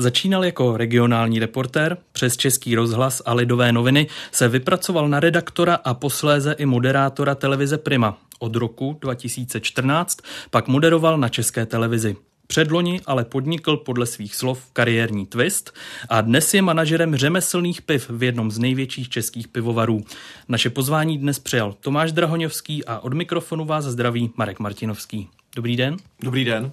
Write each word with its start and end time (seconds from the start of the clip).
Začínal 0.00 0.44
jako 0.44 0.76
regionální 0.76 1.38
reportér, 1.38 1.96
přes 2.12 2.36
Český 2.36 2.74
rozhlas 2.74 3.22
a 3.24 3.34
Lidové 3.34 3.72
noviny 3.72 4.06
se 4.32 4.48
vypracoval 4.48 5.08
na 5.08 5.20
redaktora 5.20 5.74
a 5.74 5.94
posléze 5.94 6.52
i 6.52 6.66
moderátora 6.66 7.34
televize 7.34 7.78
Prima. 7.78 8.18
Od 8.38 8.56
roku 8.56 8.98
2014 9.00 10.18
pak 10.50 10.68
moderoval 10.68 11.18
na 11.18 11.28
České 11.28 11.66
televizi. 11.66 12.16
Předloni 12.46 13.00
ale 13.06 13.24
podnikl 13.24 13.76
podle 13.76 14.06
svých 14.06 14.34
slov 14.34 14.70
kariérní 14.72 15.26
twist 15.26 15.74
a 16.08 16.20
dnes 16.20 16.54
je 16.54 16.62
manažerem 16.62 17.16
řemeslných 17.16 17.82
piv 17.82 18.10
v 18.10 18.22
jednom 18.22 18.50
z 18.50 18.58
největších 18.58 19.08
českých 19.08 19.48
pivovarů. 19.48 20.00
Naše 20.48 20.70
pozvání 20.70 21.18
dnes 21.18 21.38
přijal 21.38 21.74
Tomáš 21.80 22.12
Drahoňovský 22.12 22.84
a 22.84 22.98
od 22.98 23.14
mikrofonu 23.14 23.64
vás 23.64 23.84
zdraví 23.84 24.30
Marek 24.36 24.58
Martinovský. 24.60 25.28
Dobrý 25.56 25.76
den. 25.76 25.96
Dobrý 26.22 26.44
den. 26.44 26.72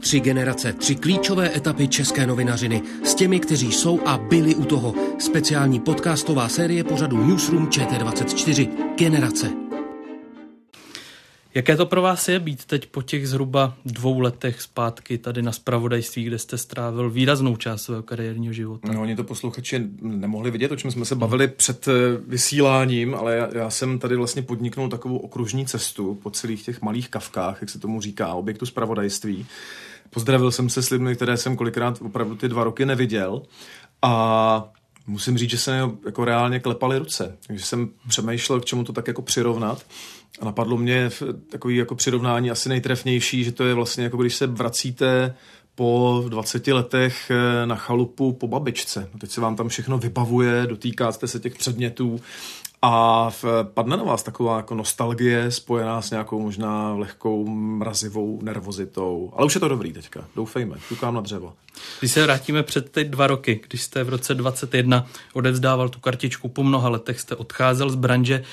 Tři 0.00 0.20
generace, 0.20 0.72
tři 0.72 0.94
klíčové 0.94 1.56
etapy 1.56 1.88
české 1.88 2.26
novinařiny 2.26 2.82
s 3.04 3.14
těmi, 3.14 3.40
kteří 3.40 3.72
jsou 3.72 4.00
a 4.06 4.18
byli 4.18 4.54
u 4.54 4.64
toho. 4.64 4.94
Speciální 5.18 5.80
podcastová 5.80 6.48
série 6.48 6.84
pořadu 6.84 7.26
Newsroom 7.26 7.66
ČT24. 7.66 8.68
Generace. 8.96 9.63
Jaké 11.54 11.76
to 11.76 11.86
pro 11.86 12.02
vás 12.02 12.28
je 12.28 12.38
být 12.38 12.64
teď 12.64 12.86
po 12.86 13.02
těch 13.02 13.28
zhruba 13.28 13.74
dvou 13.84 14.20
letech 14.20 14.62
zpátky 14.62 15.18
tady 15.18 15.42
na 15.42 15.52
spravodajství, 15.52 16.24
kde 16.24 16.38
jste 16.38 16.58
strávil 16.58 17.10
výraznou 17.10 17.56
část 17.56 17.82
svého 17.82 18.02
kariérního 18.02 18.52
života? 18.52 18.92
No, 18.92 19.02
oni 19.02 19.16
to 19.16 19.24
posluchači 19.24 19.88
nemohli 20.00 20.50
vidět, 20.50 20.72
o 20.72 20.76
čem 20.76 20.90
jsme 20.90 21.04
se 21.04 21.14
bavili 21.14 21.48
před 21.48 21.88
eh, 21.88 21.92
vysíláním, 22.26 23.14
ale 23.14 23.36
já, 23.36 23.48
já 23.54 23.70
jsem 23.70 23.98
tady 23.98 24.16
vlastně 24.16 24.42
podniknul 24.42 24.88
takovou 24.88 25.16
okružní 25.16 25.66
cestu 25.66 26.14
po 26.22 26.30
celých 26.30 26.64
těch 26.64 26.82
malých 26.82 27.08
kavkách, 27.08 27.58
jak 27.60 27.70
se 27.70 27.78
tomu 27.78 28.00
říká, 28.00 28.34
objektu 28.34 28.66
spravodajství. 28.66 29.46
Pozdravil 30.10 30.50
jsem 30.50 30.68
se 30.68 30.82
s 30.82 30.90
lidmi, 30.90 31.14
které 31.16 31.36
jsem 31.36 31.56
kolikrát 31.56 31.98
opravdu 32.02 32.36
ty 32.36 32.48
dva 32.48 32.64
roky 32.64 32.86
neviděl 32.86 33.42
a 34.02 34.72
musím 35.06 35.38
říct, 35.38 35.50
že 35.50 35.58
se 35.58 35.90
jako 36.06 36.24
reálně 36.24 36.60
klepaly 36.60 36.98
ruce. 36.98 37.36
Takže 37.46 37.64
jsem 37.64 37.90
přemýšlel, 38.08 38.60
k 38.60 38.64
čemu 38.64 38.84
to 38.84 38.92
tak 38.92 39.08
jako 39.08 39.22
přirovnat. 39.22 39.86
A 40.40 40.44
napadlo 40.44 40.76
mě 40.76 41.10
takový 41.50 41.76
jako 41.76 41.94
přirovnání 41.94 42.50
asi 42.50 42.68
nejtrefnější, 42.68 43.44
že 43.44 43.52
to 43.52 43.64
je 43.64 43.74
vlastně 43.74 44.04
jako 44.04 44.16
když 44.16 44.34
se 44.34 44.46
vracíte 44.46 45.34
po 45.74 46.24
20 46.28 46.66
letech 46.66 47.30
eh, 47.30 47.66
na 47.66 47.76
chalupu 47.76 48.32
po 48.32 48.48
babičce. 48.48 49.08
Teď 49.18 49.30
se 49.30 49.40
vám 49.40 49.56
tam 49.56 49.68
všechno 49.68 49.98
vybavuje, 49.98 50.66
dotýkáte 50.66 51.28
se 51.28 51.40
těch 51.40 51.54
předmětů 51.54 52.20
a 52.86 53.30
padne 53.62 53.96
na 53.96 54.02
vás 54.02 54.22
taková 54.22 54.56
jako 54.56 54.74
nostalgie 54.74 55.50
spojená 55.50 56.02
s 56.02 56.10
nějakou 56.10 56.40
možná 56.40 56.94
lehkou 56.94 57.46
mrazivou 57.48 58.40
nervozitou. 58.42 59.32
Ale 59.36 59.46
už 59.46 59.54
je 59.54 59.60
to 59.60 59.68
dobrý 59.68 59.92
teďka, 59.92 60.24
doufejme, 60.36 60.76
ťukám 60.88 61.14
na 61.14 61.20
dřevo. 61.20 61.52
Když 62.00 62.12
se 62.12 62.22
vrátíme 62.22 62.62
před 62.62 62.90
teď 62.90 63.08
dva 63.08 63.26
roky, 63.26 63.60
když 63.68 63.82
jste 63.82 64.04
v 64.04 64.08
roce 64.08 64.34
21 64.34 65.06
odevzdával 65.32 65.88
tu 65.88 66.00
kartičku, 66.00 66.48
po 66.48 66.62
mnoha 66.62 66.88
letech 66.88 67.20
jste 67.20 67.36
odcházel 67.36 67.90
z 67.90 67.94
branže, 67.94 68.44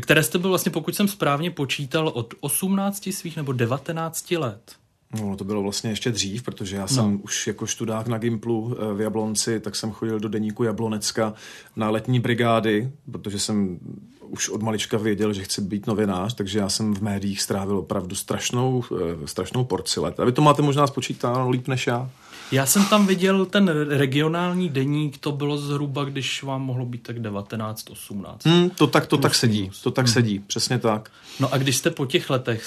které 0.00 0.22
jste 0.22 0.38
byl 0.38 0.50
vlastně, 0.50 0.72
pokud 0.72 0.94
jsem 0.94 1.08
správně 1.08 1.50
počítal, 1.50 2.08
od 2.08 2.34
18 2.40 3.08
svých 3.12 3.36
nebo 3.36 3.52
19 3.52 4.30
let. 4.30 4.72
No, 5.20 5.36
to 5.36 5.44
bylo 5.44 5.62
vlastně 5.62 5.90
ještě 5.90 6.10
dřív, 6.10 6.42
protože 6.42 6.76
já 6.76 6.86
jsem 6.86 7.12
no. 7.12 7.18
už 7.18 7.46
jako 7.46 7.66
študák 7.66 8.06
na 8.06 8.18
Gimplu 8.18 8.76
eh, 8.78 8.94
v 8.94 9.00
Jablonci, 9.00 9.60
tak 9.60 9.76
jsem 9.76 9.90
chodil 9.90 10.20
do 10.20 10.28
deníku 10.28 10.64
Jablonecka 10.64 11.34
na 11.76 11.90
letní 11.90 12.20
brigády, 12.20 12.90
protože 13.10 13.38
jsem 13.38 13.78
už 14.20 14.48
od 14.48 14.62
malička 14.62 14.98
věděl, 14.98 15.32
že 15.32 15.42
chci 15.42 15.60
být 15.60 15.86
novinář, 15.86 16.34
takže 16.34 16.58
já 16.58 16.68
jsem 16.68 16.94
v 16.94 17.02
médiích 17.02 17.42
strávil 17.42 17.78
opravdu 17.78 18.16
strašnou, 18.16 18.84
eh, 18.92 19.26
strašnou 19.26 19.64
porci 19.64 20.00
let. 20.00 20.20
A 20.20 20.24
vy 20.24 20.32
to 20.32 20.42
máte 20.42 20.62
možná 20.62 20.86
spočítáno 20.86 21.50
líp 21.50 21.68
než 21.68 21.86
já. 21.86 22.10
Já 22.52 22.66
jsem 22.66 22.84
tam 22.84 23.06
viděl 23.06 23.46
ten 23.46 23.68
regionální 23.88 24.68
deník, 24.68 25.18
to 25.18 25.32
bylo 25.32 25.58
zhruba, 25.58 26.04
když 26.04 26.42
vám 26.42 26.62
mohlo 26.62 26.86
být 26.86 27.02
tak 27.02 27.20
19, 27.20 27.90
18. 27.90 28.46
Hmm, 28.46 28.70
to 28.70 28.86
tak, 28.86 29.06
to 29.06 29.16
tak 29.16 29.34
sedí, 29.34 29.70
to 29.82 29.90
tak 29.90 30.06
hmm. 30.06 30.12
sedí, 30.12 30.38
přesně 30.38 30.78
tak. 30.78 31.10
No 31.40 31.52
a 31.52 31.58
když 31.58 31.76
jste 31.76 31.90
po 31.90 32.06
těch 32.06 32.30
letech 32.30 32.64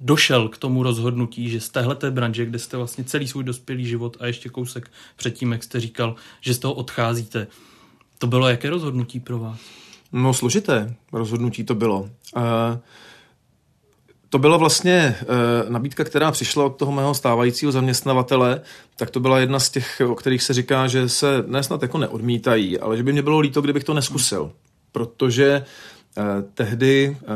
došel 0.00 0.48
k 0.48 0.58
tomu 0.58 0.82
rozhodnutí, 0.82 1.50
že 1.50 1.60
z 1.60 1.68
téhleté 1.68 2.10
branže, 2.10 2.46
kde 2.46 2.58
jste 2.58 2.76
vlastně 2.76 3.04
celý 3.04 3.28
svůj 3.28 3.44
dospělý 3.44 3.86
život 3.86 4.16
a 4.20 4.26
ještě 4.26 4.48
kousek 4.48 4.90
předtím, 5.16 5.52
jak 5.52 5.62
jste 5.62 5.80
říkal, 5.80 6.14
že 6.40 6.54
z 6.54 6.58
toho 6.58 6.74
odcházíte, 6.74 7.46
to 8.18 8.26
bylo 8.26 8.48
jaké 8.48 8.70
rozhodnutí 8.70 9.20
pro 9.20 9.38
vás? 9.38 9.58
No 10.12 10.34
složité 10.34 10.94
rozhodnutí 11.12 11.64
to 11.64 11.74
bylo. 11.74 12.00
Uh, 12.00 12.42
to 14.30 14.38
byla 14.38 14.56
vlastně 14.56 15.16
uh, 15.22 15.70
nabídka, 15.70 16.04
která 16.04 16.30
přišla 16.30 16.64
od 16.64 16.76
toho 16.76 16.92
mého 16.92 17.14
stávajícího 17.14 17.72
zaměstnavatele, 17.72 18.60
tak 18.96 19.10
to 19.10 19.20
byla 19.20 19.38
jedna 19.38 19.58
z 19.58 19.70
těch, 19.70 20.02
o 20.08 20.14
kterých 20.14 20.42
se 20.42 20.54
říká, 20.54 20.86
že 20.86 21.08
se 21.08 21.44
nesnad 21.46 21.82
jako 21.82 21.98
neodmítají, 21.98 22.78
ale 22.78 22.96
že 22.96 23.02
by 23.02 23.12
mě 23.12 23.22
bylo 23.22 23.38
líto, 23.38 23.60
kdybych 23.60 23.84
to 23.84 23.94
neskusil. 23.94 24.52
Protože 24.92 25.64
Eh, 26.18 26.44
tehdy 26.54 27.16
eh, 27.22 27.26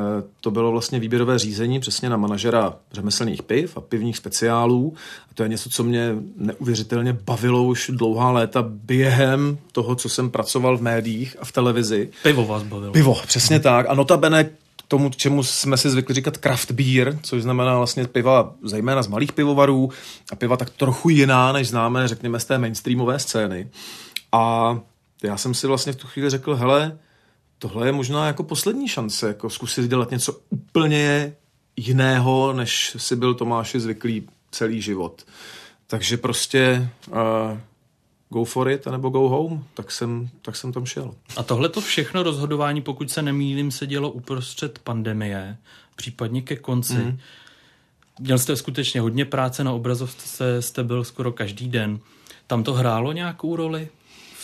to 0.40 0.50
bylo 0.50 0.70
vlastně 0.70 1.00
výběrové 1.00 1.38
řízení 1.38 1.80
přesně 1.80 2.08
na 2.08 2.16
manažera 2.16 2.76
řemeslných 2.92 3.42
piv 3.42 3.76
a 3.76 3.80
pivních 3.80 4.16
speciálů. 4.16 4.94
A 5.30 5.34
to 5.34 5.42
je 5.42 5.48
něco, 5.48 5.70
co 5.70 5.84
mě 5.84 6.14
neuvěřitelně 6.36 7.12
bavilo 7.12 7.64
už 7.64 7.90
dlouhá 7.94 8.30
léta 8.30 8.64
během 8.68 9.58
toho, 9.72 9.94
co 9.94 10.08
jsem 10.08 10.30
pracoval 10.30 10.76
v 10.76 10.82
médiích 10.82 11.36
a 11.40 11.44
v 11.44 11.52
televizi. 11.52 12.08
Pivo 12.22 12.46
vás 12.46 12.62
bavilo. 12.62 12.92
Pivo, 12.92 13.16
přesně 13.26 13.60
tak. 13.60 13.86
A 13.88 13.94
notabene 13.94 14.50
tomu, 14.90 15.10
čemu 15.10 15.42
jsme 15.42 15.76
si 15.76 15.90
zvykli 15.90 16.14
říkat 16.14 16.36
craft 16.36 16.70
beer, 16.70 17.18
což 17.22 17.42
znamená 17.42 17.76
vlastně 17.76 18.06
piva 18.06 18.54
zejména 18.62 19.02
z 19.02 19.08
malých 19.08 19.32
pivovarů 19.32 19.90
a 20.32 20.36
piva 20.36 20.56
tak 20.56 20.70
trochu 20.70 21.08
jiná, 21.08 21.52
než 21.52 21.68
známe, 21.68 22.08
řekněme, 22.08 22.40
z 22.40 22.44
té 22.44 22.58
mainstreamové 22.58 23.18
scény. 23.18 23.70
A 24.32 24.78
já 25.22 25.36
jsem 25.36 25.54
si 25.54 25.66
vlastně 25.66 25.92
v 25.92 25.96
tu 25.96 26.06
chvíli 26.06 26.30
řekl, 26.30 26.56
hele, 26.56 26.98
tohle 27.58 27.86
je 27.86 27.92
možná 27.92 28.26
jako 28.26 28.42
poslední 28.42 28.88
šance, 28.88 29.28
jako 29.28 29.50
zkusit 29.50 29.88
dělat 29.88 30.10
něco 30.10 30.40
úplně 30.50 31.32
jiného, 31.76 32.52
než 32.52 32.96
si 32.98 33.16
byl 33.16 33.34
Tomáši 33.34 33.80
zvyklý 33.80 34.28
celý 34.50 34.82
život. 34.82 35.26
Takže 35.86 36.16
prostě 36.16 36.90
uh, 37.08 37.16
go 38.30 38.44
for 38.44 38.70
it, 38.70 38.86
nebo 38.86 39.08
go 39.08 39.28
home, 39.28 39.64
tak 39.74 39.90
jsem, 39.90 40.28
tak 40.42 40.56
jsem 40.56 40.72
tam 40.72 40.86
šel. 40.86 41.14
A 41.36 41.42
tohle 41.42 41.68
to 41.68 41.80
všechno 41.80 42.22
rozhodování, 42.22 42.82
pokud 42.82 43.10
se 43.10 43.22
nemýlím, 43.22 43.70
se 43.70 43.86
dělo 43.86 44.10
uprostřed 44.10 44.78
pandemie, 44.78 45.56
případně 45.96 46.42
ke 46.42 46.56
konci. 46.56 46.94
Mm. 46.94 47.18
Měl 48.20 48.38
jste 48.38 48.56
skutečně 48.56 49.00
hodně 49.00 49.24
práce 49.24 49.64
na 49.64 49.72
obrazovce, 49.72 50.62
jste 50.62 50.84
byl 50.84 51.04
skoro 51.04 51.32
každý 51.32 51.68
den. 51.68 51.98
Tam 52.46 52.62
to 52.62 52.72
hrálo 52.72 53.12
nějakou 53.12 53.56
roli? 53.56 53.88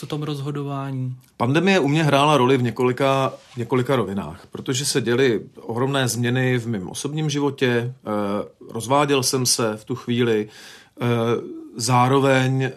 v 0.02 0.06
tom 0.06 0.22
rozhodování? 0.22 1.16
Pandemie 1.36 1.78
u 1.78 1.88
mě 1.88 2.04
hrála 2.04 2.36
roli 2.36 2.56
v 2.56 2.62
několika, 2.62 3.32
několika 3.56 3.96
rovinách, 3.96 4.46
protože 4.50 4.84
se 4.84 5.00
děly 5.00 5.40
ohromné 5.60 6.08
změny 6.08 6.58
v 6.58 6.66
mém 6.66 6.88
osobním 6.88 7.30
životě, 7.30 7.68
eh, 7.68 8.72
rozváděl 8.72 9.22
jsem 9.22 9.46
se 9.46 9.76
v 9.76 9.84
tu 9.84 9.94
chvíli, 9.94 10.48
eh, 11.00 11.06
zároveň 11.76 12.62
eh, 12.62 12.72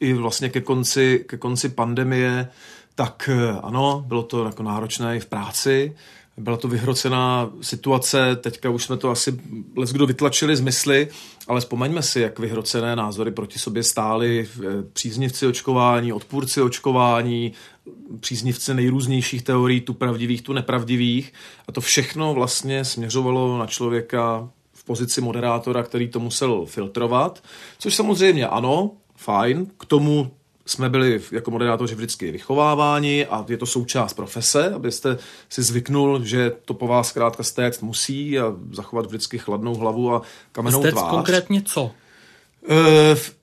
i 0.00 0.12
vlastně 0.12 0.48
ke 0.48 0.60
konci, 0.60 1.24
ke 1.28 1.36
konci 1.36 1.68
pandemie, 1.68 2.48
tak 2.94 3.30
ano, 3.62 4.04
bylo 4.06 4.22
to 4.22 4.44
jako 4.44 4.62
náročné 4.62 5.16
i 5.16 5.20
v 5.20 5.26
práci, 5.26 5.94
byla 6.40 6.56
to 6.56 6.68
vyhrocená 6.68 7.50
situace, 7.60 8.36
teďka 8.36 8.70
už 8.70 8.84
jsme 8.84 8.96
to 8.96 9.10
asi 9.10 9.40
les 9.76 9.92
kdo 9.92 10.06
vytlačili 10.06 10.56
z 10.56 10.60
mysli, 10.60 11.08
ale 11.48 11.60
vzpomeňme 11.60 12.02
si, 12.02 12.20
jak 12.20 12.38
vyhrocené 12.38 12.96
názory 12.96 13.30
proti 13.30 13.58
sobě 13.58 13.82
stály 13.82 14.48
eh, 14.48 14.66
příznivci 14.92 15.46
očkování, 15.46 16.12
odpůrci 16.12 16.62
očkování, 16.62 17.52
příznivci 18.20 18.74
nejrůznějších 18.74 19.42
teorií, 19.42 19.80
tu 19.80 19.94
pravdivých, 19.94 20.42
tu 20.42 20.52
nepravdivých. 20.52 21.32
A 21.68 21.72
to 21.72 21.80
všechno 21.80 22.34
vlastně 22.34 22.84
směřovalo 22.84 23.58
na 23.58 23.66
člověka 23.66 24.48
v 24.72 24.84
pozici 24.84 25.20
moderátora, 25.20 25.82
který 25.82 26.08
to 26.08 26.20
musel 26.20 26.66
filtrovat, 26.66 27.42
což 27.78 27.94
samozřejmě 27.94 28.46
ano, 28.46 28.90
fajn, 29.20 29.66
k 29.78 29.84
tomu 29.84 30.30
jsme 30.66 30.88
byli 30.88 31.20
jako 31.32 31.50
moderátoři 31.50 31.94
vždycky 31.94 32.32
vychováváni 32.32 33.26
a 33.26 33.44
je 33.48 33.56
to 33.56 33.66
součást 33.66 34.14
profese, 34.14 34.72
abyste 34.74 35.18
si 35.48 35.62
zvyknul, 35.62 36.24
že 36.24 36.52
to 36.64 36.74
po 36.74 36.86
vás 36.86 37.08
zkrátka 37.08 37.42
stéct 37.42 37.82
musí 37.82 38.38
a 38.38 38.52
zachovat 38.72 39.06
vždycky 39.06 39.38
chladnou 39.38 39.74
hlavu 39.74 40.14
a 40.14 40.22
kamennou 40.52 40.80
Stéct 40.80 40.92
tvář. 40.94 41.10
konkrétně 41.10 41.62
co? 41.62 41.90
Eh, 42.68 43.14
v- 43.14 43.40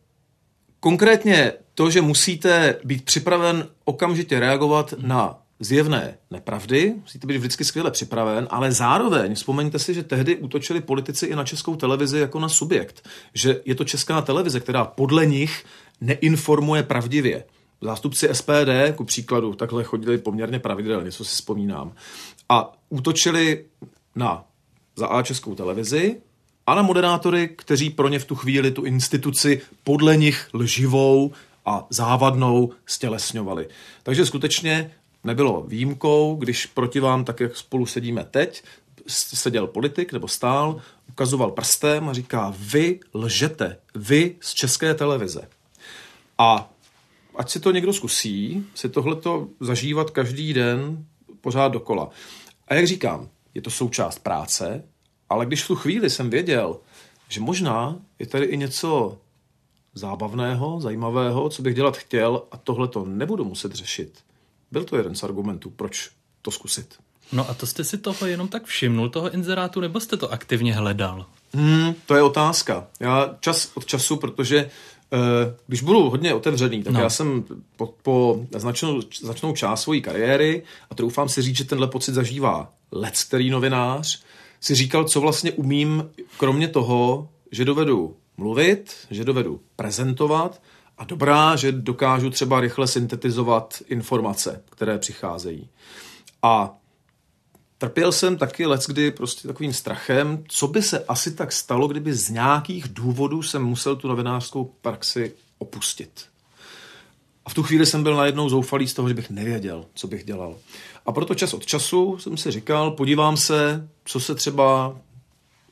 Konkrétně 0.80 1.54
to, 1.74 1.90
že 1.90 2.02
musíte 2.02 2.76
být 2.84 3.06
připraven 3.06 3.68
okamžitě 3.86 4.40
reagovat 4.40 4.94
na 5.02 5.36
zjevné 5.60 6.18
nepravdy, 6.32 6.94
musíte 7.02 7.28
být 7.28 7.38
vždycky 7.38 7.66
skvěle 7.66 7.92
připraven, 7.92 8.48
ale 8.52 8.72
zároveň 8.72 9.36
vzpomeňte 9.36 9.80
si, 9.80 9.94
že 9.94 10.04
tehdy 10.04 10.36
útočili 10.36 10.82
politici 10.82 11.26
i 11.26 11.36
na 11.36 11.44
českou 11.44 11.76
televizi 11.76 12.20
jako 12.20 12.40
na 12.40 12.50
subjekt. 12.50 13.08
Že 13.34 13.62
je 13.66 13.76
to 13.76 13.84
česká 13.84 14.22
televize, 14.22 14.60
která 14.60 14.86
podle 14.86 15.26
nich 15.26 15.66
neinformuje 16.02 16.84
pravdivě. 16.84 17.44
Zástupci 17.82 18.30
SPD, 18.32 18.96
ku 18.96 19.04
příkladu, 19.04 19.54
takhle 19.54 19.84
chodili 19.84 20.18
poměrně 20.18 20.60
pravidelně, 20.60 21.12
co 21.12 21.26
si 21.26 21.32
vzpomínám. 21.32 21.94
A 22.50 22.74
útočili 22.90 23.66
na 24.16 24.44
za 24.96 25.08
A 25.08 25.24
českou 25.24 25.56
televizi 25.56 26.22
a 26.68 26.76
na 26.76 26.82
moderátory, 26.82 27.48
kteří 27.48 27.90
pro 27.90 28.08
ně 28.08 28.20
v 28.20 28.26
tu 28.26 28.36
chvíli 28.36 28.72
tu 28.72 28.84
instituci 28.84 29.62
podle 29.84 30.18
nich 30.18 30.50
lživou 30.54 31.32
a 31.66 31.88
závadnou 31.90 32.72
stělesňovali. 32.86 33.68
Takže 34.04 34.26
skutečně 34.26 34.92
nebylo 35.28 35.64
výjimkou, 35.68 36.36
když 36.36 36.66
proti 36.66 37.00
vám, 37.00 37.26
tak 37.26 37.40
jak 37.40 37.58
spolu 37.58 37.86
sedíme 37.86 38.24
teď, 38.24 38.64
seděl 39.08 39.68
politik 39.68 40.14
nebo 40.14 40.28
stál, 40.28 40.82
ukazoval 41.10 41.52
prstem 41.52 42.10
a 42.10 42.14
říká, 42.14 42.54
vy 42.60 43.00
lžete, 43.14 43.78
vy 43.96 44.36
z 44.40 44.54
české 44.54 44.94
televize. 44.94 45.50
A 46.38 46.74
ať 47.36 47.50
si 47.50 47.60
to 47.60 47.72
někdo 47.72 47.94
zkusí, 47.94 48.66
si 48.76 48.90
tohleto 48.90 49.48
zažívat 49.60 50.10
každý 50.12 50.54
den 50.54 51.06
pořád 51.42 51.68
dokola. 51.68 52.10
A 52.68 52.74
jak 52.74 52.88
říkám, 52.88 53.30
je 53.54 53.62
to 53.62 53.70
součást 53.70 54.20
práce, 54.20 54.84
ale 55.30 55.46
když 55.46 55.64
v 55.64 55.68
tu 55.68 55.76
chvíli 55.76 56.10
jsem 56.10 56.30
věděl, 56.30 56.80
že 57.30 57.42
možná 57.42 58.00
je 58.20 58.28
tady 58.28 58.46
i 58.46 58.58
něco 58.58 59.18
zábavného, 59.94 60.82
zajímavého, 60.82 61.50
co 61.50 61.62
bych 61.62 61.76
dělat 61.76 61.98
chtěl 61.98 62.44
a 62.52 62.58
tohle 62.58 62.88
to 62.88 63.06
nebudu 63.06 63.46
muset 63.46 63.72
řešit, 63.72 64.20
byl 64.72 64.84
to 64.84 64.98
jeden 64.98 65.16
z 65.16 65.24
argumentů, 65.24 65.70
proč 65.70 66.10
to 66.42 66.52
zkusit. 66.52 66.96
No 67.32 67.50
a 67.50 67.54
to 67.54 67.66
jste 67.68 67.84
si 67.84 67.98
toho 67.98 68.26
jenom 68.26 68.48
tak 68.48 68.66
všimnul, 68.66 69.10
toho 69.10 69.32
inzerátu, 69.32 69.80
nebo 69.80 70.00
jste 70.00 70.18
to 70.18 70.32
aktivně 70.32 70.74
hledal? 70.74 71.26
Hmm, 71.54 71.94
to 72.06 72.16
je 72.16 72.22
otázka. 72.22 72.88
Já 73.00 73.36
čas 73.40 73.72
od 73.76 73.86
času, 73.86 74.16
protože 74.18 74.58
eh, 75.14 75.18
když 75.68 75.82
budu 75.82 76.10
hodně 76.10 76.34
otevřený, 76.34 76.84
tak 76.84 76.94
No. 76.94 77.00
no. 77.00 77.04
já 77.04 77.10
jsem 77.10 77.44
po, 77.76 77.94
po 78.04 78.40
značnou, 78.58 79.02
značnou 79.22 79.54
část 79.56 79.82
své 79.82 80.00
kariéry, 80.00 80.64
a 80.90 80.96
troufám 80.96 81.30
si 81.30 81.42
říct, 81.42 81.58
že 81.58 81.64
tenhle 81.64 81.88
pocit 81.88 82.14
zažívá 82.14 82.74
lec, 82.92 83.24
který 83.24 83.50
novinář, 83.50 84.22
si 84.62 84.76
říkal, 84.76 85.04
co 85.04 85.22
vlastně 85.22 85.52
umím, 85.52 86.10
kromě 86.38 86.68
toho, 86.68 87.30
že 87.52 87.66
dovedu 87.66 88.16
mluvit, 88.38 88.96
že 89.12 89.24
dovedu 89.24 89.62
prezentovat 89.76 90.62
a 90.98 91.04
dobrá, 91.04 91.56
že 91.56 91.72
dokážu 91.72 92.30
třeba 92.30 92.60
rychle 92.60 92.88
syntetizovat 92.88 93.82
informace, 93.88 94.64
které 94.70 94.98
přicházejí. 94.98 95.70
A 96.42 96.78
Trpěl 97.78 98.12
jsem 98.12 98.38
taky 98.38 98.66
leckdy 98.66 99.12
prostě 99.12 99.48
takovým 99.48 99.74
strachem, 99.74 100.44
co 100.48 100.68
by 100.68 100.82
se 100.82 101.06
asi 101.08 101.32
tak 101.32 101.52
stalo, 101.52 101.88
kdyby 101.88 102.14
z 102.14 102.30
nějakých 102.30 102.88
důvodů 102.88 103.44
jsem 103.44 103.64
musel 103.64 103.96
tu 103.96 104.08
novinářskou 104.08 104.74
praxi 104.82 105.34
opustit. 105.58 106.26
A 107.46 107.50
v 107.50 107.54
tu 107.54 107.64
chvíli 107.64 107.86
jsem 107.86 108.04
byl 108.04 108.16
najednou 108.16 108.50
zoufalý 108.50 108.88
z 108.88 108.94
toho, 108.94 109.08
že 109.08 109.14
bych 109.14 109.30
nevěděl, 109.30 109.86
co 109.94 110.08
bych 110.08 110.24
dělal. 110.24 110.56
A 111.06 111.12
proto 111.12 111.36
čas 111.36 111.54
od 111.54 111.66
času 111.66 112.18
jsem 112.18 112.38
si 112.38 112.52
říkal, 112.52 112.92
podívám 112.92 113.38
se, 113.38 113.90
co 114.06 114.20
se 114.20 114.36
třeba 114.36 114.98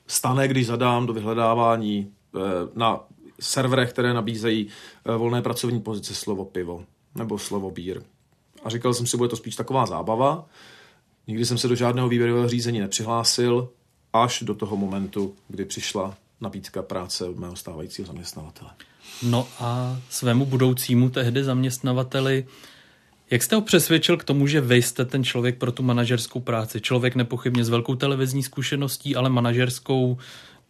stane, 0.08 0.48
když 0.48 0.68
zadám 0.68 1.06
do 1.06 1.14
vyhledávání 1.14 2.12
eh, 2.36 2.40
na 2.76 3.00
serverech, 3.40 3.90
které 3.90 4.14
nabízejí 4.14 4.68
eh, 5.06 5.18
volné 5.18 5.42
pracovní 5.42 5.82
pozice 5.82 6.16
slovo 6.16 6.46
pivo 6.46 6.84
nebo 7.16 7.38
slovo 7.38 7.72
bír. 7.72 8.02
A 8.64 8.70
říkal 8.70 8.94
jsem 8.94 9.08
si, 9.08 9.18
bude 9.18 9.30
to 9.30 9.36
spíš 9.36 9.56
taková 9.56 9.86
zábava. 9.86 10.46
Nikdy 11.28 11.46
jsem 11.46 11.58
se 11.58 11.68
do 11.68 11.76
žádného 11.76 12.10
výběrového 12.10 12.50
řízení 12.50 12.80
nepřihlásil, 12.80 13.70
až 14.14 14.44
do 14.44 14.56
toho 14.56 14.78
momentu, 14.78 15.36
kdy 15.48 15.66
přišla 15.66 16.18
nabídka 16.42 16.82
práce 16.82 17.26
od 17.26 17.38
mého 17.38 17.56
stávajícího 17.56 18.08
zaměstnavatele. 18.08 18.72
No 19.24 19.48
a 19.60 20.00
svému 20.10 20.46
budoucímu 20.46 21.10
tehdy 21.10 21.44
zaměstnavateli, 21.44 22.46
jak 23.32 23.44
jste 23.44 23.56
ho 23.56 23.62
přesvědčil 23.62 24.18
k 24.18 24.24
tomu, 24.24 24.48
že 24.48 24.62
vy 24.62 24.82
jste 24.82 25.06
ten 25.06 25.24
člověk 25.24 25.58
pro 25.58 25.72
tu 25.72 25.84
manažerskou 25.84 26.40
práci? 26.40 26.82
Člověk 26.82 27.16
nepochybně 27.16 27.66
s 27.66 27.70
velkou 27.70 27.96
televizní 27.96 28.44
zkušeností, 28.44 29.16
ale 29.16 29.30
manažerskou, 29.30 30.18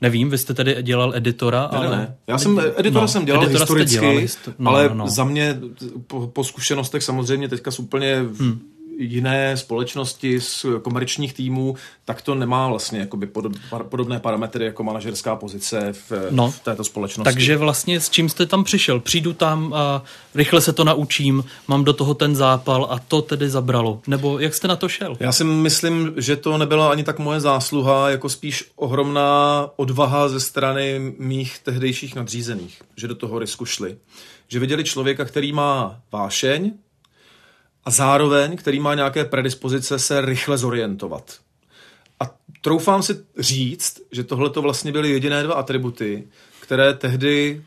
nevím, 0.02 0.30
vy 0.30 0.38
jste 0.38 0.54
tedy 0.54 0.84
dělal 0.84 1.16
editora, 1.16 1.70
Ne, 1.72 1.78
ale... 1.78 1.98
ne. 1.98 2.16
Já 2.28 2.38
jsem, 2.38 2.60
editora 2.76 3.02
no, 3.02 3.08
jsem 3.08 3.26
dělal 3.26 3.44
editora 3.44 3.64
historicky, 3.64 3.92
dělal 3.92 4.16
histo- 4.16 4.54
no, 4.60 4.72
ale 4.72 4.90
no, 4.90 4.96
no. 4.96 5.08
za 5.08 5.24
mě 5.24 5.60
po, 6.08 6.28
po 6.28 6.44
zkušenostech 6.44 7.04
samozřejmě 7.04 7.50
teďka 7.50 7.72
úplně 7.80 8.16
hmm. 8.40 8.60
Jiné 8.98 9.58
společnosti, 9.58 10.42
z 10.42 10.66
komerčních 10.82 11.34
týmů, 11.34 11.76
tak 12.06 12.22
to 12.22 12.36
nemá 12.36 12.68
vlastně 12.68 13.00
jakoby 13.00 13.28
podob, 13.28 13.54
podobné 13.90 14.20
parametry 14.20 14.66
jako 14.66 14.84
manažerská 14.84 15.36
pozice 15.36 15.94
v, 15.94 16.12
No. 16.32 16.52
v 16.52 16.60
této 16.60 16.84
společnosti. 16.84 17.34
Takže 17.34 17.58
vlastně 17.58 18.00
s 18.00 18.10
čím 18.10 18.30
jste 18.30 18.46
tam 18.46 18.64
přišel? 18.64 19.00
Přijdu 19.00 19.34
tam 19.34 19.74
a 19.74 20.04
rychle 20.36 20.62
se 20.62 20.74
to 20.74 20.84
naučím, 20.84 21.44
mám 21.68 21.84
do 21.84 21.94
toho 21.94 22.14
ten 22.14 22.36
zápal 22.36 22.88
a 22.90 23.00
to 23.00 23.22
tedy 23.22 23.50
zabralo. 23.50 24.02
Nebo 24.08 24.40
jak 24.40 24.54
jste 24.54 24.68
na 24.68 24.76
to 24.76 24.90
šel? 24.90 25.18
Já 25.20 25.32
si 25.32 25.44
myslím, 25.44 26.14
že 26.18 26.36
to 26.36 26.58
nebyla 26.58 26.92
ani 26.92 27.04
tak 27.04 27.20
moje 27.20 27.40
zásluha, 27.40 28.10
jako 28.10 28.30
spíš 28.30 28.64
ohromná 28.76 29.70
odvaha 29.76 30.30
ze 30.30 30.40
strany 30.40 31.14
mých 31.18 31.60
tehdejších 31.60 32.16
nadřízených, 32.16 32.82
že 32.98 33.08
do 33.08 33.16
toho 33.16 33.40
risku 33.40 33.66
šli. 33.66 33.98
Že 34.48 34.60
viděli 34.60 34.84
člověka, 34.84 35.26
který 35.26 35.54
má 35.54 36.00
vášeň 36.12 36.72
a 37.86 37.92
zároveň, 37.92 38.58
který 38.58 38.80
má 38.80 38.96
nějaké 38.96 39.26
predispozice 39.26 40.00
se 40.00 40.22
rychle 40.22 40.58
zorientovat. 40.58 41.40
A 42.20 42.24
troufám 42.62 43.04
si 43.04 43.14
říct, 43.38 44.02
že 44.12 44.24
tohle 44.24 44.50
to 44.50 44.62
vlastně 44.62 44.92
byly 44.92 45.10
jediné 45.10 45.44
dva 45.44 45.54
atributy, 45.54 46.28
které 46.60 46.94
tehdy 46.94 47.64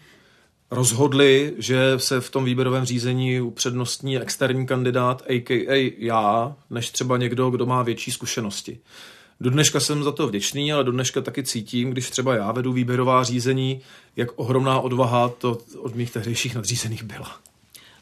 rozhodli, 0.70 1.54
že 1.58 1.94
se 1.96 2.20
v 2.20 2.30
tom 2.30 2.44
výběrovém 2.44 2.84
řízení 2.84 3.40
upřednostní 3.40 4.18
externí 4.18 4.66
kandidát, 4.66 5.22
a.k.a. 5.28 5.94
já, 5.98 6.56
než 6.70 6.90
třeba 6.90 7.16
někdo, 7.16 7.50
kdo 7.50 7.66
má 7.66 7.82
větší 7.82 8.10
zkušenosti. 8.10 8.78
Do 9.40 9.50
dneška 9.50 9.80
jsem 9.80 10.04
za 10.04 10.12
to 10.12 10.28
vděčný, 10.28 10.72
ale 10.72 10.84
do 10.84 10.92
dneška 10.92 11.20
taky 11.20 11.42
cítím, 11.42 11.90
když 11.90 12.10
třeba 12.10 12.34
já 12.34 12.52
vedu 12.52 12.72
výběrová 12.72 13.24
řízení, 13.24 13.80
jak 14.16 14.28
ohromná 14.36 14.80
odvaha 14.80 15.28
to 15.28 15.58
od 15.78 15.94
mých 15.94 16.10
tehdejších 16.10 16.54
nadřízených 16.54 17.02
byla. 17.02 17.47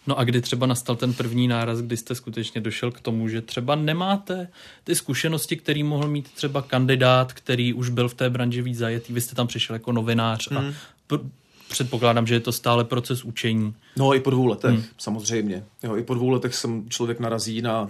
No 0.06 0.18
a 0.18 0.24
kdy 0.24 0.40
třeba 0.40 0.66
nastal 0.66 0.96
ten 0.96 1.12
první 1.12 1.48
náraz, 1.48 1.80
kdy 1.80 1.96
jste 1.96 2.14
skutečně 2.14 2.60
došel 2.60 2.90
k 2.90 3.00
tomu, 3.00 3.28
že 3.28 3.42
třeba 3.42 3.74
nemáte 3.74 4.48
ty 4.84 4.94
zkušenosti, 4.94 5.56
který 5.56 5.82
mohl 5.82 6.08
mít 6.08 6.30
třeba 6.30 6.62
kandidát, 6.62 7.32
který 7.32 7.72
už 7.72 7.88
byl 7.88 8.08
v 8.08 8.14
té 8.14 8.30
branži 8.30 8.62
víc 8.62 8.78
zajetý. 8.78 9.12
Vy 9.12 9.20
jste 9.20 9.34
tam 9.34 9.46
přišel 9.46 9.76
jako 9.76 9.92
novinář 9.92 10.48
a 10.52 10.64
pr- 11.08 11.28
předpokládám, 11.70 12.26
že 12.26 12.34
je 12.34 12.40
to 12.40 12.52
stále 12.52 12.84
proces 12.84 13.24
učení. 13.24 13.74
No 13.96 14.14
i 14.14 14.20
po 14.20 14.30
dvou 14.30 14.46
letech, 14.46 14.74
hmm. 14.74 14.84
samozřejmě. 14.98 15.64
Jo, 15.82 15.96
I 15.96 16.02
po 16.02 16.14
dvou 16.14 16.30
letech 16.30 16.54
jsem 16.54 16.90
člověk 16.90 17.20
narazí 17.20 17.62
na 17.62 17.88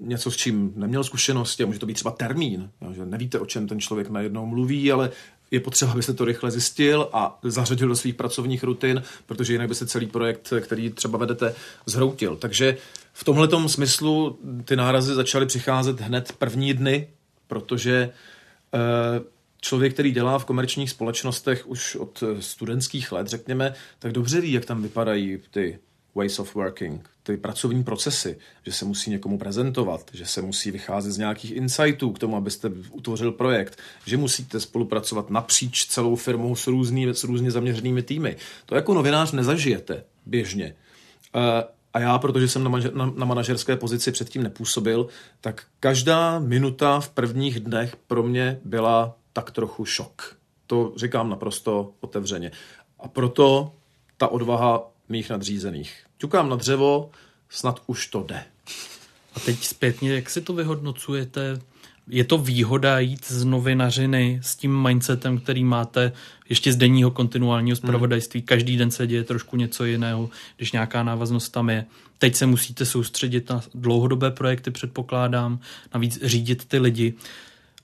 něco, 0.00 0.30
s 0.30 0.36
čím 0.36 0.72
neměl 0.76 1.04
zkušenosti 1.04 1.62
a 1.62 1.66
může 1.66 1.78
to 1.78 1.86
být 1.86 1.94
třeba 1.94 2.10
termín, 2.10 2.70
jo, 2.80 2.92
že 2.92 3.06
nevíte, 3.06 3.38
o 3.38 3.46
čem 3.46 3.66
ten 3.66 3.80
člověk 3.80 4.10
najednou 4.10 4.46
mluví, 4.46 4.92
ale 4.92 5.10
je 5.54 5.60
potřeba, 5.60 5.92
abyste 5.92 6.14
to 6.14 6.24
rychle 6.24 6.50
zjistil 6.50 7.08
a 7.12 7.38
zařadil 7.42 7.88
do 7.88 7.96
svých 7.96 8.14
pracovních 8.14 8.64
rutin, 8.64 9.02
protože 9.26 9.52
jinak 9.52 9.68
by 9.68 9.74
se 9.74 9.86
celý 9.86 10.06
projekt, 10.06 10.52
který 10.60 10.90
třeba 10.90 11.18
vedete, 11.18 11.54
zhroutil. 11.86 12.36
Takže 12.36 12.76
v 13.12 13.24
tomhletom 13.24 13.68
smyslu 13.68 14.38
ty 14.64 14.76
nárazy 14.76 15.14
začaly 15.14 15.46
přicházet 15.46 16.00
hned 16.00 16.32
první 16.38 16.74
dny, 16.74 17.08
protože 17.46 18.10
eh, 18.74 19.20
člověk, 19.60 19.94
který 19.94 20.12
dělá 20.12 20.38
v 20.38 20.44
komerčních 20.44 20.90
společnostech 20.90 21.66
už 21.66 21.96
od 21.96 22.22
studentských 22.40 23.12
let, 23.12 23.26
řekněme, 23.26 23.74
tak 23.98 24.12
dobře 24.12 24.40
ví, 24.40 24.52
jak 24.52 24.64
tam 24.64 24.82
vypadají 24.82 25.38
ty 25.50 25.78
ways 26.14 26.38
of 26.38 26.54
working, 26.54 27.13
ty 27.26 27.36
pracovní 27.36 27.84
procesy, 27.84 28.38
že 28.66 28.72
se 28.72 28.84
musí 28.84 29.10
někomu 29.10 29.38
prezentovat, 29.38 30.10
že 30.12 30.26
se 30.26 30.42
musí 30.42 30.70
vycházet 30.70 31.12
z 31.12 31.18
nějakých 31.18 31.52
insightů 31.52 32.12
k 32.12 32.18
tomu, 32.18 32.36
abyste 32.36 32.70
utvořil 32.90 33.32
projekt, 33.32 33.78
že 34.06 34.16
musíte 34.16 34.60
spolupracovat 34.60 35.30
napříč 35.30 35.86
celou 35.86 36.16
firmou 36.16 36.56
s, 36.56 36.66
různý, 36.66 37.06
s 37.06 37.24
různě 37.24 37.50
zaměřenými 37.50 38.02
týmy. 38.02 38.36
To 38.66 38.74
jako 38.74 38.94
novinář 38.94 39.32
nezažijete 39.32 40.04
běžně. 40.26 40.74
Eh, 41.34 41.64
A 41.94 42.00
já, 42.00 42.18
protože 42.18 42.48
jsem 42.48 42.64
na, 42.64 42.70
manažer, 42.70 42.94
na, 42.94 43.12
na 43.16 43.24
manažerské 43.24 43.76
pozici 43.76 44.12
předtím 44.12 44.42
nepůsobil, 44.42 45.06
tak 45.40 45.64
každá 45.80 46.38
minuta 46.38 47.00
v 47.00 47.08
prvních 47.08 47.60
dnech 47.60 47.96
pro 47.96 48.22
mě 48.22 48.60
byla 48.64 49.16
tak 49.32 49.50
trochu 49.50 49.84
šok. 49.84 50.36
To 50.66 50.92
říkám 50.96 51.30
naprosto 51.30 51.92
otevřeně. 52.00 52.50
A 52.98 53.08
proto 53.08 53.72
ta 54.16 54.28
odvaha 54.28 54.90
mých 55.08 55.30
nadřízených. 55.30 56.03
Ťukám 56.18 56.48
na 56.48 56.56
dřevo, 56.56 57.10
snad 57.48 57.82
už 57.86 58.06
to 58.06 58.22
jde. 58.22 58.44
A 59.34 59.40
teď 59.40 59.64
zpětně, 59.64 60.14
jak 60.14 60.30
si 60.30 60.40
to 60.40 60.52
vyhodnocujete? 60.52 61.58
Je 62.08 62.24
to 62.24 62.38
výhoda 62.38 62.98
jít 62.98 63.24
z 63.26 63.44
novinařiny 63.44 64.40
s 64.42 64.56
tím 64.56 64.82
mindsetem, 64.82 65.38
který 65.38 65.64
máte 65.64 66.12
ještě 66.48 66.72
z 66.72 66.76
denního 66.76 67.10
kontinuálního 67.10 67.76
zpravodajství. 67.76 68.40
Hmm. 68.40 68.46
Každý 68.46 68.76
den 68.76 68.90
se 68.90 69.06
děje 69.06 69.24
trošku 69.24 69.56
něco 69.56 69.84
jiného, 69.84 70.30
když 70.56 70.72
nějaká 70.72 71.02
návaznost 71.02 71.48
tam 71.48 71.70
je. 71.70 71.84
Teď 72.18 72.34
se 72.34 72.46
musíte 72.46 72.86
soustředit 72.86 73.50
na 73.50 73.62
dlouhodobé 73.74 74.30
projekty, 74.30 74.70
předpokládám, 74.70 75.58
navíc 75.94 76.18
řídit 76.22 76.64
ty 76.64 76.78
lidi. 76.78 77.14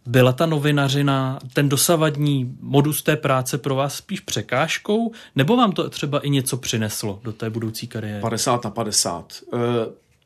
Byla 0.07 0.33
ta 0.33 0.47
novinařina, 0.47 1.39
ten 1.53 1.69
dosavadní 1.69 2.57
modus 2.61 3.03
té 3.03 3.17
práce 3.17 3.59
pro 3.59 3.75
vás 3.75 3.95
spíš 3.95 4.21
překážkou, 4.21 5.13
nebo 5.37 5.57
vám 5.57 5.73
to 5.73 5.91
třeba 5.91 6.19
i 6.19 6.31
něco 6.31 6.57
přineslo 6.57 7.21
do 7.23 7.33
té 7.33 7.51
budoucí 7.51 7.87
kariéry? 7.87 8.21
50 8.21 8.65
na 8.65 8.71
50. 8.71 9.33
E, 9.53 9.57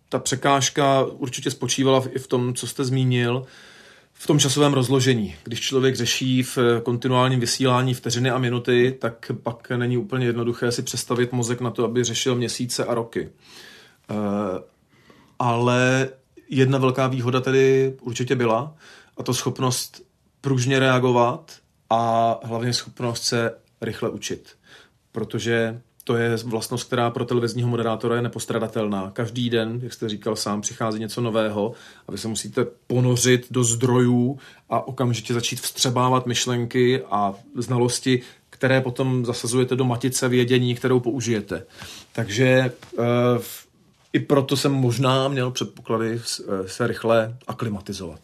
ta 0.08 0.18
překážka 0.18 1.04
určitě 1.04 1.50
spočívala 1.50 2.02
i 2.10 2.18
v 2.18 2.26
tom, 2.26 2.54
co 2.54 2.66
jste 2.66 2.84
zmínil, 2.84 3.46
v 4.12 4.26
tom 4.26 4.38
časovém 4.38 4.72
rozložení. 4.72 5.34
Když 5.44 5.60
člověk 5.60 5.96
řeší 5.96 6.42
v 6.42 6.58
kontinuálním 6.82 7.40
vysílání 7.40 7.94
vteřiny 7.94 8.30
a 8.30 8.38
minuty, 8.38 8.96
tak 8.98 9.32
pak 9.42 9.70
není 9.70 9.96
úplně 9.96 10.26
jednoduché 10.26 10.72
si 10.72 10.82
představit 10.82 11.32
mozek 11.32 11.60
na 11.60 11.70
to, 11.70 11.84
aby 11.84 12.04
řešil 12.04 12.34
měsíce 12.34 12.84
a 12.84 12.94
roky. 12.94 13.20
E, 13.20 14.14
ale 15.38 16.08
jedna 16.48 16.78
velká 16.78 17.06
výhoda 17.06 17.40
tedy 17.40 17.94
určitě 18.00 18.36
byla, 18.36 18.74
a 19.16 19.22
to 19.22 19.34
schopnost 19.34 20.02
pružně 20.40 20.78
reagovat 20.78 21.52
a 21.90 22.40
hlavně 22.42 22.72
schopnost 22.72 23.22
se 23.22 23.54
rychle 23.80 24.10
učit. 24.10 24.56
Protože 25.12 25.80
to 26.04 26.16
je 26.16 26.36
vlastnost, 26.36 26.86
která 26.86 27.10
pro 27.10 27.24
televizního 27.24 27.68
moderátora 27.68 28.16
je 28.16 28.22
nepostradatelná. 28.22 29.10
Každý 29.10 29.50
den, 29.50 29.80
jak 29.82 29.92
jste 29.92 30.08
říkal 30.08 30.36
sám, 30.36 30.60
přichází 30.60 31.00
něco 31.00 31.20
nového 31.20 31.72
a 32.08 32.12
vy 32.12 32.18
se 32.18 32.28
musíte 32.28 32.66
ponořit 32.86 33.46
do 33.50 33.64
zdrojů 33.64 34.38
a 34.70 34.88
okamžitě 34.88 35.34
začít 35.34 35.60
vstřebávat 35.60 36.26
myšlenky 36.26 37.02
a 37.10 37.34
znalosti, 37.56 38.22
které 38.50 38.80
potom 38.80 39.24
zasazujete 39.26 39.76
do 39.76 39.84
matice 39.84 40.28
vědění, 40.28 40.74
kterou 40.74 41.00
použijete. 41.00 41.66
Takže 42.12 42.46
e, 42.46 42.72
i 44.12 44.20
proto 44.20 44.56
jsem 44.56 44.72
možná 44.72 45.28
měl 45.28 45.50
předpoklady 45.50 46.20
se 46.66 46.86
rychle 46.86 47.36
aklimatizovat. 47.46 48.20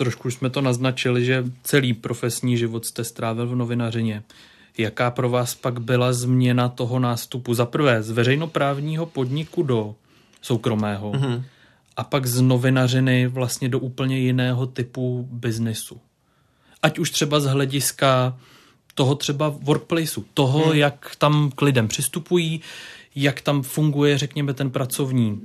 Trošku 0.00 0.30
jsme 0.30 0.50
to 0.50 0.60
naznačili, 0.60 1.24
že 1.24 1.44
celý 1.62 1.92
profesní 1.92 2.56
život 2.56 2.86
jste 2.86 3.04
strávil 3.04 3.46
v 3.46 3.56
novinařině. 3.56 4.22
Jaká 4.78 5.10
pro 5.10 5.30
vás 5.30 5.54
pak 5.54 5.80
byla 5.80 6.12
změna 6.12 6.68
toho 6.68 6.98
nástupu? 6.98 7.54
Za 7.54 7.66
prvé 7.66 8.02
z 8.02 8.10
veřejnoprávního 8.10 9.06
podniku 9.06 9.62
do 9.62 9.94
soukromého 10.42 11.12
mm-hmm. 11.12 11.42
a 11.96 12.04
pak 12.04 12.26
z 12.26 12.40
novinařiny 12.40 13.26
vlastně 13.26 13.68
do 13.68 13.78
úplně 13.78 14.18
jiného 14.18 14.66
typu 14.66 15.28
biznesu. 15.32 16.00
Ať 16.82 16.98
už 16.98 17.10
třeba 17.10 17.40
z 17.40 17.44
hlediska 17.44 18.38
toho 18.94 19.14
třeba 19.14 19.48
workplaceu, 19.48 20.24
toho, 20.34 20.64
hmm. 20.64 20.78
jak 20.78 21.16
tam 21.18 21.50
k 21.54 21.62
lidem 21.62 21.88
přistupují, 21.88 22.60
jak 23.14 23.40
tam 23.40 23.62
funguje, 23.62 24.18
řekněme, 24.18 24.54
ten 24.54 24.70
pracovní, 24.70 25.40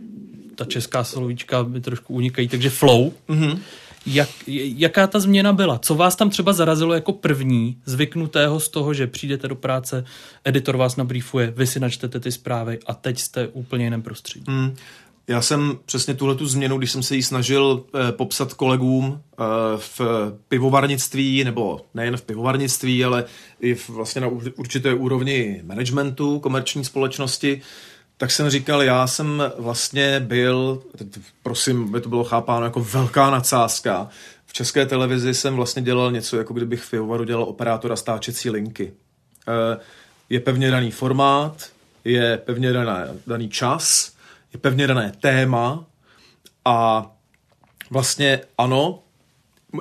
ta 0.55 0.65
česká 0.65 1.03
slovíčka 1.03 1.63
by 1.63 1.81
trošku 1.81 2.13
unikají, 2.13 2.47
takže 2.47 2.69
flow. 2.69 3.13
Mm-hmm. 3.29 3.59
Jak, 4.05 4.29
jaká 4.47 5.07
ta 5.07 5.19
změna 5.19 5.53
byla? 5.53 5.79
Co 5.79 5.95
vás 5.95 6.15
tam 6.15 6.29
třeba 6.29 6.53
zarazilo 6.53 6.93
jako 6.93 7.13
první, 7.13 7.77
zvyknutého 7.85 8.59
z 8.59 8.69
toho, 8.69 8.93
že 8.93 9.07
přijdete 9.07 9.47
do 9.47 9.55
práce, 9.55 10.05
editor 10.43 10.77
vás 10.77 10.95
nabrýfuje, 10.95 11.53
vy 11.57 11.67
si 11.67 11.79
načtete 11.79 12.19
ty 12.19 12.31
zprávy 12.31 12.79
a 12.85 12.93
teď 12.93 13.19
jste 13.19 13.47
úplně 13.47 13.83
jiném 13.83 14.01
prostředí? 14.01 14.45
Hmm. 14.47 14.75
Já 15.27 15.41
jsem 15.41 15.79
přesně 15.85 16.13
tuhle 16.13 16.35
tu 16.35 16.47
změnu, 16.47 16.77
když 16.77 16.91
jsem 16.91 17.03
se 17.03 17.15
ji 17.15 17.23
snažil 17.23 17.83
eh, 17.93 18.11
popsat 18.11 18.53
kolegům 18.53 19.21
eh, 19.21 19.43
v 19.77 20.01
pivovarnictví, 20.47 21.43
nebo 21.43 21.81
nejen 21.93 22.17
v 22.17 22.21
pivovarnictví, 22.21 23.05
ale 23.05 23.25
i 23.59 23.75
v, 23.75 23.89
vlastně 23.89 24.21
na 24.21 24.27
určité 24.55 24.93
úrovni 24.93 25.61
managementu 25.65 26.39
komerční 26.39 26.85
společnosti, 26.85 27.61
tak 28.17 28.31
jsem 28.31 28.49
říkal, 28.49 28.83
já 28.83 29.07
jsem 29.07 29.43
vlastně 29.57 30.19
byl, 30.19 30.83
prosím, 31.43 31.91
by 31.91 32.01
to 32.01 32.09
bylo 32.09 32.23
chápáno 32.23 32.65
jako 32.65 32.79
velká 32.79 33.29
nadsázka, 33.29 34.09
v 34.45 34.53
české 34.53 34.85
televizi 34.85 35.33
jsem 35.33 35.55
vlastně 35.55 35.81
dělal 35.81 36.11
něco, 36.11 36.37
jako 36.37 36.53
kdybych 36.53 36.83
v 36.83 36.89
Pivovaru 36.89 37.23
dělal 37.23 37.43
operátora 37.43 37.95
stáčecí 37.95 38.49
linky. 38.49 38.93
Eh, 39.47 39.79
je 40.29 40.39
pevně 40.39 40.71
daný 40.71 40.91
formát, 40.91 41.69
je 42.03 42.37
pevně 42.37 42.73
daný, 42.73 43.19
daný 43.27 43.49
čas, 43.49 44.13
je 44.53 44.59
pevně 44.59 44.87
dané 44.87 45.11
téma 45.21 45.85
a 46.65 47.07
vlastně 47.89 48.41
ano, 48.57 48.99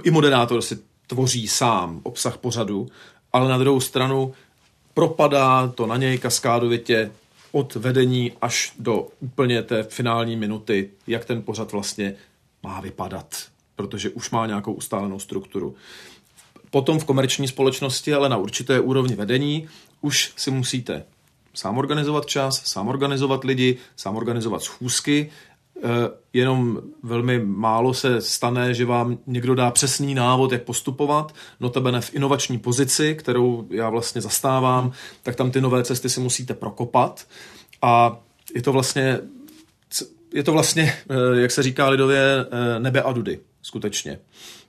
i 0.03 0.11
moderátor 0.11 0.62
si 0.62 0.79
tvoří 1.07 1.49
sám 1.49 2.00
obsah 2.03 2.37
pořadu, 2.37 2.88
ale 3.33 3.49
na 3.49 3.59
druhou 3.59 3.81
stranu 3.81 4.35
propadá 4.95 5.69
to 5.69 5.87
na 5.87 5.97
něj 5.97 6.19
kaskádovitě 6.19 7.11
od 7.54 7.75
vedení 7.75 8.32
až 8.40 8.73
do 8.78 9.08
úplně 9.20 9.62
té 9.62 9.82
finální 9.82 10.37
minuty, 10.37 10.90
jak 11.06 11.25
ten 11.25 11.42
pořad 11.42 11.73
vlastně 11.73 12.14
má 12.62 12.80
vypadat, 12.80 13.44
protože 13.76 14.11
už 14.11 14.30
má 14.30 14.46
nějakou 14.46 14.73
ustálenou 14.73 15.18
strukturu. 15.18 15.75
Potom 16.70 16.99
v 16.99 17.04
komerční 17.04 17.49
společnosti, 17.49 18.14
ale 18.14 18.28
na 18.28 18.37
určité 18.37 18.80
úrovni 18.80 19.14
vedení, 19.14 19.68
už 20.00 20.32
si 20.37 20.50
musíte 20.50 21.04
sám 21.54 21.78
organizovat 21.78 22.26
čas, 22.26 22.62
sám 22.64 22.88
organizovat 22.88 23.44
lidi, 23.44 23.76
sám 23.96 24.16
organizovat 24.16 24.62
schůzky, 24.62 25.30
jenom 26.33 26.81
velmi 27.02 27.38
málo 27.45 27.95
se 27.95 28.21
stane, 28.21 28.75
že 28.75 28.85
vám 28.85 29.19
někdo 29.26 29.54
dá 29.54 29.71
přesný 29.71 30.14
návod, 30.14 30.52
jak 30.52 30.62
postupovat, 30.62 31.35
notabene 31.61 32.00
v 32.00 32.14
inovační 32.14 32.59
pozici, 32.59 33.14
kterou 33.14 33.66
já 33.71 33.90
vlastně 33.90 34.21
zastávám, 34.21 34.93
tak 35.23 35.37
tam 35.37 35.50
ty 35.50 35.61
nové 35.61 35.85
cesty 35.85 36.09
si 36.09 36.21
musíte 36.21 36.54
prokopat 36.54 37.26
a 37.83 38.21
je 38.54 38.62
to 38.62 38.73
vlastně, 38.73 39.19
je 40.35 40.43
to 40.43 40.52
vlastně, 40.52 40.95
eh, 41.11 41.40
jak 41.40 41.50
se 41.50 41.62
říká 41.62 41.88
lidově, 41.88 42.21
eh, 42.21 42.81
nebe 42.81 43.02
a 43.02 43.12
dudy, 43.12 43.40
skutečně. 43.62 44.19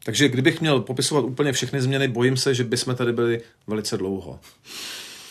Takže 0.04 0.30
kdybych 0.30 0.62
měl 0.62 0.82
popisovat 0.82 1.26
úplně 1.26 1.52
všechny 1.52 1.82
změny, 1.82 2.08
bojím 2.08 2.38
se, 2.38 2.56
že 2.56 2.64
bychom 2.64 2.96
tady 2.96 3.14
byli 3.14 3.42
velice 3.68 3.98
dlouho. 3.98 4.40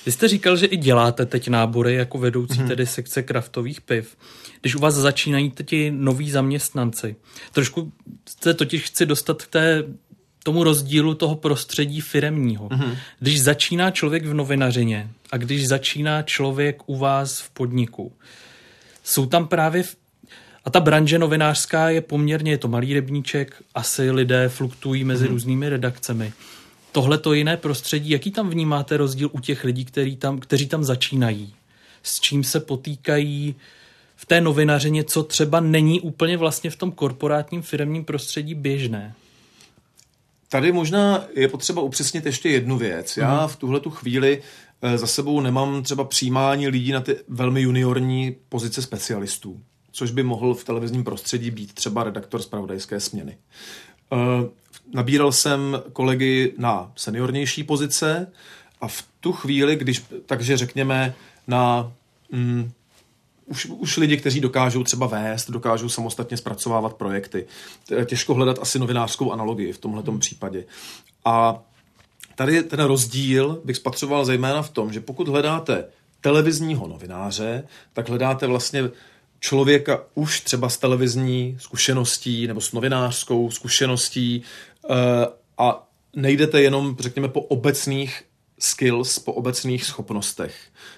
Vy 0.07 0.13
jste 0.13 0.29
říkal, 0.29 0.57
že 0.57 0.67
i 0.67 0.77
děláte 0.77 1.27
teď 1.27 1.49
nábory 1.49 1.95
jako 1.95 2.19
vedoucí 2.19 2.59
hmm. 2.59 2.69
tedy 2.69 2.87
sekce 2.87 3.23
kraftových 3.23 3.81
piv. 3.81 4.17
Když 4.61 4.75
u 4.75 4.79
vás 4.79 4.95
začínají 4.95 5.53
ti 5.65 5.91
noví 5.91 6.31
zaměstnanci, 6.31 7.17
trošku 7.53 7.93
se 8.41 8.55
totiž 8.55 8.83
chci 8.83 9.07
dostat 9.07 9.43
k 9.43 9.49
té 9.49 9.85
tomu 10.45 10.65
rozdílu 10.65 11.15
toho 11.15 11.37
prostředí 11.37 12.01
firemního. 12.01 12.69
Mm-hmm. 12.69 12.97
Když 13.21 13.43
začíná 13.43 13.91
člověk 13.91 14.27
v 14.27 14.35
novinařině 14.35 15.11
a 15.33 15.37
když 15.37 15.69
začíná 15.69 16.23
člověk 16.23 16.83
u 16.87 16.97
vás 16.97 17.41
v 17.41 17.51
podniku, 17.51 18.13
jsou 19.05 19.27
tam 19.27 19.49
právě 19.49 19.83
v... 19.83 19.97
a 20.65 20.71
ta 20.71 20.81
branže 20.81 21.19
novinářská 21.19 21.91
je 21.91 22.01
poměrně, 22.01 22.51
je 22.51 22.59
to 22.59 22.69
malý 22.69 22.95
rybníček, 22.95 23.63
asi 23.75 24.11
lidé 24.11 24.49
fluktují 24.49 25.05
mezi 25.05 25.25
mm-hmm. 25.25 25.29
různými 25.29 25.69
redakcemi 25.69 26.33
tohle 26.95 27.19
to 27.19 27.33
jiné 27.33 27.57
prostředí, 27.57 28.11
jaký 28.11 28.31
tam 28.31 28.51
vnímáte 28.51 28.97
rozdíl 28.97 29.31
u 29.33 29.41
těch 29.41 29.65
lidí, 29.65 29.85
který 29.85 30.17
tam, 30.17 30.39
kteří 30.39 30.67
tam 30.67 30.85
začínají? 30.85 31.55
S 32.03 32.21
čím 32.21 32.45
se 32.45 32.61
potýkají 32.61 33.55
v 34.17 34.27
té 34.27 34.41
novinařině, 34.41 35.05
co 35.05 35.23
třeba 35.23 35.61
není 35.61 36.01
úplně 36.01 36.37
vlastně 36.37 36.71
v 36.71 36.77
tom 36.77 36.93
korporátním 36.93 37.63
firmním 37.63 38.05
prostředí 38.05 38.55
běžné? 38.55 39.15
Tady 40.49 40.73
možná 40.73 41.25
je 41.37 41.49
potřeba 41.49 41.83
upřesnit 41.83 42.27
ještě 42.27 42.49
jednu 42.49 42.79
věc. 42.79 43.17
Já 43.17 43.41
mhm. 43.41 43.49
v 43.49 43.57
tuhle 43.57 43.81
tu 43.81 43.91
chvíli 43.91 44.43
eh, 44.83 44.99
za 44.99 45.07
sebou 45.07 45.41
nemám 45.41 45.83
třeba 45.83 46.05
přijímání 46.05 46.69
lidí 46.69 46.93
na 46.93 47.01
ty 47.01 47.17
velmi 47.29 47.61
juniorní 47.61 48.37
pozice 48.49 48.83
specialistů, 48.83 49.61
což 49.93 50.11
by 50.11 50.23
mohl 50.23 50.55
v 50.55 50.65
televizním 50.65 51.05
prostředí 51.05 51.51
být 51.51 51.73
třeba 51.73 52.05
redaktor 52.05 52.43
zpravodajské 52.43 53.01
směny. 53.01 53.37
Nabíral 54.93 55.33
jsem 55.33 55.83
kolegy 55.93 56.55
na 56.59 56.93
seniornější 56.97 57.65
pozice 57.65 58.33
a 58.81 58.89
v 58.89 59.05
tu 59.21 59.33
chvíli, 59.33 59.77
když, 59.77 60.05
takže 60.27 60.57
řekněme, 60.57 61.15
na 61.47 61.93
mm, 62.33 62.71
už, 63.47 63.67
už 63.67 63.97
lidi, 63.97 64.17
kteří 64.17 64.41
dokážou 64.41 64.85
třeba 64.85 65.07
vést, 65.07 65.51
dokážou 65.51 65.89
samostatně 65.89 66.37
zpracovávat 66.37 66.95
projekty. 66.95 67.47
Těžko 68.05 68.35
hledat 68.35 68.59
asi 68.61 68.79
novinářskou 68.79 69.33
analogii 69.33 69.73
v 69.73 69.79
tomhle 69.79 70.19
případě. 70.19 70.65
A 71.25 71.63
tady 72.35 72.63
ten 72.63 72.81
rozdíl 72.81 73.61
bych 73.65 73.77
spatřoval 73.77 74.25
zejména 74.25 74.63
v 74.63 74.71
tom, 74.71 74.93
že 74.93 75.01
pokud 75.01 75.29
hledáte 75.29 75.85
televizního 76.21 76.89
novináře, 76.89 77.67
tak 77.93 78.09
hledáte 78.09 78.47
vlastně 78.47 78.91
člověka 79.41 80.03
už 80.15 80.41
třeba 80.41 80.69
s 80.69 80.77
televizní 80.77 81.57
zkušeností 81.61 82.47
nebo 82.47 82.61
s 82.61 82.73
novinářskou 82.73 83.51
zkušeností, 83.51 84.43
a 85.59 85.89
nejdete 86.17 86.63
jenom, 86.63 86.97
řekněme, 87.01 87.29
po 87.29 87.41
obecných 87.41 88.25
skills, 88.59 89.19
po 89.19 89.33
obecných 89.33 89.85
schopnostech. 89.85 90.55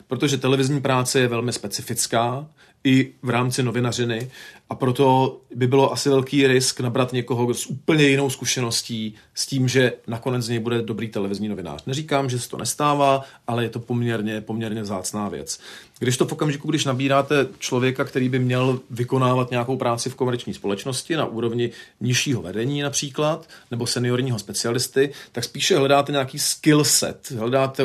Protože 0.09 0.37
televizní 0.37 0.81
práce 0.81 1.21
je 1.21 1.29
velmi 1.29 1.53
specifická, 1.53 2.47
i 2.87 3.13
v 3.23 3.31
rámci 3.31 3.63
novinařiny 3.63 4.31
a 4.71 4.75
proto 4.75 5.41
by 5.55 5.67
bylo 5.67 5.93
asi 5.93 6.09
velký 6.09 6.47
risk 6.47 6.81
nabrat 6.81 7.13
někoho 7.13 7.55
s 7.55 7.67
úplně 7.67 8.05
jinou 8.05 8.31
zkušeností 8.31 9.15
s 9.35 9.47
tím, 9.47 9.69
že 9.69 9.93
nakonec 10.07 10.45
z 10.45 10.49
něj 10.49 10.59
bude 10.59 10.83
dobrý 10.83 11.09
televizní 11.09 11.49
novinář. 11.49 11.85
Neříkám, 11.87 12.31
že 12.31 12.39
se 12.39 12.49
to 12.49 12.57
nestává, 12.57 13.25
ale 13.47 13.63
je 13.63 13.69
to 13.69 13.81
poměrně, 13.81 14.41
poměrně 14.41 14.83
vzácná 14.83 15.29
věc. 15.29 15.61
Když 15.99 16.17
to 16.17 16.27
v 16.27 16.33
okamžiku, 16.33 16.69
když 16.69 16.85
nabíráte 16.85 17.47
člověka, 17.59 18.05
který 18.05 18.29
by 18.29 18.39
měl 18.39 18.81
vykonávat 18.91 19.51
nějakou 19.51 19.77
práci 19.77 20.11
v 20.11 20.15
komerční 20.15 20.55
společnosti 20.55 21.17
na 21.17 21.27
úrovni 21.27 21.71
nižšího 22.01 22.43
vedení 22.43 22.83
například, 22.83 23.49
nebo 23.71 23.87
seniorního 23.87 24.39
specialisty, 24.39 25.13
tak 25.33 25.45
spíše 25.45 25.77
hledáte 25.77 26.13
nějaký 26.13 26.39
skill 26.39 26.85
set, 26.85 27.31
hledáte 27.31 27.83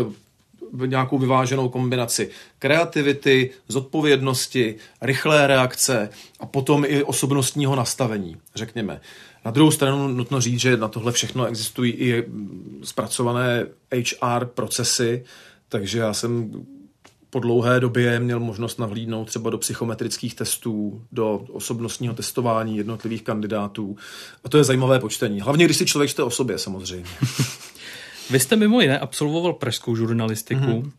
nějakou 0.85 1.17
vyváženou 1.17 1.69
kombinaci 1.69 2.29
kreativity, 2.59 3.49
zodpovědnosti, 3.67 4.75
rychlé 5.01 5.47
reakce 5.47 6.09
a 6.39 6.45
potom 6.45 6.85
i 6.87 7.03
osobnostního 7.03 7.75
nastavení, 7.75 8.37
řekněme. 8.55 9.01
Na 9.45 9.51
druhou 9.51 9.71
stranu 9.71 10.07
nutno 10.07 10.41
říct, 10.41 10.59
že 10.59 10.77
na 10.77 10.87
tohle 10.87 11.11
všechno 11.11 11.45
existují 11.45 11.91
i 11.91 12.23
zpracované 12.83 13.65
HR 13.93 14.45
procesy, 14.45 15.23
takže 15.69 15.99
já 15.99 16.13
jsem 16.13 16.51
po 17.31 17.39
dlouhé 17.39 17.79
době 17.79 18.19
měl 18.19 18.39
možnost 18.39 18.79
nahlídnout 18.79 19.25
třeba 19.25 19.49
do 19.49 19.57
psychometrických 19.57 20.35
testů, 20.35 21.01
do 21.11 21.45
osobnostního 21.51 22.13
testování 22.13 22.77
jednotlivých 22.77 23.23
kandidátů. 23.23 23.95
A 24.43 24.49
to 24.49 24.57
je 24.57 24.63
zajímavé 24.63 24.99
počtení. 24.99 25.41
Hlavně, 25.41 25.65
když 25.65 25.77
si 25.77 25.85
člověk 25.85 26.09
čte 26.09 26.23
o 26.23 26.29
sobě, 26.29 26.57
samozřejmě. 26.57 27.09
Vy 28.29 28.39
jste 28.39 28.55
mimo 28.55 28.81
jiné 28.81 28.99
absolvoval 28.99 29.53
pražskou 29.53 29.95
žurnalistiku, 29.95 30.61
mm-hmm. 30.61 30.91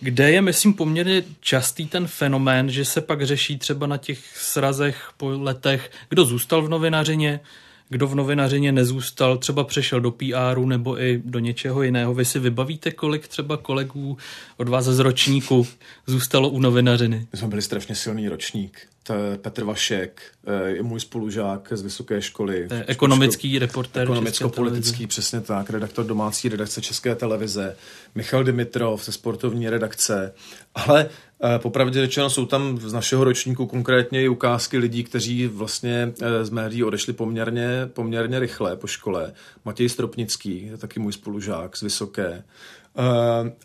kde 0.00 0.30
je, 0.30 0.42
myslím, 0.42 0.74
poměrně 0.74 1.24
častý 1.40 1.86
ten 1.86 2.06
fenomén, 2.06 2.70
že 2.70 2.84
se 2.84 3.00
pak 3.00 3.26
řeší 3.26 3.58
třeba 3.58 3.86
na 3.86 3.96
těch 3.96 4.18
srazech 4.36 5.10
po 5.16 5.28
letech, 5.28 5.90
kdo 6.08 6.24
zůstal 6.24 6.62
v 6.62 6.68
novinařině, 6.68 7.40
kdo 7.88 8.06
v 8.06 8.14
novinařině 8.14 8.72
nezůstal, 8.72 9.38
třeba 9.38 9.64
přešel 9.64 10.00
do 10.00 10.10
PRu 10.10 10.66
nebo 10.66 11.00
i 11.00 11.22
do 11.24 11.38
něčeho 11.38 11.82
jiného. 11.82 12.14
Vy 12.14 12.24
si 12.24 12.38
vybavíte, 12.38 12.90
kolik 12.90 13.28
třeba 13.28 13.56
kolegů 13.56 14.18
od 14.56 14.68
vás 14.68 14.84
z 14.84 14.98
ročníku 14.98 15.66
zůstalo 16.06 16.48
u 16.48 16.60
novinařiny? 16.60 17.26
My 17.32 17.38
jsme 17.38 17.48
byli 17.48 17.62
strašně 17.62 17.94
silný 17.94 18.28
ročník. 18.28 18.88
Je 19.14 19.38
Petr 19.38 19.64
Vašek, 19.64 20.22
eh, 20.46 20.68
je 20.68 20.82
můj 20.82 21.00
spolužák 21.00 21.68
z 21.70 21.82
vysoké 21.82 22.22
školy. 22.22 22.68
Je 22.70 22.84
ekonomický 22.86 23.58
reportér. 23.58 24.02
Ekonomicko-politický, 24.02 25.06
přesně 25.06 25.40
tak, 25.40 25.70
redaktor 25.70 26.06
domácí 26.06 26.48
redakce 26.48 26.82
České 26.82 27.14
televize, 27.14 27.76
Michal 28.14 28.44
Dimitrov 28.44 29.04
ze 29.04 29.12
sportovní 29.12 29.70
redakce, 29.70 30.34
ale 30.74 31.08
eh, 31.44 31.58
popravdě 31.58 32.00
řečeno 32.00 32.30
jsou 32.30 32.46
tam 32.46 32.78
z 32.78 32.92
našeho 32.92 33.24
ročníku 33.24 33.66
konkrétně 33.66 34.22
i 34.22 34.28
ukázky 34.28 34.78
lidí, 34.78 35.04
kteří 35.04 35.46
vlastně 35.46 36.12
eh, 36.22 36.44
z 36.44 36.50
médií 36.50 36.84
odešli 36.84 37.12
poměrně, 37.12 37.68
poměrně 37.86 38.38
rychle 38.38 38.76
po 38.76 38.86
škole. 38.86 39.32
Matěj 39.64 39.88
Stropnický, 39.88 40.66
je 40.66 40.76
taky 40.76 41.00
můj 41.00 41.12
spolužák 41.12 41.76
z 41.76 41.82
Vysoké, 41.82 42.42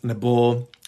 nebo 0.02 0.62
Eh, 0.62 0.81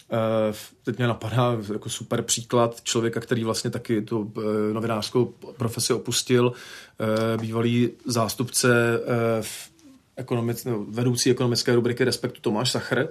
teď 0.83 0.97
mě 0.97 1.07
napadá 1.07 1.57
jako 1.73 1.89
super 1.89 2.21
příklad 2.21 2.81
člověka, 2.81 3.19
který 3.19 3.43
vlastně 3.43 3.69
taky 3.69 4.01
tu 4.01 4.33
eh, 4.37 4.73
novinářskou 4.73 5.25
profesi 5.57 5.93
opustil, 5.93 6.53
eh, 6.53 7.37
bývalý 7.37 7.89
zástupce 8.05 8.99
v 9.41 9.71
ekonomic, 10.15 10.65
no, 10.65 10.85
vedoucí 10.89 11.31
ekonomické 11.31 11.75
rubriky 11.75 12.03
Respektu 12.03 12.41
Tomáš 12.41 12.71
Sachr, 12.71 13.07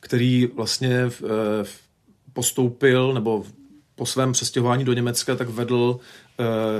který 0.00 0.46
vlastně 0.46 1.10
postoupil 2.32 3.14
nebo 3.14 3.44
po 3.94 4.06
svém 4.06 4.32
přestěhování 4.32 4.84
do 4.84 4.92
Německa 4.92 5.36
tak 5.36 5.48
vedl 5.48 5.98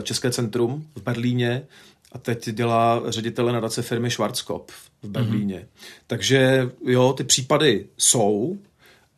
České 0.02 0.31
centrum 0.31 0.87
v 0.95 1.02
Berlíně 1.02 1.67
a 2.12 2.19
teď 2.19 2.50
dělá 2.50 3.02
ředitele 3.09 3.52
nadace 3.52 3.83
firmy 3.83 4.11
Schwarzkopf 4.11 4.75
v 5.02 5.09
Berlíně. 5.09 5.59
Mm-hmm. 5.59 6.02
Takže 6.07 6.71
jo, 6.85 7.12
ty 7.12 7.25
případy 7.25 7.87
jsou, 7.97 8.59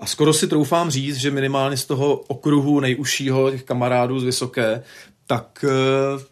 a 0.02 0.06
skoro 0.06 0.32
si 0.32 0.49
troufám 0.49 0.90
říct, 0.90 1.17
že 1.17 1.30
minimálně 1.30 1.76
z 1.76 1.84
toho 1.84 2.17
okruhu 2.17 2.80
nejužšího 2.80 3.50
těch 3.50 3.62
kamarádů 3.62 4.21
z 4.21 4.25
Vysoké, 4.25 4.82
tak 5.26 5.65
uh, 6.15 6.23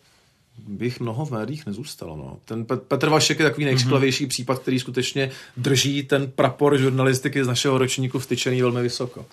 bych 0.68 1.00
mnoho 1.00 1.24
v 1.24 1.30
médiích 1.30 1.66
nezůstalo. 1.66 2.16
No. 2.16 2.36
Ten 2.44 2.64
Petr 2.64 3.08
Vašek 3.08 3.38
je 3.38 3.44
takový 3.44 3.64
nejkřiklavější 3.64 4.24
mm-hmm. 4.24 4.28
případ, 4.28 4.58
který 4.58 4.80
skutečně 4.80 5.30
drží 5.56 6.02
ten 6.02 6.30
prapor 6.30 6.78
žurnalistiky 6.78 7.44
z 7.44 7.46
našeho 7.46 7.78
ročníku 7.78 8.18
vtyčený 8.18 8.62
velmi 8.62 8.82
vysoko. 8.82 9.26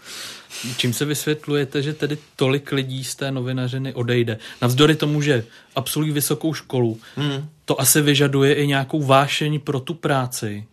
Čím 0.77 0.93
se 0.93 1.05
vysvětlujete, 1.05 1.81
že 1.81 1.93
tedy 1.93 2.17
tolik 2.35 2.71
lidí 2.71 3.03
z 3.03 3.15
té 3.15 3.31
novinařiny 3.31 3.93
odejde? 3.93 4.37
Navzdory 4.61 4.95
tomu, 4.95 5.21
že 5.21 5.45
absolvují 5.75 6.11
vysokou 6.11 6.53
školu, 6.53 6.99
mm. 7.17 7.49
to 7.65 7.81
asi 7.81 8.01
vyžaduje 8.01 8.53
i 8.53 8.67
nějakou 8.67 9.03
vášeň 9.03 9.59
pro 9.59 9.79
tu 9.79 9.93
práci. 9.93 10.65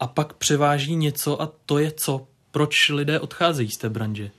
A 0.00 0.06
pak 0.06 0.32
převáží 0.32 0.96
něco 0.96 1.42
a 1.42 1.52
to 1.66 1.78
je 1.78 1.90
co? 1.90 2.26
Proč 2.54 2.88
lidé 2.88 3.20
odcházejí 3.20 3.70
z 3.70 3.76
té 3.76 3.88
branže? 3.88 4.30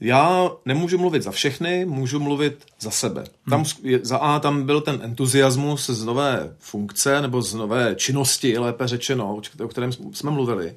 Já 0.00 0.50
nemůžu 0.64 0.98
mluvit 0.98 1.22
za 1.22 1.30
všechny, 1.30 1.84
můžu 1.84 2.20
mluvit 2.20 2.64
za 2.80 2.90
sebe. 2.90 3.24
Tam, 3.50 3.64
hmm. 3.84 3.98
Za 4.02 4.16
A 4.16 4.38
tam 4.38 4.66
byl 4.66 4.80
ten 4.80 5.00
entuziasmus 5.02 5.90
z 5.90 6.04
nové 6.04 6.56
funkce 6.58 7.22
nebo 7.22 7.42
z 7.42 7.54
nové 7.54 7.94
činnosti, 7.94 8.58
lépe 8.58 8.88
řečeno, 8.88 9.40
o 9.64 9.68
kterém 9.68 9.92
jsme 9.92 10.30
mluvili. 10.30 10.76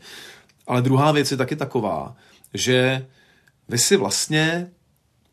Ale 0.67 0.81
druhá 0.81 1.11
věc 1.11 1.31
je 1.31 1.37
taky 1.37 1.55
taková, 1.55 2.15
že 2.53 3.07
vy 3.69 3.77
si 3.77 3.97
vlastně 3.97 4.71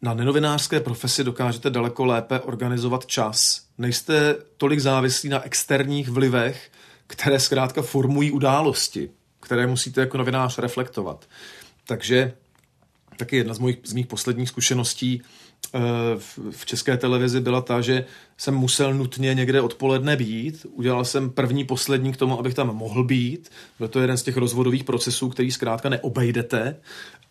na 0.03 0.15
nenovinářské 0.15 0.81
profesi 0.81 1.25
dokážete 1.25 1.71
daleko 1.71 2.05
lépe 2.05 2.41
organizovat 2.41 3.07
čas. 3.07 3.67
Nejste 3.79 4.37
tolik 4.57 4.81
závislí 4.81 5.29
na 5.29 5.43
externích 5.43 6.09
vlivech, 6.09 6.71
které 7.07 7.41
zkrátka 7.41 7.83
formují 7.83 8.31
události 8.31 9.11
které 9.45 9.67
musíte 9.67 10.01
jako 10.01 10.19
novinář 10.19 10.59
reflektovat. 10.59 11.29
Takže 11.87 12.33
taky 13.17 13.37
jedna 13.37 13.55
z 13.55 13.59
mojich, 13.59 13.79
z 13.85 13.93
mých 13.93 14.07
posledních 14.07 14.49
zkušeností 14.49 15.23
eh, 15.75 15.79
v 16.51 16.67
české 16.67 16.97
televizi 16.97 17.41
byla 17.41 17.61
ta, 17.61 17.81
že 17.81 18.05
jsem 18.37 18.55
musel 18.55 18.95
nutně 18.95 19.35
někde 19.35 19.61
odpoledne 19.61 20.17
být. 20.17 20.67
Udělal 20.71 21.05
jsem 21.05 21.31
první, 21.31 21.65
poslední 21.65 22.13
k 22.13 22.17
tomu, 22.17 22.39
abych 22.39 22.55
tam 22.55 22.77
mohl 22.77 23.05
být. 23.05 23.51
Byl 23.79 23.89
to 23.89 24.01
jeden 24.01 24.17
z 24.17 24.23
těch 24.23 24.37
rozvodových 24.37 24.85
procesů, 24.85 25.29
který 25.29 25.53
zkrátka 25.53 25.89
neobejdete, 25.89 26.77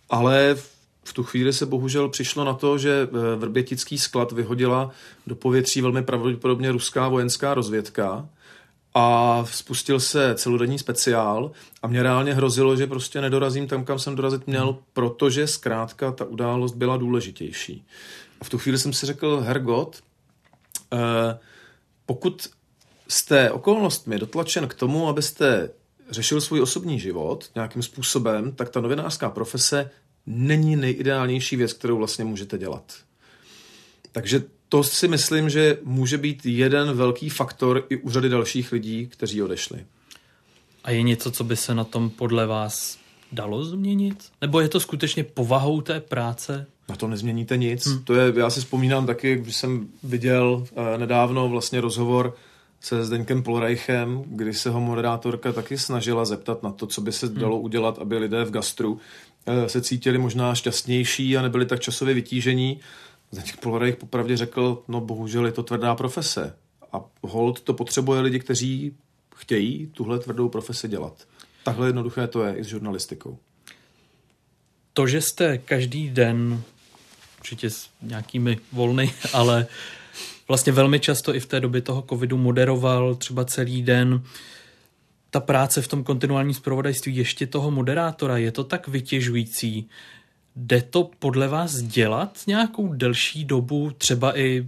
ale 0.10 0.56
v 1.04 1.14
tu 1.14 1.24
chvíli 1.24 1.54
se 1.54 1.66
bohužel 1.66 2.10
přišlo 2.10 2.44
na 2.44 2.54
to, 2.54 2.78
že 2.78 3.08
eh, 3.08 3.36
Vrbětický 3.36 3.98
sklad 3.98 4.32
vyhodila 4.32 4.92
do 5.28 5.36
povětří 5.36 5.82
velmi 5.82 6.04
pravděpodobně 6.04 6.72
ruská 6.72 7.08
vojenská 7.08 7.54
rozvědka 7.54 8.30
a 8.94 9.46
spustil 9.46 10.00
se 10.00 10.36
celodenní 10.36 10.80
speciál 10.80 11.52
a 11.82 11.88
mě 11.88 12.04
reálně 12.04 12.34
hrozilo, 12.34 12.76
že 12.76 12.88
prostě 12.88 13.22
nedorazím 13.22 13.68
tam, 13.68 13.86
kam 13.86 14.00
jsem 14.00 14.16
dorazit 14.16 14.48
měl, 14.48 14.66
hmm. 14.66 14.82
protože 14.94 15.48
zkrátka 15.48 16.12
ta 16.12 16.26
událost 16.26 16.74
byla 16.76 16.98
důležitější. 16.98 17.86
A 18.42 18.44
v 18.44 18.50
tu 18.50 18.58
chvíli 18.58 18.78
jsem 18.78 18.94
si 18.94 19.06
řekl, 19.06 19.40
Hergot, 19.40 20.04
eh, 20.94 21.40
pokud 22.06 22.50
jste 23.08 23.52
okolnostmi 23.52 24.20
dotlačen 24.20 24.68
k 24.68 24.74
tomu, 24.74 25.08
abyste 25.08 25.70
řešil 26.10 26.42
svůj 26.42 26.62
osobní 26.62 27.00
život 27.00 27.52
nějakým 27.56 27.84
způsobem, 27.84 28.52
tak 28.52 28.70
ta 28.70 28.82
novinářská 28.82 29.30
profese 29.30 29.90
není 30.26 30.76
nejideálnější 30.76 31.56
věc, 31.56 31.74
kterou 31.74 31.98
vlastně 31.98 32.26
můžete 32.26 32.58
dělat. 32.58 32.94
Takže 34.12 34.44
to 34.74 34.84
si 34.84 35.08
myslím, 35.08 35.50
že 35.50 35.78
může 35.84 36.18
být 36.18 36.46
jeden 36.46 36.94
velký 36.94 37.30
faktor 37.30 37.86
i 37.90 37.98
u 37.98 38.10
řady 38.10 38.30
dalších 38.30 38.72
lidí, 38.72 39.08
kteří 39.08 39.42
odešli. 39.42 39.86
A 40.84 40.92
je 40.92 41.02
něco, 41.02 41.32
co 41.32 41.44
by 41.44 41.56
se 41.56 41.76
na 41.76 41.84
tom 41.84 42.10
podle 42.10 42.46
vás 42.46 42.98
dalo 43.32 43.66
změnit? 43.66 44.18
Nebo 44.42 44.60
je 44.60 44.70
to 44.70 44.80
skutečně 44.80 45.24
povahou 45.24 45.82
té 45.82 46.00
práce? 46.00 46.66
Na 46.90 46.96
to 46.96 47.08
nezměníte 47.08 47.58
nic. 47.58 47.88
Hmm. 47.88 48.04
To 48.04 48.14
je, 48.14 48.34
já 48.36 48.50
si 48.50 48.60
vzpomínám 48.60 49.06
taky, 49.06 49.36
když 49.36 49.56
jsem 49.56 49.88
viděl 50.04 50.66
eh, 50.76 50.98
nedávno 50.98 51.50
vlastně 51.50 51.82
rozhovor 51.82 52.36
se 52.82 53.06
Zdeňkem 53.06 53.44
Polreichem, 53.44 54.24
kdy 54.28 54.54
se 54.54 54.70
ho 54.70 54.82
moderátorka 54.82 55.52
taky 55.52 55.78
snažila 55.78 56.26
zeptat 56.26 56.64
na 56.64 56.72
to, 56.72 56.88
co 56.88 57.02
by 57.02 57.12
se 57.12 57.28
hmm. 57.28 57.36
dalo 57.36 57.60
udělat, 57.60 58.00
aby 58.00 58.18
lidé 58.18 58.46
v 58.46 58.52
gastru 58.52 59.00
eh, 59.46 59.70
se 59.70 59.82
cítili 59.82 60.18
možná 60.18 60.56
šťastnější 60.56 61.38
a 61.38 61.42
nebyli 61.42 61.66
tak 61.66 61.80
časově 61.80 62.14
vytížení. 62.14 62.80
Zdeněk 63.34 63.58
Polorejch 63.58 63.96
popravdě 63.96 64.38
řekl, 64.38 64.84
no 64.88 65.02
bohužel 65.02 65.46
je 65.46 65.52
to 65.52 65.64
tvrdá 65.64 65.96
profese. 65.96 66.56
A 66.92 67.02
hold 67.22 67.62
to 67.62 67.74
potřebuje 67.74 68.22
lidi, 68.22 68.40
kteří 68.40 68.96
chtějí 69.36 69.88
tuhle 69.88 70.20
tvrdou 70.20 70.50
profesi 70.50 70.88
dělat. 70.88 71.28
Takhle 71.64 71.88
jednoduché 71.88 72.28
to 72.28 72.44
je 72.44 72.56
i 72.56 72.64
s 72.64 72.68
žurnalistikou. 72.68 73.38
To, 74.94 75.08
že 75.08 75.22
jste 75.22 75.58
každý 75.58 76.10
den, 76.10 76.62
určitě 77.40 77.70
s 77.70 77.90
nějakými 78.02 78.58
volny, 78.72 79.14
ale 79.34 79.68
vlastně 80.48 80.72
velmi 80.72 81.00
často 81.00 81.36
i 81.36 81.40
v 81.40 81.46
té 81.46 81.60
době 81.60 81.82
toho 81.82 82.02
covidu 82.10 82.38
moderoval 82.38 83.16
třeba 83.16 83.46
celý 83.46 83.84
den, 83.84 84.24
ta 85.30 85.40
práce 85.40 85.82
v 85.82 85.88
tom 85.88 86.04
kontinuálním 86.04 86.54
zpravodajství 86.54 87.16
ještě 87.16 87.48
toho 87.48 87.72
moderátora, 87.72 88.38
je 88.38 88.52
to 88.52 88.64
tak 88.64 88.88
vytěžující? 88.88 89.90
Jde 90.56 90.82
to 90.82 91.10
podle 91.20 91.48
vás 91.48 91.82
dělat 91.82 92.40
nějakou 92.48 92.94
delší 92.94 93.46
dobu, 93.46 93.92
třeba 93.98 94.40
i 94.40 94.68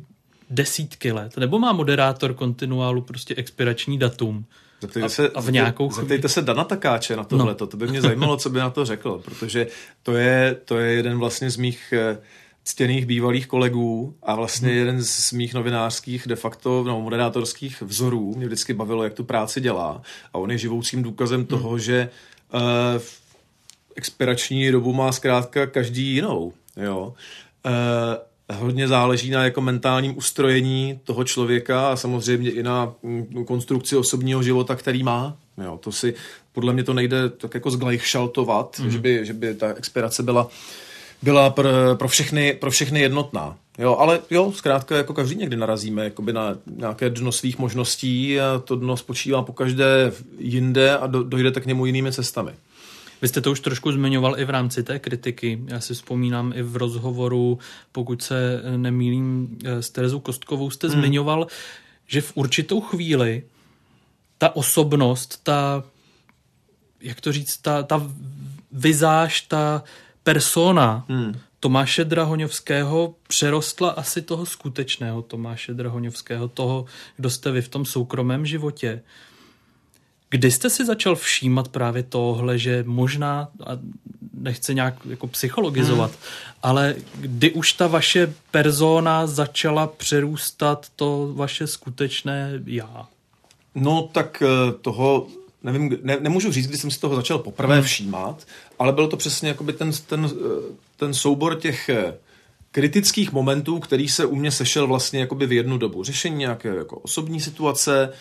desítky 0.50 1.12
let? 1.12 1.38
Nebo 1.38 1.60
má 1.60 1.74
moderátor 1.74 2.34
kontinuálu 2.34 3.02
prostě 3.02 3.36
expirační 3.36 3.98
datum? 3.98 4.46
Zeptejte 4.82 5.10
se, 5.10 5.30
a 5.30 5.42
v 5.42 5.52
nějakou 5.52 5.92
zeptejte 5.92 6.30
se 6.30 6.42
Dana 6.42 6.64
Takáče 6.64 7.16
na 7.16 7.24
tohle, 7.24 7.56
no. 7.60 7.68
to 7.68 7.78
by 7.78 7.88
mě 7.88 8.02
zajímalo, 8.02 8.38
co 8.38 8.50
by 8.50 8.60
na 8.60 8.70
to 8.70 8.86
řekl, 8.86 9.22
protože 9.26 9.68
to 10.04 10.14
je, 10.14 10.58
to 10.66 10.78
je 10.78 10.94
jeden 10.94 11.18
vlastně 11.18 11.50
z 11.50 11.58
mých 11.58 11.94
eh, 11.94 12.18
ctěných 12.64 13.06
bývalých 13.06 13.48
kolegů 13.48 14.16
a 14.24 14.36
vlastně 14.36 14.70
hmm. 14.70 14.78
jeden 14.78 15.04
z 15.04 15.32
mých 15.32 15.54
novinářských 15.54 16.28
de 16.28 16.36
facto, 16.36 16.84
no, 16.84 17.02
moderátorských 17.02 17.82
vzorů. 17.82 18.34
Mě 18.36 18.46
vždycky 18.46 18.74
bavilo, 18.74 19.04
jak 19.04 19.14
tu 19.14 19.24
práci 19.24 19.62
dělá 19.62 20.02
a 20.34 20.38
on 20.38 20.52
je 20.52 20.58
živoucím 20.58 21.04
důkazem 21.04 21.40
hmm. 21.40 21.48
toho, 21.48 21.80
že 21.80 22.10
uh, 22.54 22.60
expirační 23.96 24.72
dobu 24.72 24.94
má 24.94 25.12
zkrátka 25.12 25.68
každý 25.68 26.04
jinou. 26.04 26.54
Jo. 26.78 27.14
Uh, 27.66 28.58
hodně 28.58 28.88
záleží 28.88 29.30
na 29.30 29.44
jako 29.44 29.62
mentálním 29.62 30.18
ustrojení 30.18 31.00
toho 31.04 31.24
člověka 31.24 31.90
a 31.90 31.96
samozřejmě 31.96 32.52
i 32.52 32.64
na 32.64 32.94
mm, 33.04 33.46
konstrukci 33.46 33.96
osobního 33.96 34.44
života, 34.44 34.76
který 34.76 35.04
má. 35.04 35.38
Jo, 35.64 35.80
to 35.84 35.92
si 35.92 36.14
podle 36.54 36.74
mě 36.74 36.84
to 36.84 36.94
nejde 36.94 37.30
tak 37.30 37.54
jako 37.54 37.72
zglajšaltovat, 37.72 38.80
mm. 38.80 38.92
že, 38.92 39.00
by, 39.00 39.26
že 39.26 39.34
by 39.34 39.56
ta 39.56 39.74
expirace 39.74 40.24
byla 40.24 40.50
byla 41.22 41.50
pro, 41.50 41.70
pro, 41.96 42.08
všechny, 42.08 42.54
pro 42.54 42.72
všechny 42.72 43.00
jednotná. 43.00 43.58
Jo, 43.78 43.96
ale 43.96 44.20
jo, 44.30 44.52
zkrátka 44.52 44.98
jako 44.98 45.14
každý 45.14 45.36
někdy 45.36 45.58
narazíme 45.58 46.04
jakoby 46.04 46.34
na 46.34 46.58
nějaké 46.76 47.10
dno 47.10 47.32
svých 47.32 47.58
možností 47.58 48.40
a 48.40 48.62
to 48.66 48.76
dno 48.76 48.98
spočívá 48.98 49.42
po 49.42 49.54
každé 49.54 50.12
jinde 50.40 50.98
a 50.98 51.08
do, 51.08 51.24
dojdete 51.24 51.62
k 51.62 51.66
němu 51.66 51.86
jinými 51.86 52.12
cestami. 52.12 52.52
Vy 53.22 53.28
jste 53.28 53.42
to 53.42 53.52
už 53.52 53.60
trošku 53.60 53.92
zmiňoval 53.92 54.40
i 54.40 54.46
v 54.46 54.50
rámci 54.50 54.84
té 54.84 55.00
kritiky. 55.00 55.62
Já 55.68 55.80
si 55.80 55.94
vzpomínám 55.94 56.54
i 56.56 56.62
v 56.62 56.76
rozhovoru, 56.76 57.60
pokud 57.92 58.22
se 58.22 58.62
nemýlím 58.78 59.58
s 59.64 59.90
Terezou 59.90 60.20
Kostkovou, 60.20 60.70
jste 60.70 60.88
hmm. 60.88 61.00
zmiňoval, 61.00 61.48
že 62.08 62.22
v 62.22 62.32
určitou 62.36 62.82
chvíli 62.82 63.44
ta 64.38 64.56
osobnost, 64.56 65.40
ta, 65.44 65.84
jak 67.02 67.22
to 67.22 67.32
říct, 67.32 67.58
ta, 67.58 67.84
ta 67.84 68.12
vizáž, 68.72 69.42
ta 69.42 69.84
persona 70.24 71.06
hmm. 71.10 71.36
Tomáše 71.60 72.06
Drahoňovského 72.06 73.16
přerostla 73.28 73.90
asi 73.90 74.22
toho 74.22 74.46
skutečného 74.46 75.22
Tomáše 75.22 75.74
Drahoňovského, 75.74 76.48
toho, 76.48 76.86
kdo 77.18 77.30
jste 77.30 77.52
vy 77.52 77.62
v 77.62 77.70
tom 77.70 77.86
soukromém 77.86 78.46
životě. 78.46 79.02
Kdy 80.30 80.52
jste 80.52 80.70
si 80.70 80.86
začal 80.86 81.16
všímat 81.16 81.68
právě 81.68 82.04
tohle, 82.04 82.60
že 82.60 82.84
možná, 82.88 83.48
a 83.66 83.72
nechci 84.34 84.76
nějak 84.76 84.94
jako 85.10 85.28
psychologizovat, 85.28 86.12
hmm. 86.12 86.20
ale 86.64 86.96
kdy 87.16 87.52
už 87.52 87.74
ta 87.74 87.88
vaše 87.88 88.34
persona 88.52 89.28
začala 89.28 89.88
přerůstat 89.88 90.88
to 90.96 91.32
vaše 91.36 91.68
skutečné 91.68 92.52
já? 92.66 93.08
No 93.76 94.10
tak 94.12 94.44
eh, 94.46 94.72
toho 94.82 95.28
nevím, 95.64 95.98
ne, 96.04 96.18
nemůžu 96.20 96.52
říct, 96.52 96.68
kdy 96.68 96.78
jsem 96.78 96.92
si 96.92 97.00
toho 97.00 97.16
začal 97.16 97.40
poprvé 97.40 97.76
hmm. 97.76 97.84
všímat, 97.84 98.48
ale 98.80 98.94
byl 98.94 99.08
to 99.08 99.18
přesně 99.18 99.50
jakoby 99.50 99.74
ten, 99.74 99.92
ten, 100.08 100.30
ten 100.98 101.14
soubor 101.14 101.60
těch 101.60 101.90
eh, 101.90 102.14
kritických 102.72 103.32
momentů, 103.32 103.80
který 103.80 104.10
se 104.10 104.26
u 104.26 104.36
mě 104.36 104.52
sešel 104.52 104.88
vlastně 104.88 105.20
jakoby 105.20 105.46
v 105.46 105.52
jednu 105.52 105.78
dobu. 105.78 106.04
Řešení 106.04 106.36
nějaké 106.36 106.76
jako 106.76 106.98
osobní 106.98 107.42
situace, 107.42 108.14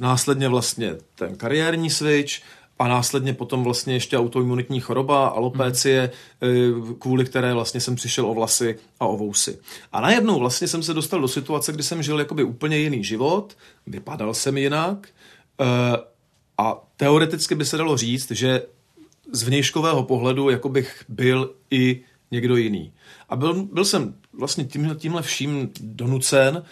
následně 0.00 0.48
vlastně 0.48 0.96
ten 1.14 1.36
kariérní 1.36 1.90
switch 1.90 2.32
a 2.78 2.88
následně 2.88 3.34
potom 3.34 3.64
vlastně 3.64 3.94
ještě 3.94 4.18
autoimunitní 4.18 4.80
choroba, 4.80 5.28
alopécie, 5.28 6.10
hmm. 6.40 6.94
kvůli 6.94 7.24
které 7.24 7.54
vlastně 7.54 7.80
jsem 7.80 7.94
přišel 7.94 8.26
o 8.26 8.34
vlasy 8.34 8.78
a 9.00 9.06
o 9.06 9.16
vousy. 9.16 9.58
A 9.92 10.00
najednou 10.00 10.38
vlastně 10.38 10.68
jsem 10.68 10.82
se 10.82 10.94
dostal 10.94 11.20
do 11.20 11.28
situace, 11.28 11.72
kdy 11.72 11.82
jsem 11.82 12.02
žil 12.02 12.18
jakoby 12.18 12.44
úplně 12.44 12.78
jiný 12.78 13.04
život, 13.04 13.56
vypadal 13.86 14.34
jsem 14.34 14.58
jinak, 14.58 15.08
e, 15.60 15.64
a 16.58 16.84
teoreticky 16.96 17.54
by 17.54 17.64
se 17.64 17.76
dalo 17.76 17.96
říct, 17.96 18.30
že 18.30 18.62
z 19.32 19.42
vnějškového 19.42 20.02
pohledu 20.02 20.50
jako 20.50 20.68
bych 20.68 21.04
byl 21.08 21.54
i 21.70 22.00
někdo 22.30 22.56
jiný. 22.56 22.92
A 23.28 23.36
byl, 23.36 23.54
byl 23.54 23.84
jsem 23.84 24.14
vlastně 24.32 24.64
tím, 24.64 24.96
tímhle 24.98 25.22
vším 25.22 25.70
donucen 25.80 26.62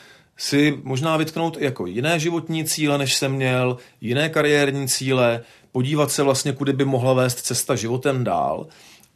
si 0.41 0.79
možná 0.83 1.17
vytknout 1.17 1.57
jako 1.61 1.87
jiné 1.87 2.21
životní 2.21 2.65
cíle, 2.65 2.99
než 2.99 3.15
jsem 3.15 3.33
měl, 3.33 3.77
jiné 4.01 4.29
kariérní 4.29 4.89
cíle, 4.89 5.41
podívat 5.73 6.11
se 6.11 6.23
vlastně, 6.23 6.53
kudy 6.53 6.73
by 6.73 6.85
mohla 6.85 7.13
vést 7.13 7.41
cesta 7.41 7.77
životem 7.77 8.25
dál. 8.25 8.67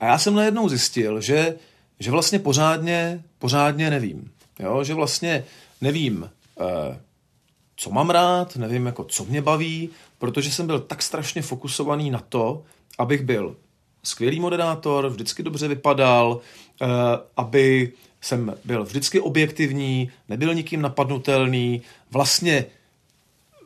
A 0.00 0.06
já 0.06 0.18
jsem 0.18 0.34
najednou 0.34 0.68
zjistil, 0.68 1.20
že, 1.20 1.54
že 2.00 2.10
vlastně 2.10 2.38
pořádně, 2.38 3.24
pořádně 3.38 3.90
nevím. 3.90 4.30
Jo? 4.58 4.84
Že 4.84 4.94
vlastně 4.94 5.44
nevím, 5.80 6.30
eh, 6.60 7.00
co 7.76 7.90
mám 7.90 8.10
rád, 8.10 8.56
nevím, 8.56 8.86
jako, 8.86 9.04
co 9.04 9.24
mě 9.24 9.42
baví, 9.42 9.90
protože 10.18 10.50
jsem 10.50 10.66
byl 10.66 10.80
tak 10.80 11.02
strašně 11.02 11.42
fokusovaný 11.42 12.10
na 12.10 12.22
to, 12.28 12.62
abych 12.98 13.22
byl 13.22 13.56
skvělý 14.02 14.40
moderátor, 14.40 15.08
vždycky 15.08 15.42
dobře 15.42 15.68
vypadal, 15.68 16.40
uh, 16.82 16.88
aby 17.36 17.92
jsem 18.24 18.54
byl 18.64 18.84
vždycky 18.84 19.20
objektivní, 19.20 20.10
nebyl 20.28 20.54
nikým 20.54 20.82
napadnutelný, 20.82 21.82
vlastně 22.10 22.66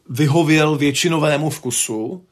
vyhověl 0.08 0.76
většinovému 0.76 1.50
vkusu, 1.50 2.24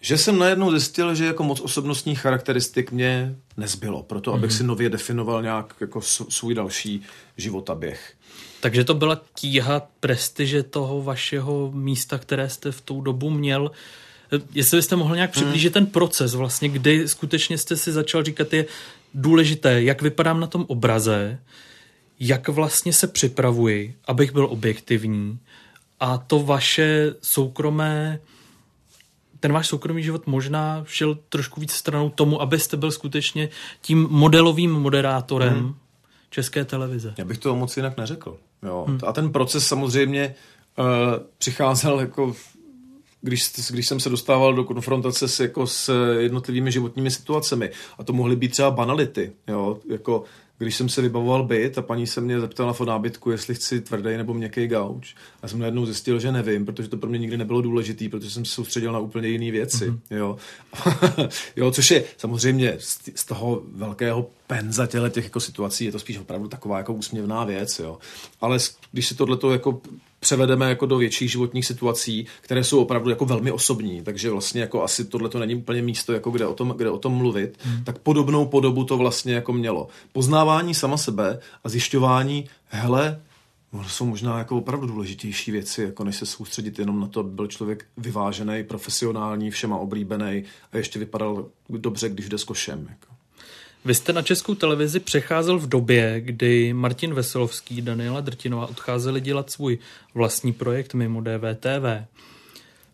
že 0.00 0.18
jsem 0.18 0.38
najednou 0.38 0.70
zjistil, 0.70 1.14
že 1.14 1.24
jako 1.24 1.42
moc 1.44 1.60
osobnostních 1.60 2.20
charakteristik 2.20 2.92
mě 2.92 3.36
nezbylo, 3.56 4.02
proto 4.02 4.32
abych 4.32 4.50
mm-hmm. 4.50 4.56
si 4.56 4.64
nově 4.64 4.90
definoval 4.90 5.42
nějak 5.42 5.74
jako 5.80 6.00
svůj 6.28 6.54
další 6.54 7.02
životaběh. 7.36 8.14
Takže 8.60 8.84
to 8.84 8.94
byla 8.94 9.20
tíha 9.34 9.88
prestiže 10.00 10.62
toho 10.62 11.02
vašeho 11.02 11.70
místa, 11.74 12.18
které 12.18 12.48
jste 12.48 12.72
v 12.72 12.80
tou 12.80 13.00
dobu 13.00 13.30
měl. 13.30 13.70
Jestli 14.54 14.78
byste 14.78 14.96
mohl 14.96 15.14
nějak 15.14 15.30
přiblížit 15.30 15.76
hmm. 15.76 15.86
ten 15.86 15.92
proces, 15.92 16.34
vlastně, 16.34 16.68
kdy 16.68 17.08
skutečně 17.08 17.58
jste 17.58 17.76
si 17.76 17.92
začal 17.92 18.22
říkat, 18.22 18.52
je 18.52 18.66
důležité, 19.14 19.82
jak 19.82 20.02
vypadám 20.02 20.40
na 20.40 20.46
tom 20.46 20.64
obraze, 20.68 21.38
jak 22.20 22.48
vlastně 22.48 22.92
se 22.92 23.06
připravuji, 23.06 23.96
abych 24.06 24.32
byl 24.32 24.44
objektivní 24.44 25.38
a 26.00 26.18
to 26.18 26.38
vaše 26.38 27.14
soukromé 27.22 28.20
ten 29.44 29.52
váš 29.52 29.66
soukromý 29.66 30.02
život 30.02 30.26
možná 30.26 30.84
šel 30.86 31.18
trošku 31.28 31.60
víc 31.60 31.72
stranou 31.72 32.10
tomu, 32.10 32.42
abyste 32.42 32.76
byl 32.76 32.90
skutečně 32.90 33.48
tím 33.80 34.06
modelovým 34.10 34.72
moderátorem 34.72 35.54
hmm. 35.54 35.74
české 36.30 36.64
televize. 36.64 37.14
Já 37.18 37.24
bych 37.24 37.38
to 37.38 37.56
moc 37.56 37.76
jinak 37.76 37.96
neřekl. 37.96 38.36
Jo. 38.62 38.84
Hmm. 38.88 38.98
A 39.06 39.12
ten 39.12 39.32
proces 39.32 39.66
samozřejmě 39.66 40.34
uh, 40.78 40.84
přicházel 41.38 42.00
jako 42.00 42.34
když, 43.24 43.52
když 43.70 43.88
jsem 43.88 44.00
se 44.00 44.08
dostával 44.08 44.54
do 44.54 44.64
konfrontace 44.64 45.28
s, 45.28 45.40
jako 45.40 45.66
s 45.66 46.12
jednotlivými 46.18 46.72
životními 46.72 47.10
situacemi. 47.10 47.70
A 47.98 48.04
to 48.04 48.12
mohly 48.12 48.36
být 48.36 48.50
třeba 48.50 48.70
banality. 48.70 49.32
Jo? 49.48 49.78
Jako 49.90 50.24
když 50.58 50.76
jsem 50.76 50.88
se 50.88 51.02
vybavoval 51.02 51.44
byt 51.44 51.78
a 51.78 51.82
paní 51.82 52.06
se 52.06 52.20
mě 52.20 52.40
zeptala 52.40 52.72
v 52.72 52.80
nábytku, 52.80 53.30
jestli 53.30 53.54
chci 53.54 53.80
tvrdý 53.80 54.16
nebo 54.16 54.34
měkký 54.34 54.66
gauč. 54.66 55.14
A 55.42 55.48
jsem 55.48 55.58
najednou 55.58 55.86
zjistil, 55.86 56.20
že 56.20 56.32
nevím, 56.32 56.66
protože 56.66 56.88
to 56.88 56.96
pro 56.96 57.10
mě 57.10 57.18
nikdy 57.18 57.36
nebylo 57.36 57.60
důležité, 57.60 58.08
protože 58.08 58.30
jsem 58.30 58.44
se 58.44 58.54
soustředil 58.54 58.92
na 58.92 58.98
úplně 58.98 59.28
jiné 59.28 59.50
věci. 59.50 59.90
Mm-hmm. 59.90 60.00
Jo. 60.10 60.36
jo, 61.56 61.70
což 61.70 61.90
je 61.90 62.04
samozřejmě 62.16 62.76
z, 62.78 62.98
z 63.14 63.24
toho 63.24 63.62
velkého 63.74 64.30
penza 64.46 64.86
těle 64.86 65.10
těch 65.10 65.24
jako 65.24 65.40
situací 65.40 65.84
je 65.84 65.92
to 65.92 65.98
spíš 65.98 66.18
opravdu 66.18 66.48
taková 66.48 66.78
jako 66.78 66.94
úsměvná 66.94 67.44
věc. 67.44 67.78
Jo. 67.78 67.98
Ale 68.40 68.58
když 68.92 69.06
si 69.06 69.14
tohleto 69.14 69.52
jako 69.52 69.80
převedeme 70.24 70.68
jako 70.68 70.86
do 70.86 70.96
větších 70.96 71.30
životních 71.30 71.66
situací, 71.66 72.26
které 72.40 72.64
jsou 72.64 72.82
opravdu 72.82 73.10
jako 73.10 73.24
velmi 73.24 73.52
osobní, 73.52 74.02
takže 74.02 74.30
vlastně 74.30 74.60
jako 74.60 74.82
asi 74.82 75.04
tohle 75.04 75.28
to 75.28 75.38
není 75.38 75.54
úplně 75.54 75.82
místo, 75.82 76.12
jako 76.12 76.30
kde 76.30 76.46
o 76.46 76.54
tom, 76.54 76.74
kde 76.76 76.90
o 76.90 76.98
tom 76.98 77.12
mluvit, 77.12 77.58
hmm. 77.60 77.84
tak 77.84 77.98
podobnou 77.98 78.46
podobu 78.46 78.84
to 78.84 78.96
vlastně 78.96 79.34
jako 79.34 79.52
mělo. 79.52 79.88
Poznávání 80.12 80.74
sama 80.74 80.96
sebe 80.96 81.38
a 81.64 81.68
zjišťování, 81.68 82.44
hele, 82.66 83.20
jsou 83.86 84.06
možná 84.06 84.38
jako 84.38 84.56
opravdu 84.56 84.86
důležitější 84.86 85.50
věci, 85.50 85.82
jako 85.82 86.04
než 86.04 86.16
se 86.16 86.26
soustředit 86.26 86.78
jenom 86.78 87.00
na 87.00 87.06
to, 87.06 87.20
aby 87.20 87.30
byl 87.30 87.46
člověk 87.46 87.84
vyvážený, 87.96 88.64
profesionální, 88.64 89.50
všema 89.50 89.76
oblíbený 89.76 90.44
a 90.72 90.76
ještě 90.76 90.98
vypadal 90.98 91.46
dobře, 91.68 92.08
když 92.08 92.28
jde 92.28 92.38
s 92.38 92.44
košem. 92.44 92.86
Jako. 92.90 93.13
Vy 93.84 93.94
jste 93.94 94.12
na 94.12 94.22
českou 94.22 94.54
televizi 94.54 95.00
přecházel 95.00 95.58
v 95.58 95.68
době, 95.68 96.20
kdy 96.20 96.72
Martin 96.72 97.14
Veselovský, 97.14 97.82
Daniela 97.82 98.20
Drtinová 98.20 98.66
odcházeli 98.66 99.20
dělat 99.20 99.50
svůj 99.50 99.78
vlastní 100.14 100.52
projekt 100.52 100.94
mimo 100.94 101.20
DVTV. 101.20 102.06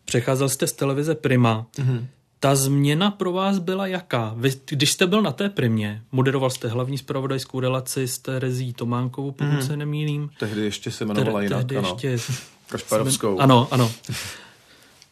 Přecházel 0.05 0.49
jste 0.49 0.67
z 0.67 0.73
televize 0.73 1.15
Prima. 1.15 1.65
Mm-hmm. 1.77 2.05
Ta 2.39 2.55
změna 2.55 3.11
pro 3.11 3.31
vás 3.31 3.59
byla 3.59 3.87
jaká? 3.87 4.33
Vy, 4.37 4.51
když 4.69 4.91
jste 4.91 5.07
byl 5.07 5.21
na 5.21 5.31
té 5.31 5.49
primě, 5.49 6.01
moderoval 6.11 6.49
jste 6.49 6.67
hlavní 6.67 6.97
spravodajskou 6.97 7.59
relaci 7.59 8.07
s 8.07 8.19
Terezí 8.19 8.73
Tománkovou, 8.73 9.31
pokud 9.31 9.53
mm. 9.53 9.61
se 9.61 9.77
nemýlím. 9.77 10.29
Tehdy 10.39 10.61
ještě 10.61 10.91
se 10.91 11.03
jmenovala 11.03 11.41
jinak, 11.41 11.59
tehdy 11.59 11.77
ano. 11.77 11.97
Ještě... 12.03 12.33
Kašparovskou. 12.69 13.39
Ano, 13.39 13.67
ano. 13.71 13.91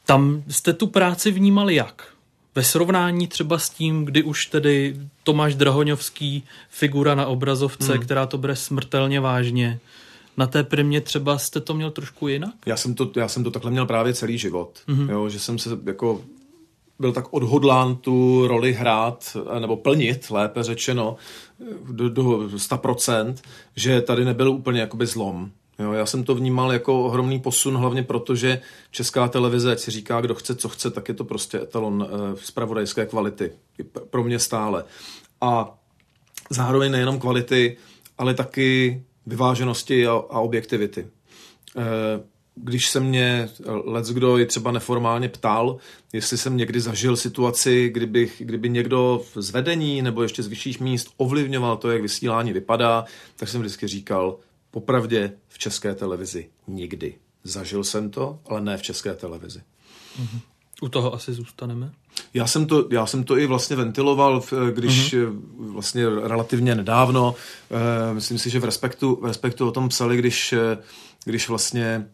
Tam 0.05 0.43
jste 0.47 0.73
tu 0.73 0.87
práci 0.87 1.31
vnímali 1.31 1.75
jak? 1.75 2.07
Ve 2.55 2.63
srovnání 2.63 3.27
třeba 3.27 3.59
s 3.59 3.69
tím, 3.69 4.05
kdy 4.05 4.23
už 4.23 4.45
tedy 4.45 4.95
Tomáš 5.23 5.55
Drahoňovský, 5.55 6.43
figura 6.69 7.15
na 7.15 7.25
obrazovce, 7.25 7.93
hmm. 7.93 8.01
která 8.01 8.25
to 8.25 8.37
bere 8.37 8.55
smrtelně 8.55 9.19
vážně, 9.19 9.79
na 10.37 10.47
té 10.47 10.63
primě 10.63 11.01
třeba 11.01 11.37
jste 11.37 11.59
to 11.59 11.73
měl 11.73 11.91
trošku 11.91 12.27
jinak? 12.27 12.53
Já 12.65 12.77
jsem 12.77 12.95
to, 12.95 13.11
já 13.15 13.27
jsem 13.27 13.43
to 13.43 13.51
takhle 13.51 13.71
měl 13.71 13.85
právě 13.85 14.13
celý 14.13 14.37
život. 14.37 14.79
Mm-hmm. 14.87 15.09
Jo, 15.11 15.29
že 15.29 15.39
jsem 15.39 15.57
se 15.57 15.69
jako 15.85 16.21
byl 16.99 17.11
tak 17.11 17.33
odhodlán 17.33 17.95
tu 17.95 18.47
roli 18.47 18.73
hrát, 18.73 19.37
nebo 19.59 19.77
plnit, 19.77 20.29
lépe 20.29 20.63
řečeno, 20.63 21.15
do, 21.91 22.09
do 22.09 22.23
100%, 22.23 23.35
že 23.75 24.01
tady 24.01 24.25
nebyl 24.25 24.49
úplně 24.49 24.81
jakoby 24.81 25.05
zlom. 25.05 25.51
Jo, 25.79 25.93
já 25.93 26.05
jsem 26.05 26.23
to 26.23 26.35
vnímal 26.35 26.73
jako 26.73 27.03
ohromný 27.03 27.39
posun, 27.39 27.77
hlavně 27.77 28.03
proto, 28.03 28.35
že 28.35 28.61
česká 28.91 29.27
televize, 29.27 29.71
ať 29.71 29.79
si 29.79 29.91
říká, 29.91 30.21
kdo 30.21 30.35
chce, 30.35 30.55
co 30.55 30.69
chce, 30.69 30.91
tak 30.91 31.07
je 31.07 31.13
to 31.13 31.23
prostě 31.23 31.61
etalon 31.61 32.07
e, 32.09 32.37
zpravodajské 32.37 33.05
kvality. 33.05 33.51
Pro 34.09 34.23
mě 34.23 34.39
stále. 34.39 34.83
A 35.41 35.79
zároveň 36.49 36.91
nejenom 36.91 37.19
kvality, 37.19 37.77
ale 38.17 38.33
taky 38.33 39.03
vyváženosti 39.25 40.07
a, 40.07 40.11
a 40.11 40.39
objektivity. 40.39 41.01
E, 41.01 42.23
když 42.55 42.89
se 42.89 42.99
mě 42.99 43.49
let 43.83 44.05
kdo 44.05 44.37
i 44.37 44.45
třeba 44.45 44.71
neformálně 44.71 45.29
ptal, 45.29 45.77
jestli 46.13 46.37
jsem 46.37 46.57
někdy 46.57 46.79
zažil 46.79 47.15
situaci, 47.15 47.89
kdybych, 47.89 48.41
kdyby 48.45 48.69
někdo 48.69 49.21
z 49.35 49.49
vedení 49.49 50.01
nebo 50.01 50.23
ještě 50.23 50.43
z 50.43 50.47
vyšších 50.47 50.79
míst 50.79 51.09
ovlivňoval 51.17 51.77
to, 51.77 51.91
jak 51.91 52.01
vysílání 52.01 52.53
vypadá, 52.53 53.05
tak 53.35 53.49
jsem 53.49 53.61
vždycky 53.61 53.87
říkal, 53.87 54.37
popravdě 54.71 55.31
v 55.47 55.57
české 55.57 55.95
televizi 55.95 56.49
nikdy. 56.67 57.15
Zažil 57.43 57.83
jsem 57.83 58.09
to, 58.09 58.39
ale 58.45 58.61
ne 58.61 58.77
v 58.77 58.81
české 58.81 59.13
televizi. 59.13 59.61
Mm-hmm. 60.21 60.39
U 60.81 60.89
toho 60.89 61.13
asi 61.13 61.33
zůstaneme? 61.33 61.91
Já 62.33 62.47
jsem 62.47 62.65
to, 62.65 62.87
já 62.91 63.05
jsem 63.05 63.23
to 63.23 63.37
i 63.37 63.45
vlastně 63.45 63.75
ventiloval, 63.75 64.43
když 64.71 65.13
mm-hmm. 65.13 65.41
vlastně 65.57 66.09
relativně 66.09 66.75
nedávno, 66.75 67.35
eh, 67.71 68.13
myslím 68.13 68.37
si, 68.39 68.49
že 68.49 68.59
v 68.59 68.63
Respektu, 68.63 69.19
v 69.21 69.25
Respektu 69.25 69.67
o 69.67 69.71
tom 69.71 69.89
psali, 69.89 70.17
když, 70.17 70.53
eh, 70.53 70.77
když 71.25 71.49
vlastně 71.49 72.07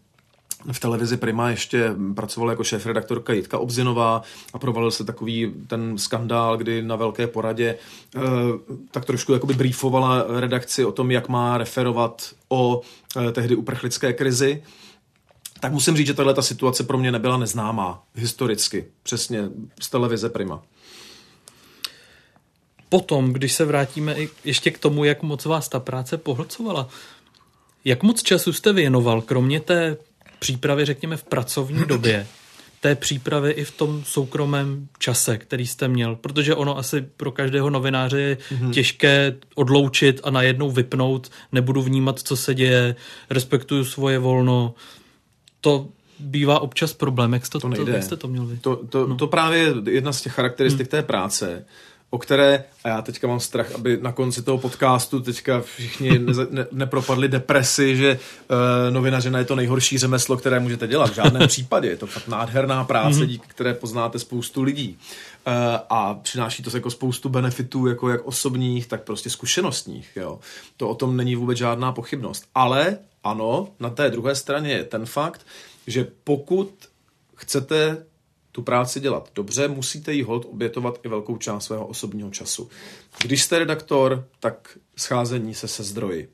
v 0.72 0.80
televizi 0.80 1.18
Prima 1.18 1.50
ještě 1.50 1.96
pracovala 2.16 2.52
jako 2.52 2.64
šéf-redaktorka 2.64 3.34
Jitka 3.34 3.58
Obzinová 3.58 4.22
a 4.54 4.60
provalil 4.60 4.92
se 4.92 5.04
takový 5.04 5.54
ten 5.68 5.98
skandál, 5.98 6.58
kdy 6.58 6.82
na 6.82 6.96
velké 6.96 7.28
poradě 7.28 7.76
eh, 8.16 8.20
tak 8.92 9.06
trošku 9.06 9.34
jakoby 9.34 9.54
briefovala 9.54 10.26
redakci 10.40 10.86
o 10.86 10.92
tom, 10.92 11.12
jak 11.12 11.30
má 11.30 11.58
referovat 11.58 12.36
o 12.50 12.82
eh, 13.18 13.32
tehdy 13.32 13.56
uprchlické 13.56 14.14
krizi. 14.14 14.64
Tak 15.60 15.72
musím 15.72 15.98
říct, 15.98 16.08
že 16.08 16.14
tahle 16.14 16.34
ta 16.34 16.42
situace 16.42 16.84
pro 16.84 16.98
mě 16.98 17.12
nebyla 17.12 17.38
neznámá 17.38 18.04
historicky, 18.16 18.86
přesně 19.04 19.50
z 19.82 19.90
televize 19.90 20.30
Prima. 20.30 20.62
Potom, 22.90 23.34
když 23.34 23.54
se 23.54 23.66
vrátíme 23.66 24.16
ještě 24.44 24.72
k 24.72 24.80
tomu, 24.80 25.04
jak 25.04 25.24
moc 25.24 25.46
vás 25.46 25.70
ta 25.70 25.80
práce 25.80 26.18
pohlcovala, 26.18 26.88
jak 27.86 28.04
moc 28.04 28.24
času 28.24 28.54
jste 28.54 28.74
věnoval, 28.74 29.22
kromě 29.22 29.60
té 29.60 29.98
přípravy, 30.40 30.86
řekněme, 30.86 31.18
v 31.18 31.24
pracovní 31.24 31.86
době, 31.86 32.28
té 32.86 32.96
přípravy 32.96 33.52
i 33.52 33.64
v 33.64 33.72
tom 33.72 34.04
soukromém 34.04 34.88
čase, 35.00 35.38
který 35.38 35.68
jste 35.68 35.88
měl, 35.88 36.16
protože 36.16 36.56
ono 36.56 36.78
asi 36.78 37.02
pro 37.02 37.32
každého 37.32 37.70
novináře 37.70 38.20
je 38.20 38.36
mm-hmm. 38.36 38.72
těžké 38.72 39.36
odloučit 39.56 40.22
a 40.24 40.30
najednou 40.30 40.72
vypnout, 40.72 41.32
nebudu 41.52 41.82
vnímat, 41.82 42.20
co 42.20 42.38
se 42.38 42.54
děje, 42.54 42.96
respektuju 43.30 43.86
svoje 43.86 44.20
volno. 44.20 44.74
To 45.62 45.88
bývá 46.20 46.60
občas 46.60 46.94
problém. 46.94 47.34
Jak 47.34 47.46
jste 47.46 47.60
to, 47.60 47.70
to, 47.70 47.90
jak 47.90 48.04
jste 48.04 48.18
to 48.18 48.28
měl 48.28 48.46
vy? 48.46 48.58
To, 48.58 48.76
to, 48.76 49.08
no. 49.08 49.16
to 49.16 49.28
právě 49.28 49.60
je 49.60 49.74
jedna 49.90 50.14
z 50.14 50.22
těch 50.22 50.34
charakteristik 50.34 50.88
hmm. 50.88 50.92
té 50.92 51.04
práce, 51.04 51.66
o 52.10 52.18
které, 52.18 52.64
a 52.84 52.90
já 52.90 53.02
teďka 53.02 53.28
mám 53.28 53.40
strach, 53.40 53.72
aby 53.76 53.98
na 54.02 54.12
konci 54.12 54.42
toho 54.42 54.58
podcastu 54.58 55.20
teďka 55.20 55.62
všichni 55.62 56.10
ne, 56.20 56.34
ne, 56.50 56.66
nepropadli 56.72 57.28
depresi, 57.28 57.98
že 57.98 58.20
uh, 58.50 58.94
novinařina 58.94 59.40
je 59.40 59.46
to 59.46 59.56
nejhorší 59.56 59.98
řemeslo, 59.98 60.38
které 60.38 60.60
můžete 60.60 60.88
dělat. 60.88 61.12
V 61.12 61.16
žádném 61.16 61.48
případě. 61.48 61.88
Je 61.88 61.98
to 61.98 62.08
fakt 62.08 62.28
nádherná 62.28 62.84
práce, 62.84 63.20
mm-hmm. 63.20 63.26
díky 63.26 63.48
které 63.48 63.74
poznáte 63.74 64.20
spoustu 64.20 64.64
lidí. 64.64 64.98
Uh, 65.48 65.54
a 65.90 66.14
přináší 66.14 66.64
to 66.64 66.78
jako 66.78 66.92
spoustu 66.92 67.30
benefitů, 67.30 67.88
jako 67.88 68.10
jak 68.10 68.26
osobních, 68.26 68.88
tak 68.88 69.04
prostě 69.04 69.30
zkušenostních. 69.30 70.10
Jo. 70.16 70.40
To 70.78 70.90
o 70.90 70.96
tom 70.96 71.18
není 71.18 71.36
vůbec 71.36 71.58
žádná 71.58 71.92
pochybnost. 71.92 72.46
Ale 72.56 72.98
ano, 73.24 73.68
na 73.80 73.90
té 73.90 74.10
druhé 74.10 74.36
straně 74.36 74.72
je 74.72 74.84
ten 74.84 75.06
fakt, 75.06 75.46
že 75.88 76.08
pokud 76.24 76.70
chcete 77.36 78.06
tu 78.56 78.62
práci 78.62 79.00
dělat 79.00 79.30
dobře, 79.36 79.68
musíte 79.68 80.14
jí 80.14 80.24
hod 80.24 80.46
obětovat 80.52 81.00
i 81.04 81.08
velkou 81.08 81.38
část 81.38 81.66
svého 81.66 81.88
osobního 81.88 82.30
času. 82.30 82.70
Když 83.22 83.44
jste 83.44 83.60
redaktor, 83.60 84.28
tak 84.40 84.78
scházení 84.98 85.54
se 85.54 85.68
se 85.68 85.84
zdroji. 85.84 86.30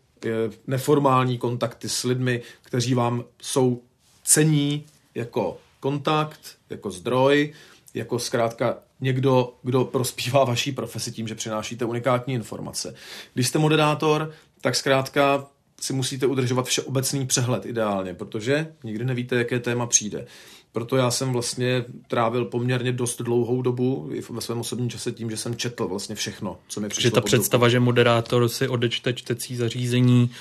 Neformální 0.68 1.38
kontakty 1.38 1.90
s 1.90 2.04
lidmi, 2.04 2.42
kteří 2.62 2.94
vám 2.94 3.24
jsou 3.42 3.82
cení 4.24 4.86
jako 5.16 5.58
kontakt, 5.80 6.40
jako 6.70 6.92
zdroj, 6.92 7.54
jako 7.94 8.20
zkrátka 8.20 8.78
někdo, 9.00 9.54
kdo 9.64 9.86
prospívá 9.86 10.44
vaší 10.44 10.72
profesi 10.72 11.12
tím, 11.12 11.28
že 11.28 11.36
přinášíte 11.36 11.86
unikátní 11.86 12.34
informace. 12.34 12.96
Když 13.34 13.48
jste 13.48 13.60
moderátor, 13.60 14.32
tak 14.62 14.76
zkrátka 14.76 15.48
si 15.82 15.94
musíte 15.94 16.26
udržovat 16.26 16.66
všeobecný 16.66 17.28
přehled 17.28 17.66
ideálně, 17.66 18.14
protože 18.14 18.74
nikdy 18.84 19.06
nevíte, 19.06 19.36
jaké 19.36 19.60
téma 19.60 19.86
přijde. 19.86 20.28
Proto 20.72 20.98
já 20.98 21.12
jsem 21.12 21.34
vlastně 21.34 21.86
trávil 22.08 22.46
poměrně 22.46 22.92
dost 22.92 23.22
dlouhou 23.22 23.62
dobu 23.62 24.10
i 24.14 24.22
ve 24.30 24.42
svém 24.42 24.60
osobním 24.60 24.90
čase 24.90 25.12
tím, 25.12 25.30
že 25.30 25.38
jsem 25.38 25.56
četl 25.56 25.88
vlastně 25.88 26.16
všechno, 26.16 26.58
co 26.68 26.82
mi 26.82 26.90
přišlo. 26.90 27.08
Že 27.08 27.12
ta 27.12 27.22
představa, 27.22 27.70
že 27.70 27.80
moderátor 27.80 28.50
si 28.50 28.68
odečte 28.68 29.14
čtecí 29.14 29.56
zařízení, 29.56 30.32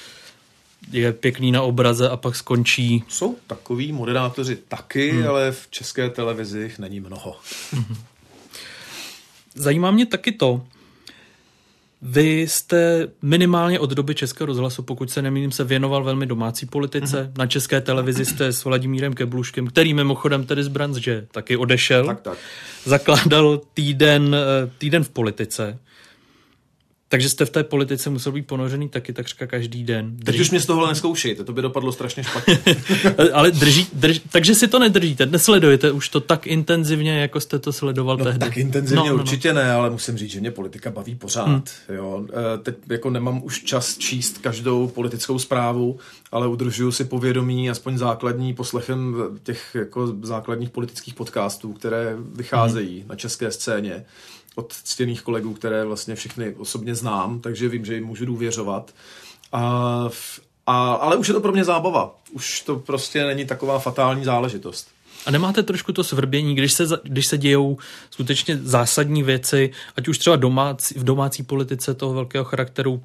je 0.92 1.12
pěkný 1.12 1.52
na 1.52 1.62
obraze 1.62 2.08
a 2.08 2.16
pak 2.16 2.36
skončí. 2.36 3.04
Jsou 3.08 3.36
takový 3.46 3.92
moderátoři 3.92 4.56
taky, 4.68 5.10
hmm. 5.10 5.28
ale 5.28 5.52
v 5.52 5.68
české 5.70 6.10
televizi 6.10 6.60
jich 6.60 6.78
není 6.78 7.00
mnoho. 7.00 7.36
Zajímá 9.54 9.90
mě 9.90 10.06
taky 10.06 10.32
to, 10.32 10.66
vy 12.02 12.40
jste 12.40 13.08
minimálně 13.22 13.78
od 13.78 13.90
doby 13.90 14.14
Českého 14.14 14.46
rozhlasu, 14.46 14.82
pokud 14.82 15.10
se 15.10 15.22
nemýlím, 15.22 15.52
se 15.52 15.64
věnoval 15.64 16.04
velmi 16.04 16.26
domácí 16.26 16.66
politice. 16.66 17.22
Mm-hmm. 17.22 17.38
Na 17.38 17.46
české 17.46 17.80
televizi 17.80 18.24
jste 18.24 18.52
s 18.52 18.64
Vladimírem 18.64 19.14
Kebluškem, 19.14 19.66
který 19.66 19.94
mimochodem 19.94 20.46
tedy 20.46 20.64
z 20.64 20.68
Branže 20.68 21.26
taky 21.30 21.56
odešel. 21.56 22.06
Tak, 22.06 22.20
tak. 22.20 22.38
Zakládal 22.84 23.60
týden, 23.74 24.36
eh, 24.36 24.70
týden 24.78 25.04
v 25.04 25.10
politice. 25.10 25.78
Takže 27.12 27.28
jste 27.28 27.44
v 27.44 27.50
té 27.50 27.64
politice 27.64 28.10
musel 28.10 28.32
být 28.32 28.46
ponořený 28.46 28.88
taky 28.88 29.12
takřka 29.12 29.46
každý 29.46 29.84
den. 29.84 30.10
Drží... 30.16 30.24
Teď 30.24 30.40
už 30.40 30.50
mě 30.50 30.60
z 30.60 30.66
tohohle 30.66 30.88
neskoušejte, 30.88 31.44
to 31.44 31.52
by 31.52 31.62
dopadlo 31.62 31.92
strašně 31.92 32.24
špatně. 32.24 32.58
Ale 33.32 33.50
drží, 33.50 33.86
drž... 33.92 34.20
takže 34.30 34.54
si 34.54 34.68
to 34.68 34.78
nedržíte, 34.78 35.26
nesledujete 35.26 35.90
už 35.90 36.08
to 36.08 36.20
tak 36.20 36.46
intenzivně, 36.46 37.20
jako 37.20 37.40
jste 37.40 37.58
to 37.58 37.72
sledoval 37.72 38.16
no, 38.16 38.24
tehdy. 38.24 38.38
Tak 38.38 38.56
intenzivně 38.56 39.10
no, 39.10 39.16
no, 39.16 39.22
určitě 39.22 39.52
no. 39.52 39.60
ne, 39.60 39.72
ale 39.72 39.90
musím 39.90 40.16
říct, 40.16 40.30
že 40.30 40.40
mě 40.40 40.50
politika 40.50 40.90
baví 40.90 41.14
pořád. 41.14 41.46
Hmm. 41.46 41.62
Jo. 41.88 42.24
E, 42.54 42.58
teď 42.58 42.74
jako 42.88 43.10
nemám 43.10 43.40
už 43.44 43.64
čas 43.64 43.98
číst 43.98 44.38
každou 44.38 44.88
politickou 44.88 45.38
zprávu, 45.38 45.98
ale 46.32 46.48
udržuju 46.48 46.92
si 46.92 47.04
povědomí, 47.04 47.70
aspoň 47.70 47.98
základní 47.98 48.54
poslechem 48.54 49.16
těch 49.42 49.70
jako 49.74 50.14
základních 50.22 50.70
politických 50.70 51.14
podcastů, 51.14 51.72
které 51.72 52.16
vycházejí 52.34 52.98
hmm. 52.98 53.08
na 53.08 53.14
české 53.14 53.50
scéně 53.50 54.04
od 54.54 54.72
ctěných 54.72 55.22
kolegů, 55.22 55.54
které 55.54 55.84
vlastně 55.84 56.14
všechny 56.14 56.54
osobně 56.54 56.94
znám, 56.94 57.40
takže 57.40 57.68
vím, 57.68 57.84
že 57.84 57.94
jim 57.94 58.04
můžu 58.04 58.26
důvěřovat. 58.26 58.94
A, 59.52 60.08
a, 60.66 60.92
ale 60.92 61.16
už 61.16 61.28
je 61.28 61.34
to 61.34 61.40
pro 61.40 61.52
mě 61.52 61.64
zábava. 61.64 62.14
Už 62.30 62.60
to 62.60 62.76
prostě 62.76 63.24
není 63.24 63.44
taková 63.44 63.78
fatální 63.78 64.24
záležitost. 64.24 64.88
A 65.26 65.30
nemáte 65.30 65.62
trošku 65.62 65.92
to 65.92 66.04
svrbění, 66.04 66.54
když 66.54 66.72
se, 66.72 66.84
když 67.02 67.26
se 67.26 67.38
dějou 67.38 67.78
skutečně 68.10 68.56
zásadní 68.56 69.22
věci, 69.22 69.70
ať 69.96 70.08
už 70.08 70.18
třeba 70.18 70.36
domácí, 70.36 70.94
v 70.94 71.04
domácí 71.04 71.42
politice 71.42 71.94
toho 71.94 72.14
velkého 72.14 72.44
charakteru, 72.44 73.02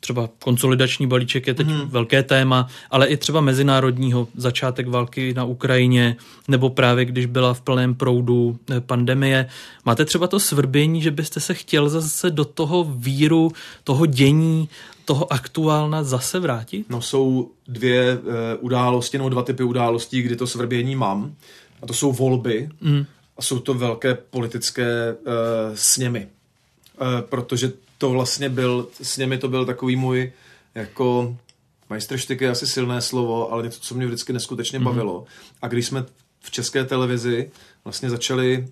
třeba 0.00 0.28
konsolidační 0.38 1.06
balíček 1.06 1.46
je 1.46 1.54
teď 1.54 1.66
hmm. 1.66 1.88
velké 1.88 2.22
téma, 2.22 2.68
ale 2.90 3.06
i 3.06 3.16
třeba 3.16 3.40
mezinárodního 3.40 4.28
začátek 4.36 4.88
války 4.88 5.34
na 5.34 5.44
Ukrajině, 5.44 6.16
nebo 6.48 6.70
právě 6.70 7.04
když 7.04 7.26
byla 7.26 7.54
v 7.54 7.60
plném 7.60 7.94
proudu 7.94 8.58
eh, 8.70 8.80
pandemie. 8.80 9.46
Máte 9.84 10.04
třeba 10.04 10.26
to 10.26 10.40
svrbění, 10.40 11.02
že 11.02 11.10
byste 11.10 11.40
se 11.40 11.54
chtěl 11.54 11.88
zase 11.88 12.30
do 12.30 12.44
toho 12.44 12.84
víru, 12.84 13.52
toho 13.84 14.06
dění, 14.06 14.68
toho 15.04 15.32
aktuálna 15.32 16.02
zase 16.02 16.38
vrátit? 16.38 16.86
No 16.90 17.02
jsou 17.02 17.50
dvě 17.68 18.18
uh, 18.18 18.34
události, 18.60 19.18
nebo 19.18 19.28
dva 19.28 19.42
typy 19.42 19.62
událostí, 19.62 20.22
kdy 20.22 20.36
to 20.36 20.46
svrbění 20.46 20.96
mám. 20.96 21.34
A 21.82 21.86
to 21.86 21.92
jsou 21.92 22.12
volby 22.12 22.68
mm. 22.80 23.04
a 23.36 23.42
jsou 23.42 23.58
to 23.58 23.74
velké 23.74 24.14
politické 24.14 25.12
uh, 25.12 25.32
sněmy. 25.74 26.28
Uh, 27.00 27.20
protože 27.20 27.72
to 28.00 28.10
vlastně 28.10 28.48
byl, 28.48 28.88
s 29.02 29.16
nimi 29.16 29.38
to 29.38 29.48
byl 29.48 29.66
takový 29.66 29.96
můj 29.96 30.32
jako 30.74 31.36
majstrštyk 31.90 32.40
je 32.40 32.50
asi 32.50 32.66
silné 32.66 33.00
slovo, 33.00 33.52
ale 33.52 33.62
něco, 33.62 33.80
co 33.80 33.94
mě 33.94 34.06
vždycky 34.06 34.32
neskutečně 34.32 34.78
mm-hmm. 34.78 34.84
bavilo. 34.84 35.24
A 35.62 35.68
když 35.68 35.86
jsme 35.86 36.04
v 36.40 36.50
české 36.50 36.84
televizi 36.84 37.50
vlastně 37.84 38.10
začali 38.10 38.68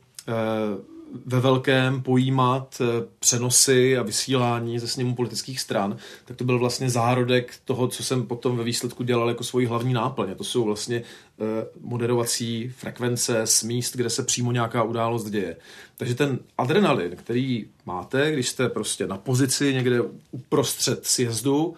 ve 1.27 1.41
velkém 1.41 2.03
pojímat 2.03 2.81
eh, 2.81 3.07
přenosy 3.19 3.99
a 3.99 4.03
vysílání 4.03 4.79
ze 4.79 4.89
sněmu 4.89 5.15
politických 5.15 5.61
stran, 5.61 5.97
tak 6.25 6.37
to 6.37 6.45
byl 6.45 6.59
vlastně 6.59 6.91
zárodek 6.91 7.55
toho, 7.65 7.89
co 7.89 8.03
jsem 8.03 8.27
potom 8.27 8.57
ve 8.57 8.65
výsledku 8.65 9.03
dělal 9.03 9.29
jako 9.29 9.45
svoji 9.45 9.67
hlavní 9.67 9.95
náplň. 9.95 10.31
A 10.31 10.35
to 10.35 10.45
jsou 10.45 10.65
vlastně 10.65 10.97
eh, 10.97 11.67
moderovací 11.81 12.69
frekvence 12.69 13.47
z 13.47 13.63
míst, 13.63 13.97
kde 13.97 14.11
se 14.11 14.23
přímo 14.23 14.53
nějaká 14.53 14.83
událost 14.83 15.31
děje. 15.31 15.57
Takže 15.97 16.15
ten 16.15 16.39
adrenalin, 16.59 17.17
který 17.17 17.67
máte, 17.87 18.33
když 18.33 18.49
jste 18.49 18.69
prostě 18.69 19.07
na 19.07 19.19
pozici 19.19 19.75
někde 19.75 20.01
uprostřed 20.31 21.07
sjezdu, 21.07 21.75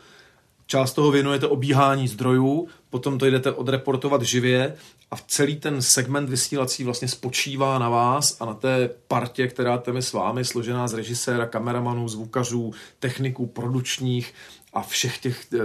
část 0.71 0.93
toho 0.93 1.11
věnujete 1.11 1.47
obíhání 1.47 2.09
zdrojů, 2.09 2.69
potom 2.91 3.19
to 3.19 3.27
jdete 3.27 3.53
odreportovat 3.53 4.23
živě 4.23 4.77
a 5.11 5.17
celý 5.17 5.57
ten 5.57 5.83
segment 5.83 6.31
vysílací 6.31 6.85
vlastně 6.85 7.09
spočívá 7.09 7.79
na 7.79 7.89
vás 7.89 8.37
a 8.41 8.45
na 8.45 8.55
té 8.55 8.91
partě, 9.09 9.49
která 9.49 9.79
tam 9.79 9.97
je 9.97 10.03
s 10.03 10.13
vámi, 10.13 10.45
složená 10.45 10.89
z 10.89 10.95
režiséra, 10.95 11.47
kameramanů, 11.47 12.09
zvukařů, 12.09 12.73
techniků, 12.99 13.47
produčních 13.47 14.35
a 14.73 14.83
všech 14.83 15.19
těch 15.19 15.53
e, 15.53 15.59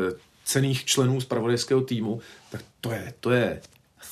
cených 0.43 0.85
členů 0.85 1.21
z 1.21 1.25
pravodejského 1.25 1.81
týmu, 1.81 2.21
tak 2.51 2.61
to 2.81 2.91
je, 2.91 3.13
to 3.19 3.31
je 3.31 3.61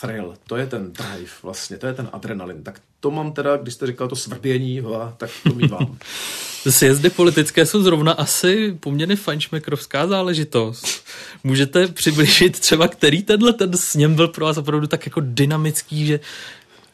thrill, 0.02 0.34
to 0.48 0.56
je 0.58 0.68
ten 0.68 0.94
drive 0.94 1.32
vlastně, 1.44 1.78
to 1.78 1.88
je 1.88 1.94
ten 1.94 2.10
adrenalin. 2.14 2.64
Tak 2.64 2.82
to 3.04 3.12
mám 3.12 3.32
teda, 3.32 3.58
když 3.58 3.74
jste 3.74 3.88
říkal 3.88 4.08
to 4.08 4.16
svrbění, 4.16 4.82
tak 5.18 5.30
to 5.44 5.54
mývám. 5.54 5.98
Sjezdy 6.70 7.10
politické 7.10 7.66
jsou 7.66 7.84
zrovna 7.84 8.12
asi 8.14 8.78
poměrně 8.80 9.16
fajnšmekrovská 9.16 10.08
záležitost. 10.08 10.88
Můžete 11.44 11.88
přiblížit 11.88 12.60
třeba, 12.60 12.88
který 12.88 13.24
tenhle 13.24 13.54
ten 13.54 13.78
sněm 13.78 14.16
byl 14.16 14.28
pro 14.28 14.46
vás 14.46 14.58
opravdu 14.58 14.88
tak 14.88 15.06
jako 15.06 15.22
dynamický, 15.24 16.06
že 16.06 16.20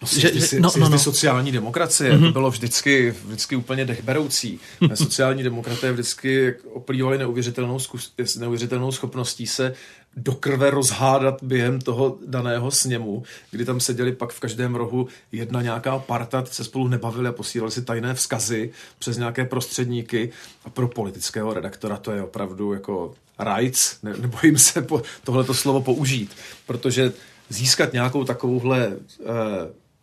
No, 0.01 0.07
že, 0.07 0.39
že, 0.39 0.59
no, 0.59 0.71
no, 0.77 0.89
no. 0.89 0.99
sociální 0.99 1.51
demokracie, 1.51 2.13
mm-hmm. 2.13 2.25
to 2.25 2.31
bylo 2.31 2.51
vždycky, 2.51 3.13
vždycky 3.25 3.55
úplně 3.55 3.85
dechberoucí. 3.85 4.59
sociální 4.95 5.43
demokraté 5.43 5.91
vždycky 5.91 6.55
oplývali 6.73 7.17
neuvěřitelnou, 7.17 7.79
zkus, 7.79 8.13
neuvěřitelnou 8.39 8.91
schopností 8.91 9.47
se 9.47 9.73
do 10.15 10.35
krve 10.35 10.69
rozhádat 10.69 11.43
během 11.43 11.81
toho 11.81 12.17
daného 12.27 12.71
sněmu, 12.71 13.23
kdy 13.51 13.65
tam 13.65 13.79
seděli 13.79 14.11
pak 14.11 14.33
v 14.33 14.39
každém 14.39 14.75
rohu 14.75 15.07
jedna 15.31 15.61
nějaká 15.61 15.99
parta, 15.99 16.45
se 16.45 16.63
spolu 16.63 16.87
nebavili 16.87 17.29
a 17.29 17.31
posílali 17.31 17.71
si 17.71 17.81
tajné 17.81 18.13
vzkazy 18.13 18.71
přes 18.99 19.17
nějaké 19.17 19.45
prostředníky. 19.45 20.31
A 20.65 20.69
pro 20.69 20.87
politického 20.87 21.53
redaktora 21.53 21.97
to 21.97 22.11
je 22.11 22.23
opravdu 22.23 22.73
jako 22.73 23.13
rajc, 23.39 23.97
ne, 24.03 24.13
nebojím 24.17 24.57
se 24.57 24.81
po, 24.81 25.01
tohleto 25.23 25.53
slovo 25.53 25.81
použít, 25.81 26.31
protože 26.65 27.13
získat 27.49 27.93
nějakou 27.93 28.23
takovouhle 28.23 28.91
eh, 28.91 29.25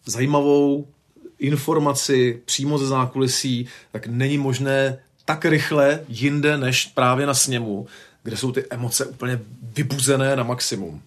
zajímavou 0.06 0.86
informaci 1.38 2.42
přímo 2.44 2.78
ze 2.78 2.86
zákulisí, 2.86 3.66
tak 3.92 4.06
není 4.06 4.38
možné 4.38 4.98
tak 5.24 5.44
rychle 5.44 6.00
jinde 6.08 6.56
než 6.56 6.86
právě 6.86 7.26
na 7.26 7.34
sněmu, 7.34 7.86
kde 8.26 8.36
jsou 8.36 8.52
ty 8.52 8.64
emoce 8.70 9.06
úplně 9.06 9.40
vybuzené 9.76 10.36
na 10.36 10.42
maximum. 10.42 11.00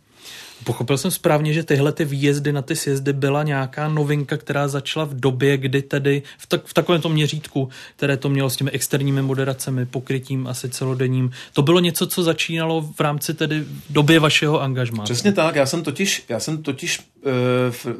Pochopil 0.63 0.97
jsem 0.97 1.12
správně, 1.12 1.53
že 1.53 1.63
tyhle 1.63 1.91
ty 1.91 2.05
výjezdy 2.05 2.51
na 2.51 2.62
ty 2.62 2.75
sjezdy 2.75 3.13
byla 3.13 3.43
nějaká 3.43 3.88
novinka, 3.88 4.38
která 4.38 4.67
začala 4.67 5.05
v 5.05 5.13
době, 5.13 5.58
kdy 5.58 5.82
tedy 5.82 6.23
v, 6.38 6.47
tak, 6.47 6.65
v 6.65 6.73
takovém 6.73 7.01
tom 7.01 7.13
měřítku, 7.13 7.69
které 7.95 8.17
to 8.17 8.29
mělo 8.29 8.49
s 8.49 8.55
těmi 8.55 8.71
externími 8.71 9.21
moderacemi, 9.21 9.86
pokrytím 9.86 10.47
asi 10.47 10.69
celodenním. 10.69 11.32
To 11.53 11.62
bylo 11.62 11.79
něco, 11.79 12.08
co 12.08 12.23
začínalo 12.23 12.82
v 12.82 12.99
rámci 12.99 13.34
tedy 13.34 13.65
době 13.89 14.19
vašeho 14.19 14.62
angažmá. 14.62 15.03
Přesně 15.03 15.32
tak, 15.32 15.55
já 15.55 15.65
jsem 15.65 15.84
totiž, 15.84 16.25
já 16.29 16.39
jsem 16.39 16.63
totiž 16.63 16.99
uh, 16.99 17.34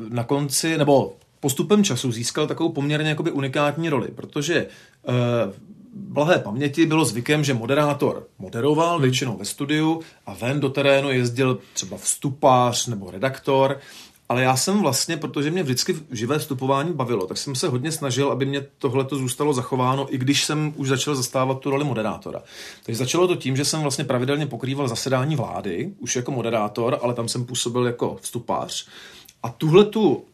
na 0.10 0.24
konci, 0.24 0.78
nebo 0.78 1.16
postupem 1.40 1.84
času 1.84 2.12
získal 2.12 2.48
takovou 2.48 2.70
poměrně 2.70 3.10
jakoby 3.10 3.32
unikátní 3.32 3.90
roli, 3.90 4.08
protože 4.16 4.66
uh, 5.04 5.14
blahé 5.94 6.40
paměti 6.40 6.86
bylo 6.86 7.06
zvykem, 7.06 7.44
že 7.44 7.54
moderátor 7.54 8.28
moderoval 8.40 8.94
hmm. 8.94 9.02
většinou 9.02 9.38
ve 9.38 9.46
studiu 9.46 10.02
a 10.26 10.34
ven 10.34 10.60
do 10.60 10.70
terénu 10.70 11.12
jezdil 11.12 11.60
třeba 11.74 11.98
vstupář 11.98 12.88
nebo 12.88 13.12
redaktor, 13.12 13.80
ale 14.30 14.44
já 14.44 14.58
jsem 14.58 14.82
vlastně, 14.82 15.18
protože 15.18 15.52
mě 15.52 15.64
vždycky 15.64 15.96
živé 16.12 16.40
vstupování 16.40 16.94
bavilo, 16.94 17.28
tak 17.28 17.38
jsem 17.38 17.56
se 17.56 17.68
hodně 17.68 17.92
snažil, 17.92 18.32
aby 18.32 18.46
mě 18.46 18.66
tohle 18.78 19.04
to 19.04 19.16
zůstalo 19.16 19.54
zachováno, 19.54 20.14
i 20.14 20.18
když 20.18 20.46
jsem 20.46 20.74
už 20.76 20.88
začal 20.88 21.16
zastávat 21.16 21.60
tu 21.60 21.70
roli 21.70 21.84
moderátora. 21.84 22.42
Takže 22.84 23.00
začalo 23.00 23.28
to 23.28 23.36
tím, 23.36 23.56
že 23.56 23.66
jsem 23.66 23.82
vlastně 23.82 24.04
pravidelně 24.04 24.46
pokrýval 24.46 24.88
zasedání 24.88 25.36
vlády, 25.36 25.94
už 26.00 26.16
jako 26.16 26.32
moderátor, 26.32 27.00
ale 27.02 27.14
tam 27.14 27.28
jsem 27.28 27.46
působil 27.46 27.86
jako 27.86 28.18
vstupář. 28.22 28.88
A 29.44 29.50
tuhle 29.50 29.86
tu 29.86 30.26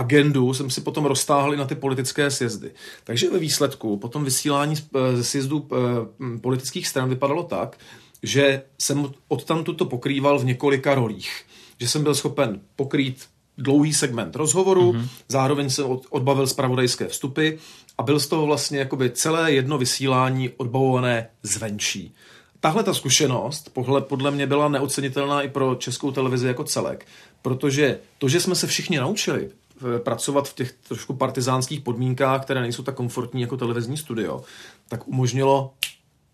agendu 0.00 0.54
jsem 0.54 0.70
si 0.70 0.80
potom 0.80 1.04
roztáhl 1.04 1.54
i 1.54 1.56
na 1.56 1.64
ty 1.64 1.74
politické 1.74 2.30
sjezdy. 2.30 2.70
Takže 3.04 3.30
ve 3.30 3.38
výsledku 3.38 3.96
potom 3.96 4.24
vysílání 4.24 4.74
eh, 4.76 5.16
ze 5.16 5.24
sjezdu 5.24 5.68
eh, 5.72 6.38
politických 6.40 6.88
stran 6.88 7.08
vypadalo 7.08 7.42
tak, 7.42 7.78
že 8.22 8.62
jsem 8.78 9.12
od 9.28 9.44
tam 9.44 9.64
to 9.64 9.84
pokrýval 9.84 10.38
v 10.38 10.44
několika 10.44 10.94
rolích. 10.94 11.42
Že 11.80 11.88
jsem 11.88 12.02
byl 12.02 12.14
schopen 12.14 12.60
pokrýt 12.76 13.26
dlouhý 13.58 13.92
segment 13.92 14.36
rozhovoru, 14.36 14.92
mm-hmm. 14.92 15.08
zároveň 15.28 15.70
jsem 15.70 15.98
odbavil 16.10 16.46
zpravodajské 16.46 17.08
vstupy 17.08 17.50
a 17.98 18.02
byl 18.02 18.20
z 18.20 18.26
toho 18.26 18.46
vlastně 18.46 18.78
jakoby 18.78 19.10
celé 19.10 19.52
jedno 19.52 19.78
vysílání 19.78 20.50
odbavované 20.56 21.28
zvenčí. 21.42 22.14
Tahle 22.60 22.82
ta 22.82 22.94
zkušenost 22.94 23.70
podle, 23.72 24.00
podle 24.00 24.30
mě 24.30 24.46
byla 24.46 24.68
neocenitelná 24.68 25.42
i 25.42 25.48
pro 25.48 25.74
českou 25.74 26.10
televizi 26.12 26.46
jako 26.46 26.64
celek, 26.64 27.06
protože 27.42 27.98
to, 28.18 28.28
že 28.28 28.40
jsme 28.40 28.54
se 28.54 28.66
všichni 28.66 28.98
naučili 28.98 29.50
pracovat 29.98 30.48
v 30.48 30.54
těch 30.54 30.72
trošku 30.72 31.14
partizánských 31.14 31.80
podmínkách, 31.80 32.42
které 32.42 32.60
nejsou 32.60 32.82
tak 32.82 32.94
komfortní 32.94 33.40
jako 33.40 33.56
televizní 33.56 33.96
studio, 33.96 34.42
tak 34.88 35.08
umožnilo 35.08 35.74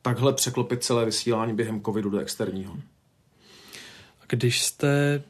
takhle 0.03 0.33
překlopit 0.33 0.85
celé 0.85 1.05
vysílání 1.05 1.55
během 1.55 1.81
covidu 1.81 2.11
do 2.11 2.19
externího. 2.19 2.77
A 4.21 4.25
když 4.29 4.63
jste 4.63 5.23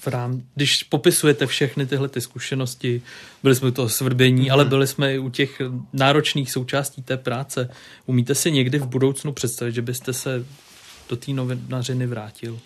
v 0.00 0.06
rám, 0.06 0.42
když 0.54 0.82
popisujete 0.82 1.46
všechny 1.46 1.86
tyhle 1.86 2.08
ty 2.08 2.20
zkušenosti, 2.20 3.02
byli 3.42 3.54
jsme 3.54 3.68
u 3.68 3.70
toho 3.70 3.88
svrbění, 3.88 4.42
mm-hmm. 4.42 4.52
ale 4.52 4.64
byli 4.64 4.86
jsme 4.86 5.14
i 5.14 5.18
u 5.18 5.30
těch 5.30 5.62
náročných 5.92 6.52
součástí 6.52 7.02
té 7.02 7.16
práce. 7.16 7.70
Umíte 8.06 8.34
si 8.34 8.50
někdy 8.52 8.78
v 8.78 8.86
budoucnu 8.86 9.32
představit, 9.32 9.72
že 9.72 9.82
byste 9.82 10.12
se 10.12 10.46
do 11.08 11.16
té 11.16 11.32
novinařiny 11.32 12.06
vrátil? 12.06 12.58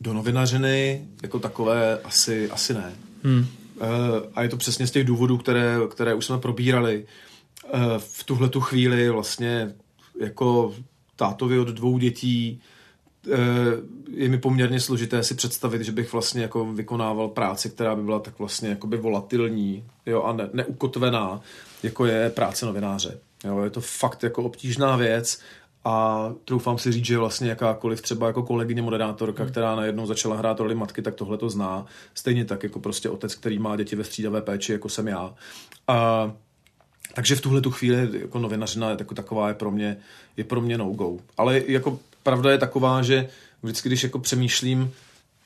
Do 0.00 0.14
novinařiny 0.14 1.04
jako 1.22 1.38
takové 1.38 1.98
asi, 1.98 2.50
asi 2.50 2.74
ne. 2.74 2.92
Hmm. 3.24 3.46
Eh, 3.80 4.30
a 4.34 4.42
je 4.42 4.48
to 4.48 4.56
přesně 4.56 4.86
z 4.86 4.90
těch 4.90 5.04
důvodů, 5.04 5.38
které, 5.38 5.76
které 5.90 6.14
už 6.14 6.26
jsme 6.26 6.38
probírali. 6.38 7.06
Eh, 7.72 7.78
v 7.98 8.24
tuhle 8.24 8.48
tu 8.48 8.60
chvíli 8.60 9.10
vlastně 9.10 9.74
jako 10.20 10.74
tátovi 11.16 11.58
od 11.58 11.68
dvou 11.68 11.98
dětí 11.98 12.60
eh, 13.32 13.36
je 14.10 14.28
mi 14.28 14.38
poměrně 14.38 14.80
složité 14.80 15.22
si 15.22 15.34
představit, 15.34 15.82
že 15.82 15.92
bych 15.92 16.12
vlastně 16.12 16.42
jako 16.42 16.64
vykonával 16.64 17.28
práci, 17.28 17.70
která 17.70 17.96
by 17.96 18.02
byla 18.02 18.18
tak 18.18 18.38
vlastně 18.38 18.68
jakoby 18.68 18.96
volatilní 18.96 19.84
jo, 20.06 20.22
a 20.22 20.32
ne, 20.32 20.48
neukotvená, 20.52 21.40
jako 21.82 22.06
je 22.06 22.30
práce 22.30 22.66
novináře. 22.66 23.18
Jo, 23.44 23.60
je 23.62 23.70
to 23.70 23.80
fakt 23.80 24.22
jako 24.22 24.42
obtížná 24.42 24.96
věc 24.96 25.40
a 25.84 26.26
troufám 26.44 26.78
si 26.78 26.92
říct, 26.92 27.04
že 27.04 27.18
vlastně 27.18 27.48
jakákoliv 27.48 28.02
třeba 28.02 28.26
jako 28.26 28.42
kolegyně 28.42 28.82
moderátorka, 28.82 29.42
hmm. 29.42 29.52
která 29.52 29.76
najednou 29.76 30.06
začala 30.06 30.36
hrát 30.36 30.60
roli 30.60 30.74
matky, 30.74 31.02
tak 31.02 31.14
tohle 31.14 31.38
to 31.38 31.50
zná. 31.50 31.86
Stejně 32.14 32.44
tak 32.44 32.62
jako 32.62 32.80
prostě 32.80 33.08
otec, 33.08 33.34
který 33.34 33.58
má 33.58 33.76
děti 33.76 33.96
ve 33.96 34.04
střídavé 34.04 34.42
péči, 34.42 34.72
jako 34.72 34.88
jsem 34.88 35.08
já. 35.08 35.34
A, 35.88 36.32
takže 37.14 37.36
v 37.36 37.40
tuhle 37.40 37.60
tu 37.60 37.70
chvíli 37.70 38.08
jako 38.20 38.38
novinařina 38.38 38.90
jako 38.90 39.14
taková 39.14 39.48
je 39.48 39.54
pro 39.54 39.70
mě, 39.70 39.96
je 40.36 40.44
pro 40.44 40.60
mě 40.60 40.78
no-go. 40.78 41.18
Ale 41.36 41.62
jako 41.66 41.98
pravda 42.22 42.50
je 42.50 42.58
taková, 42.58 43.02
že 43.02 43.28
vždycky, 43.62 43.88
když 43.88 44.02
jako 44.02 44.18
přemýšlím, 44.18 44.92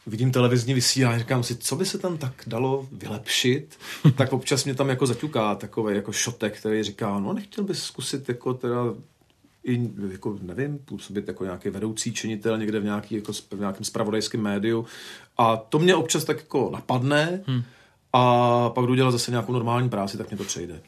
vidím 0.06 0.32
televizní 0.32 0.74
vysílání, 0.74 1.18
říkám 1.18 1.42
si, 1.42 1.56
co 1.56 1.76
by 1.76 1.86
se 1.86 1.98
tam 1.98 2.18
tak 2.18 2.32
dalo 2.46 2.88
vylepšit, 2.92 3.78
tak 4.16 4.32
občas 4.32 4.64
mě 4.64 4.74
tam 4.74 4.88
jako 4.88 5.06
zaťuká 5.06 5.54
takový 5.54 5.96
jako 5.96 6.12
šotek, 6.12 6.58
který 6.58 6.82
říká, 6.82 7.18
no 7.18 7.32
nechtěl 7.32 7.64
bys 7.64 7.82
zkusit 7.82 8.28
jako 8.28 8.54
teda 8.54 8.94
i, 9.64 9.90
jako, 10.10 10.38
nevím, 10.42 10.78
působit 10.78 11.28
jako 11.28 11.44
nějaký 11.44 11.70
vedoucí 11.70 12.12
činitel 12.12 12.58
někde 12.58 12.80
v, 12.80 12.84
nějaký, 12.84 13.14
jako, 13.14 13.32
v 13.32 13.58
nějakém 13.58 13.84
spravodajském 13.84 14.40
médiu. 14.40 14.86
A 15.38 15.56
to 15.56 15.78
mě 15.78 15.94
občas 15.94 16.24
tak 16.24 16.36
jako 16.36 16.70
napadne, 16.72 17.40
hmm. 17.46 17.62
A 18.16 18.70
pak 18.74 18.86
jdu 18.86 18.94
dělat 18.94 19.10
zase 19.10 19.30
nějakou 19.30 19.52
normální 19.52 19.88
práci, 19.88 20.18
tak 20.18 20.30
mě 20.30 20.38
to 20.38 20.44
přejde. 20.44 20.80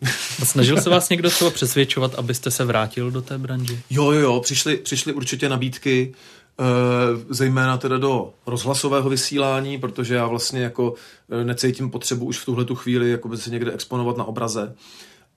A 0.43 0.45
snažil 0.45 0.81
se 0.81 0.91
vás 0.91 1.09
někdo 1.09 1.31
třeba 1.31 1.51
přesvědčovat, 1.51 2.14
abyste 2.14 2.51
se 2.51 2.64
vrátil 2.64 3.11
do 3.11 3.22
té 3.22 3.39
branže? 3.39 3.79
Jo, 3.91 4.11
jo, 4.11 4.20
jo, 4.20 4.41
přišly, 4.41 4.77
přišly 4.77 5.12
určitě 5.12 5.49
nabídky, 5.49 6.14
e, 6.61 6.64
zejména 7.35 7.79
teda 7.79 7.99
do 7.99 8.33
rozhlasového 8.47 9.11
vysílání, 9.11 9.79
protože 9.79 10.14
já 10.14 10.27
vlastně 10.27 10.61
jako 10.61 10.95
eh, 11.31 11.45
necítím 11.45 11.91
potřebu 11.91 12.24
už 12.24 12.39
v 12.39 12.45
tuhle 12.45 12.64
tu 12.64 12.74
chvíli 12.74 13.11
jako 13.11 13.37
se 13.37 13.51
někde 13.51 13.72
exponovat 13.72 14.16
na 14.16 14.24
obraze. 14.24 14.74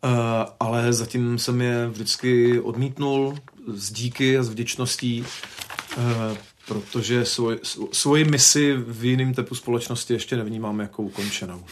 Eh, 0.03 0.45
ale 0.59 0.93
zatím 0.93 1.39
jsem 1.39 1.61
je 1.61 1.87
vždycky 1.87 2.59
odmítnul 2.59 3.37
s 3.67 3.91
díky 3.91 4.37
a 4.37 4.43
s 4.43 4.49
vděčností, 4.49 5.23
uh, 5.97 6.03
protože 6.67 7.25
svoj, 7.25 7.59
svoji 7.91 8.25
misi 8.25 8.75
v 8.77 9.05
jiném 9.05 9.33
typu 9.33 9.55
společnosti 9.55 10.13
ještě 10.13 10.37
nevnímám 10.37 10.79
jako 10.79 11.03
ukončenou. 11.03 11.63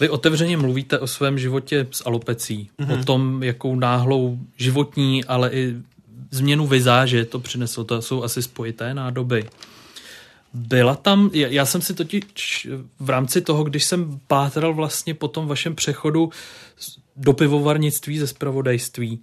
Vy 0.00 0.08
otevřeně 0.08 0.56
mluvíte 0.56 0.98
o 0.98 1.06
svém 1.06 1.38
životě 1.38 1.86
s 1.90 2.06
alopecí, 2.06 2.70
mm-hmm. 2.78 3.00
o 3.00 3.04
tom, 3.04 3.42
jakou 3.42 3.76
náhlou 3.76 4.38
životní, 4.56 5.24
ale 5.24 5.50
i 5.50 5.74
změnu 6.30 6.66
vizáže 6.66 7.24
to 7.24 7.40
přineslo. 7.40 7.84
To 7.84 8.02
jsou 8.02 8.22
asi 8.22 8.42
spojité 8.42 8.94
nádoby. 8.94 9.48
Byla 10.54 10.94
tam, 10.94 11.30
já 11.32 11.66
jsem 11.66 11.82
si 11.82 11.94
totiž 11.94 12.68
v 13.00 13.10
rámci 13.10 13.40
toho, 13.40 13.64
když 13.64 13.84
jsem 13.84 14.20
pátral 14.26 14.74
vlastně 14.74 15.14
po 15.14 15.28
tom 15.28 15.46
vašem 15.46 15.74
přechodu 15.74 16.30
do 17.16 17.32
pivovarnictví 17.32 18.18
ze 18.18 18.26
spravodajství, 18.26 19.20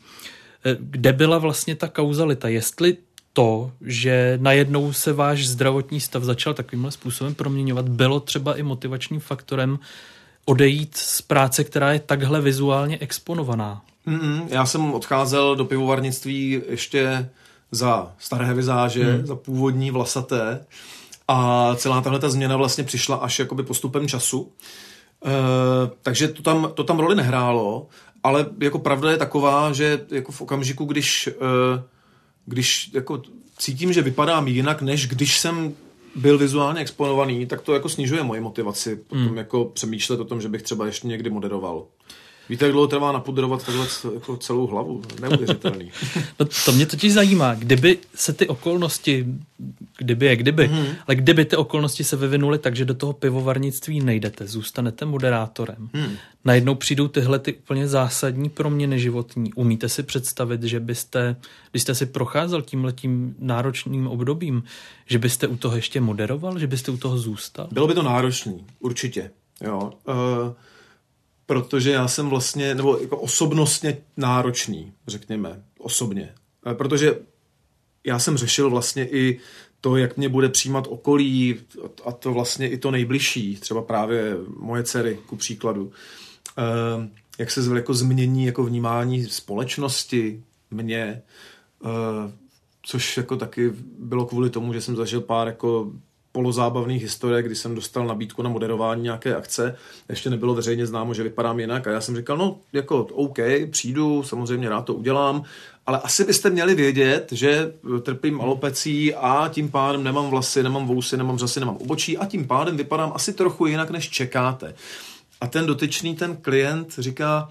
eh, 0.66 0.78
kde 0.80 1.14
byla 1.14 1.38
vlastně 1.38 1.76
ta 1.76 1.88
kauzalita, 1.88 2.48
jestli 2.48 2.98
to, 3.34 3.72
že 3.82 4.38
najednou 4.42 4.94
se 4.94 5.14
váš 5.14 5.48
zdravotní 5.48 6.00
stav 6.00 6.24
začal 6.24 6.54
takovýmhle 6.54 6.92
způsobem 6.92 7.36
proměňovat, 7.36 7.90
bylo 7.90 8.20
třeba 8.20 8.56
i 8.56 8.64
motivačním 8.64 9.20
faktorem 9.20 9.80
odejít 10.46 10.98
z 10.98 11.22
práce, 11.22 11.64
která 11.64 11.94
je 11.94 12.00
takhle 12.00 12.42
vizuálně 12.42 12.98
exponovaná. 12.98 13.82
Mm-mm, 14.08 14.48
já 14.50 14.66
jsem 14.66 14.94
odcházel 14.94 15.56
do 15.56 15.66
pivovarnictví 15.66 16.62
ještě 16.70 17.30
za 17.72 18.12
staré 18.20 18.54
vizáže, 18.54 19.18
mm. 19.18 19.26
za 19.26 19.36
původní 19.36 19.92
vlasaté 19.92 20.66
a 21.32 21.76
celá 21.76 22.02
tahle 22.02 22.20
ta 22.20 22.30
změna 22.30 22.58
vlastně 22.58 22.84
přišla 22.84 23.16
až 23.16 23.40
jakoby 23.40 23.64
postupem 23.64 24.08
času. 24.08 24.52
E, 25.26 25.32
takže 26.02 26.28
to 26.28 26.42
tam, 26.44 26.72
to 26.74 26.84
tam 26.84 27.00
roli 27.00 27.16
nehrálo, 27.16 27.88
ale 28.24 28.46
jako 28.60 28.80
pravda 28.80 29.12
je 29.12 29.18
taková, 29.18 29.74
že 29.74 30.06
jako 30.12 30.32
v 30.32 30.42
okamžiku, 30.42 30.86
když, 30.86 31.28
e, 31.28 31.32
když 32.46 32.92
jako 32.94 33.22
cítím, 33.58 33.94
že 33.94 34.02
vypadám 34.02 34.48
jinak, 34.48 34.82
než 34.82 35.08
když 35.08 35.40
jsem 35.40 35.74
byl 36.16 36.38
vizuálně 36.38 36.82
exponovaný, 36.82 37.46
tak 37.46 37.62
to 37.62 37.74
jako 37.74 37.90
snižuje 37.90 38.24
moji 38.24 38.42
motivaci 38.42 38.96
potom 38.96 39.28
hmm. 39.28 39.38
jako 39.38 39.66
přemýšlet 39.66 40.20
o 40.20 40.26
tom, 40.26 40.42
že 40.42 40.50
bych 40.50 40.62
třeba 40.62 40.86
ještě 40.86 41.08
někdy 41.08 41.30
moderoval. 41.30 41.86
Víte, 42.50 42.66
jak 42.66 42.72
dlouho 42.72 42.88
trvá 42.88 43.12
napudrovat 43.12 43.66
takhle 43.66 43.88
jako 44.14 44.38
celou 44.38 44.68
hlavu? 44.68 45.02
Neuvěřitelný. 45.22 45.92
no, 46.40 46.46
to 46.66 46.72
mě 46.72 46.86
totiž 46.86 47.14
zajímá, 47.14 47.56
kdyby 47.56 47.98
se 48.16 48.34
ty 48.34 48.48
okolnosti, 48.48 49.26
kdyby 49.98 50.26
je 50.26 50.36
kdyby, 50.36 50.70
mm-hmm. 50.70 50.96
ale 51.08 51.16
kdyby 51.16 51.46
ty 51.46 51.56
okolnosti 51.56 52.04
se 52.04 52.16
vyvinuly 52.16 52.60
tak, 52.60 52.76
že 52.76 52.86
do 52.86 52.94
toho 52.94 53.14
pivovarnictví 53.14 54.00
nejdete, 54.00 54.48
zůstanete 54.48 55.06
moderátorem, 55.06 55.90
mm. 55.94 56.16
najednou 56.46 56.76
přijdou 56.76 57.08
tyhle 57.08 57.40
ty 57.40 57.54
úplně 57.54 57.88
zásadní 57.88 58.50
proměny 58.50 59.00
životní. 59.00 59.54
Umíte 59.54 59.90
si 59.90 60.04
představit, 60.04 60.64
že 60.64 60.80
byste, 60.80 61.36
když 61.72 61.82
jste 61.82 61.96
si 61.96 62.06
procházel 62.06 62.62
tímhletím 62.62 63.36
náročným 63.40 64.08
obdobím, 64.08 64.64
že 65.06 65.20
byste 65.20 65.48
u 65.48 65.58
toho 65.58 65.76
ještě 65.76 66.02
moderoval, 66.02 66.60
že 66.60 66.68
byste 66.68 66.92
u 66.92 66.98
toho 66.98 67.18
zůstal? 67.18 67.68
Bylo 67.72 67.88
by 67.88 67.94
to 67.94 68.04
náročný, 68.04 68.66
určitě. 68.80 69.32
Jo. 69.62 69.92
Uh 70.08 70.54
protože 71.50 71.92
já 71.92 72.08
jsem 72.08 72.30
vlastně, 72.30 72.76
nebo 72.76 72.98
jako 73.02 73.18
osobnostně 73.18 73.98
náročný, 74.18 74.94
řekněme, 75.08 75.64
osobně. 75.80 76.34
Eh, 76.72 76.74
protože 76.76 77.20
já 78.04 78.20
jsem 78.20 78.38
řešil 78.38 78.70
vlastně 78.70 79.08
i 79.08 79.40
to, 79.82 79.98
jak 79.98 80.18
mě 80.18 80.30
bude 80.30 80.50
přijímat 80.50 80.88
okolí 80.90 81.56
a 82.06 82.12
to 82.12 82.34
vlastně 82.34 82.70
i 82.70 82.78
to 82.78 82.92
nejbližší, 82.92 83.56
třeba 83.56 83.82
právě 83.82 84.38
moje 84.60 84.84
dcery, 84.84 85.20
ku 85.26 85.36
příkladu. 85.36 85.92
Eh, 86.58 87.10
jak 87.40 87.52
se 87.52 87.76
jako 87.76 87.94
změní 87.94 88.46
jako 88.46 88.64
vnímání 88.64 89.26
společnosti, 89.26 90.44
mě, 90.72 91.22
eh, 91.86 92.32
což 92.82 93.18
jako 93.18 93.38
taky 93.38 93.74
bylo 94.00 94.26
kvůli 94.26 94.50
tomu, 94.50 94.74
že 94.74 94.82
jsem 94.82 94.96
zažil 94.96 95.22
pár 95.22 95.48
jako 95.48 95.92
polozábavných 96.32 97.02
historiek, 97.02 97.46
kdy 97.46 97.56
jsem 97.56 97.76
dostal 97.76 98.08
nabídku 98.08 98.42
na 98.42 98.50
moderování 98.50 99.04
nějaké 99.04 99.36
akce. 99.36 99.76
Ještě 100.10 100.30
nebylo 100.30 100.56
veřejně 100.56 100.86
známo, 100.86 101.14
že 101.14 101.24
vypadám 101.24 101.60
jinak 101.60 101.88
a 101.88 101.92
já 101.92 102.02
jsem 102.02 102.16
říkal, 102.16 102.38
no 102.38 102.58
jako 102.74 103.08
OK, 103.14 103.38
přijdu, 103.72 104.24
samozřejmě 104.24 104.70
rád 104.70 104.82
to 104.82 104.94
udělám, 104.94 105.44
ale 105.86 106.00
asi 106.00 106.24
byste 106.24 106.50
měli 106.50 106.76
vědět, 106.76 107.28
že 107.32 107.74
trpím 108.02 108.42
alopecí 108.42 109.16
a 109.16 109.50
tím 109.54 109.72
pádem 109.72 110.04
nemám 110.04 110.30
vlasy, 110.30 110.64
nemám 110.64 110.88
vousy, 110.88 111.18
nemám 111.18 111.38
řasy, 111.38 111.60
nemám 111.60 111.78
obočí 111.78 112.18
a 112.18 112.26
tím 112.26 112.48
pádem 112.48 112.78
vypadám 112.78 113.12
asi 113.16 113.34
trochu 113.34 113.66
jinak, 113.66 113.90
než 113.90 114.10
čekáte. 114.10 114.74
A 115.42 115.48
ten 115.48 115.66
dotyčný, 115.66 116.16
ten 116.16 116.38
klient 116.38 116.96
říká, 116.98 117.50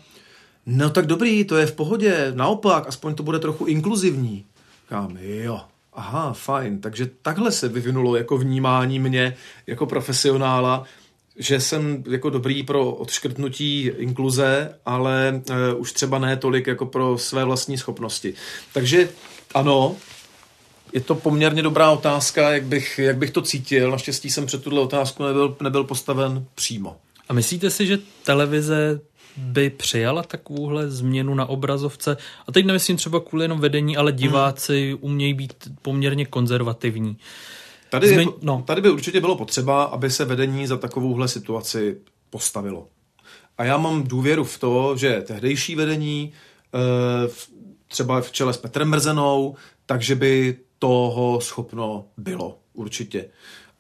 no 0.67 0.91
tak 0.91 1.07
dobrý, 1.07 1.45
to 1.45 1.57
je 1.57 1.67
v 1.67 1.75
pohodě, 1.75 2.33
naopak, 2.35 2.89
aspoň 2.89 3.15
to 3.15 3.23
bude 3.23 3.39
trochu 3.39 3.65
inkluzivní. 3.65 4.45
Říkám, 4.83 5.17
jo, 5.21 5.61
aha, 5.99 6.33
fajn, 6.33 6.81
takže 6.81 7.11
takhle 7.23 7.53
se 7.53 7.69
vyvinulo 7.69 8.17
jako 8.17 8.39
vnímání 8.39 8.99
mě 8.99 9.37
jako 9.67 9.87
profesionála, 9.87 10.85
že 11.39 11.61
jsem 11.61 12.05
jako 12.11 12.31
dobrý 12.31 12.63
pro 12.63 12.91
odškrtnutí 12.91 13.91
inkluze, 13.97 14.75
ale 14.87 15.43
uh, 15.51 15.81
už 15.81 15.93
třeba 15.93 16.19
ne 16.19 16.37
tolik 16.37 16.67
jako 16.67 16.87
pro 16.87 17.19
své 17.19 17.45
vlastní 17.45 17.79
schopnosti. 17.79 18.35
Takže 18.73 19.09
ano, 19.55 19.97
je 20.93 21.01
to 21.01 21.15
poměrně 21.15 21.63
dobrá 21.63 21.91
otázka, 21.91 22.51
jak 22.51 22.65
bych, 22.65 22.99
jak 22.99 23.17
bych 23.17 23.31
to 23.31 23.43
cítil. 23.43 23.91
Naštěstí 23.91 24.31
jsem 24.31 24.47
před 24.47 24.63
tuhle 24.63 24.81
otázku 24.81 25.25
nebyl, 25.25 25.57
nebyl 25.61 25.85
postaven 25.85 26.45
přímo. 26.55 26.97
A 27.29 27.33
myslíte 27.33 27.71
si, 27.71 27.87
že 27.87 27.99
televize 28.25 29.01
by 29.39 29.71
přijala 29.71 30.23
takovouhle 30.23 30.91
změnu 30.91 31.35
na 31.35 31.47
obrazovce? 31.47 32.17
A 32.47 32.53
teď 32.53 32.67
nemyslím 32.67 32.97
třeba 32.97 33.21
kvůli 33.21 33.45
jenom 33.45 33.61
vedení, 33.61 33.97
ale 33.97 34.13
diváci 34.13 34.91
hmm. 34.91 34.99
umějí 35.01 35.35
být 35.35 35.55
poměrně 35.83 36.27
konzervativní. 36.27 37.17
Tady, 37.91 38.17
Zmi- 38.17 38.35
no. 38.43 38.63
tady 38.67 38.81
by 38.81 38.91
určitě 38.91 39.21
bylo 39.21 39.37
potřeba, 39.37 39.83
aby 39.85 40.11
se 40.11 40.25
vedení 40.25 40.67
za 40.67 40.77
takovouhle 40.77 41.29
situaci 41.29 41.97
postavilo. 42.31 42.89
A 43.59 43.65
já 43.65 43.77
mám 43.77 44.03
důvěru 44.03 44.45
v 44.45 44.59
to, 44.59 44.97
že 44.97 45.23
tehdejší 45.27 45.75
vedení, 45.75 46.33
eh, 46.75 47.29
třeba 47.89 48.21
v 48.21 48.33
čele 48.33 48.53
s 48.53 48.57
Petrem 48.57 48.89
Mrzenou, 48.89 49.57
takže 49.87 50.15
by 50.15 50.57
toho 50.79 51.41
schopno 51.41 52.05
bylo 52.17 52.59
určitě. 52.73 53.29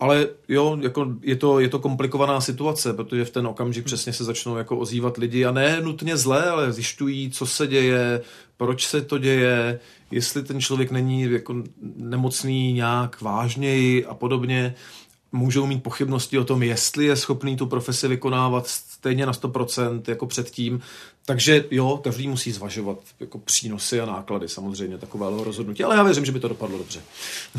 Ale 0.01 0.29
jo, 0.49 0.79
jako 0.81 1.07
je, 1.23 1.37
to, 1.37 1.61
je 1.61 1.69
to 1.69 1.79
komplikovaná 1.79 2.41
situace, 2.41 2.93
protože 2.93 3.25
v 3.25 3.31
ten 3.31 3.47
okamžik 3.47 3.85
přesně 3.85 4.13
se 4.13 4.25
začnou 4.25 4.57
jako 4.57 4.79
ozývat 4.79 5.17
lidi 5.17 5.45
a 5.45 5.53
ne 5.53 5.81
nutně 5.81 6.17
zlé, 6.17 6.51
ale 6.51 6.73
zjišťují, 6.73 7.31
co 7.31 7.47
se 7.47 7.67
děje, 7.67 8.21
proč 8.57 8.87
se 8.87 9.03
to 9.03 9.19
děje, 9.19 9.81
jestli 10.11 10.43
ten 10.43 10.61
člověk 10.61 10.91
není 10.91 11.23
jako 11.23 11.63
nemocný 11.97 12.73
nějak 12.73 13.21
vážněji 13.21 14.07
a 14.07 14.15
podobně 14.15 14.75
můžou 15.33 15.67
mít 15.67 15.83
pochybnosti 15.83 16.39
o 16.39 16.45
tom, 16.45 16.63
jestli 16.63 17.05
je 17.05 17.17
schopný 17.17 17.57
tu 17.57 17.67
profesi 17.67 18.09
vykonávat 18.09 18.67
stejně 18.67 19.27
na 19.27 19.33
100% 19.33 20.03
jako 20.07 20.27
předtím. 20.27 20.81
Takže 21.25 21.65
jo, 21.71 22.01
každý 22.05 22.29
musí 22.29 22.53
zvažovat 22.53 22.99
jako 23.21 23.39
přínosy 23.39 24.01
a 24.01 24.07
náklady 24.07 24.49
samozřejmě 24.49 24.99
takového 24.99 25.45
rozhodnutí, 25.45 25.85
ale 25.85 25.97
já 25.97 26.03
věřím, 26.03 26.25
že 26.25 26.33
by 26.33 26.41
to 26.41 26.49
dopadlo 26.49 26.79
dobře. 26.79 27.01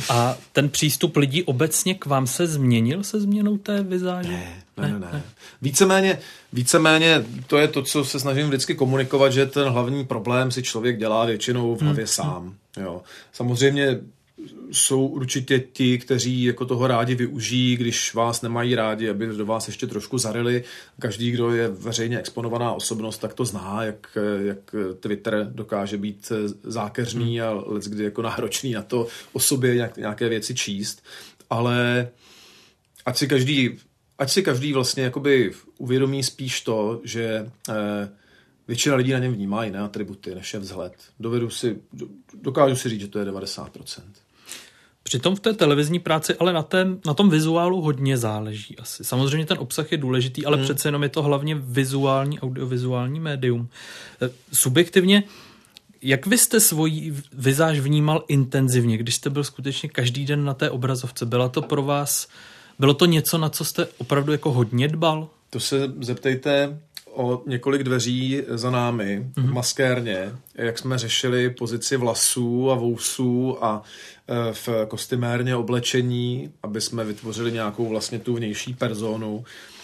A 0.09 0.37
ten 0.53 0.69
přístup 0.69 1.17
lidí 1.17 1.43
obecně 1.43 1.95
k 1.95 2.05
vám 2.05 2.27
se 2.27 2.47
změnil 2.47 3.03
se 3.03 3.21
změnou 3.21 3.57
té 3.57 3.83
vizáže? 3.83 4.31
Ne, 4.31 4.63
ne, 4.77 4.99
ne. 4.99 4.99
ne. 4.99 5.23
Víceméně, 5.61 6.19
víceméně 6.53 7.25
to 7.47 7.57
je 7.57 7.67
to, 7.67 7.83
co 7.83 8.05
se 8.05 8.19
snažím 8.19 8.47
vždycky 8.47 8.75
komunikovat, 8.75 9.29
že 9.29 9.45
ten 9.45 9.67
hlavní 9.67 10.05
problém 10.05 10.51
si 10.51 10.63
člověk 10.63 10.99
dělá 10.99 11.25
většinou 11.25 11.75
v 11.75 11.81
hlavě 11.81 12.03
hmm. 12.03 12.07
sám. 12.07 12.55
Jo. 12.77 13.01
Samozřejmě 13.33 13.99
jsou 14.71 15.07
určitě 15.07 15.59
ti, 15.59 15.97
kteří 15.97 16.43
jako 16.43 16.65
toho 16.65 16.87
rádi 16.87 17.15
využijí, 17.15 17.77
když 17.77 18.13
vás 18.13 18.41
nemají 18.41 18.75
rádi, 18.75 19.09
aby 19.09 19.27
do 19.27 19.45
vás 19.45 19.67
ještě 19.67 19.87
trošku 19.87 20.17
zarili. 20.17 20.63
Každý, 20.99 21.31
kdo 21.31 21.53
je 21.53 21.67
veřejně 21.67 22.19
exponovaná 22.19 22.73
osobnost, 22.73 23.17
tak 23.17 23.33
to 23.33 23.45
zná, 23.45 23.83
jak, 23.83 24.17
jak 24.39 24.75
Twitter 24.99 25.49
dokáže 25.51 25.97
být 25.97 26.31
zákeřný 26.63 27.41
a 27.41 27.53
kdy 27.89 28.03
jako 28.03 28.21
náročný 28.21 28.71
na 28.71 28.81
to 28.81 29.07
o 29.33 29.39
sobě 29.39 29.91
nějaké 29.97 30.29
věci 30.29 30.55
číst. 30.55 31.03
Ale 31.49 32.09
ať 33.05 33.17
si 33.17 33.27
každý, 33.27 33.77
ať 34.19 34.31
si 34.31 34.43
každý 34.43 34.73
vlastně 34.73 35.03
jakoby 35.03 35.51
uvědomí 35.77 36.23
spíš 36.23 36.61
to, 36.61 37.01
že 37.03 37.51
eh, 37.69 38.09
většina 38.67 38.95
lidí 38.95 39.11
na 39.11 39.19
něm 39.19 39.33
vnímá 39.33 39.65
jiné 39.65 39.79
atributy, 39.79 40.35
než 40.35 40.53
je 40.53 40.59
vzhled. 40.59 40.93
Dovedu 41.19 41.49
si, 41.49 41.77
dokážu 42.33 42.75
si 42.75 42.89
říct, 42.89 43.01
že 43.01 43.07
to 43.07 43.19
je 43.19 43.25
90%. 43.25 44.01
Přitom 45.09 45.35
v 45.35 45.39
té 45.39 45.53
televizní 45.53 45.99
práci 45.99 46.35
ale 46.35 46.53
na, 46.53 46.63
tém, 46.63 46.99
na 47.05 47.13
tom 47.13 47.29
vizuálu 47.29 47.81
hodně 47.81 48.17
záleží 48.17 48.77
asi. 48.77 49.03
Samozřejmě 49.03 49.45
ten 49.45 49.57
obsah 49.59 49.91
je 49.91 49.97
důležitý, 49.97 50.45
ale 50.45 50.57
hmm. 50.57 50.65
přece 50.65 50.87
jenom 50.87 51.03
je 51.03 51.09
to 51.09 51.23
hlavně 51.23 51.55
vizuální, 51.55 52.39
audiovizuální 52.39 53.19
médium. 53.19 53.69
E, 54.21 54.29
subjektivně, 54.53 55.23
jak 56.01 56.27
vy 56.27 56.37
jste 56.37 56.59
svoji 56.59 57.13
vizáž 57.33 57.79
vnímal 57.79 58.23
intenzivně, 58.27 58.97
když 58.97 59.15
jste 59.15 59.29
byl 59.29 59.43
skutečně 59.43 59.89
každý 59.89 60.25
den 60.25 60.45
na 60.45 60.53
té 60.53 60.69
obrazovce? 60.69 61.25
Byla 61.25 61.49
to 61.49 61.61
pro 61.61 61.83
vás, 61.83 62.27
bylo 62.79 62.93
to 62.93 63.05
něco, 63.05 63.37
na 63.37 63.49
co 63.49 63.65
jste 63.65 63.87
opravdu 63.97 64.31
jako 64.31 64.51
hodně 64.51 64.87
dbal? 64.87 65.27
To 65.49 65.59
se 65.59 65.93
zeptejte 65.99 66.79
o 67.19 67.43
několik 67.45 67.83
dveří 67.83 68.43
za 68.47 68.71
námi 68.71 69.25
mm-hmm. 69.33 69.53
maskérně, 69.53 70.31
jak 70.55 70.77
jsme 70.77 70.97
řešili 70.97 71.49
pozici 71.49 71.97
vlasů 71.97 72.71
a 72.71 72.75
vousů 72.75 73.63
a 73.63 73.83
e, 74.27 74.53
v 74.53 74.69
kostymérně 74.87 75.55
oblečení, 75.55 76.51
aby 76.63 76.81
jsme 76.81 77.03
vytvořili 77.03 77.51
nějakou 77.51 77.89
vlastně 77.89 78.19
tu 78.19 78.35
vnější 78.35 78.73
personu. 78.73 79.43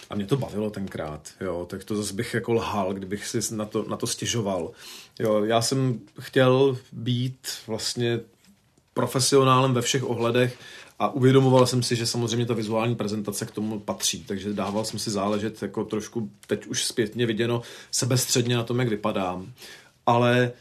A 0.10 0.16
mě 0.16 0.26
to 0.26 0.38
bavilo 0.38 0.70
tenkrát, 0.70 1.30
jo, 1.42 1.66
tak 1.70 1.84
to 1.84 1.96
zase 1.96 2.14
bych 2.14 2.34
jako 2.34 2.54
lhal, 2.54 2.94
kdybych 2.94 3.28
si 3.28 3.56
na 3.56 3.66
to, 3.66 3.86
na 3.90 3.98
to 3.98 4.08
stěžoval. 4.08 4.72
Jo, 5.20 5.44
já 5.44 5.62
jsem 5.62 6.00
chtěl 6.20 6.78
být 6.92 7.48
vlastně 7.68 8.20
profesionálem 8.94 9.74
ve 9.74 9.82
všech 9.82 10.10
ohledech 10.10 10.58
a 11.00 11.10
uvědomoval 11.10 11.68
jsem 11.68 11.84
si, 11.84 11.96
že 11.96 12.06
samozřejmě 12.06 12.46
ta 12.46 12.54
vizuální 12.54 12.96
prezentace 12.96 13.46
k 13.46 13.52
tomu 13.52 13.80
patří, 13.80 14.24
takže 14.24 14.54
dával 14.54 14.86
jsem 14.86 15.00
si 15.00 15.12
záležet 15.12 15.62
jako 15.62 15.84
trošku, 15.84 16.30
teď 16.48 16.66
už 16.66 16.86
zpětně 16.86 17.26
viděno, 17.26 17.62
sebestředně 17.92 18.56
na 18.56 18.64
tom, 18.64 18.80
jak 18.80 18.90
vypadám. 18.90 19.54
Ale 20.06 20.52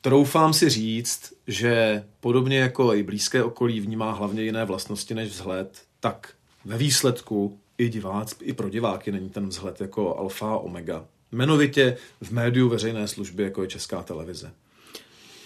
troufám 0.00 0.52
si 0.52 0.68
říct, 0.68 1.32
že 1.46 2.04
podobně 2.20 2.58
jako 2.58 2.94
i 2.94 3.02
blízké 3.02 3.44
okolí 3.44 3.80
vnímá 3.80 4.12
hlavně 4.12 4.42
jiné 4.42 4.64
vlastnosti 4.64 5.14
než 5.14 5.28
vzhled, 5.28 5.82
tak 6.00 6.34
ve 6.64 6.78
výsledku 6.78 7.58
i 7.78 7.88
divác, 7.88 8.34
i 8.40 8.52
pro 8.52 8.70
diváky 8.70 9.12
není 9.12 9.30
ten 9.30 9.48
vzhled 9.48 9.80
jako 9.80 10.18
alfa 10.18 10.52
a 10.52 10.56
omega. 10.56 11.04
Jmenovitě 11.32 11.96
v 12.20 12.30
médiu 12.30 12.68
veřejné 12.68 13.08
služby, 13.08 13.42
jako 13.42 13.62
je 13.62 13.68
Česká 13.68 14.02
televize. 14.02 14.52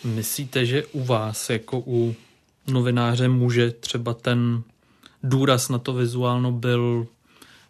Myslíte, 0.05 0.66
že 0.66 0.86
u 0.86 1.05
vás, 1.05 1.51
jako 1.51 1.82
u 1.86 2.14
novináře, 2.69 3.29
může 3.29 3.71
třeba 3.71 4.14
ten 4.14 4.62
důraz 5.23 5.69
na 5.69 5.79
to 5.79 5.93
vizuálno 5.93 6.53
byl 6.53 7.07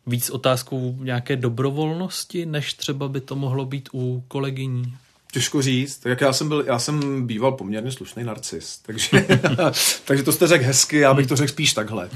víc 0.06 0.30
otázkou 0.30 0.96
nějaké 1.00 1.36
dobrovolnosti, 1.36 2.46
než 2.46 2.74
třeba 2.74 3.08
by 3.08 3.20
to 3.20 3.36
mohlo 3.36 3.64
být 3.64 3.88
u 3.94 4.24
kolegyní? 4.28 4.94
Těžko 5.32 5.62
říct. 5.62 6.06
Jak 6.06 6.20
já 6.20 6.32
jsem 6.32 6.48
byl, 6.48 6.64
já 6.66 6.78
jsem 6.78 7.26
býval 7.26 7.52
poměrně 7.52 7.92
slušný 7.92 8.24
narcis, 8.24 8.78
takže, 8.86 9.26
takže 10.04 10.22
to 10.22 10.32
jste 10.32 10.46
řekl 10.46 10.64
hezky, 10.64 10.98
já 10.98 11.14
bych 11.14 11.26
to 11.26 11.36
řekl 11.36 11.52
spíš 11.52 11.72
takhle. 11.72 12.08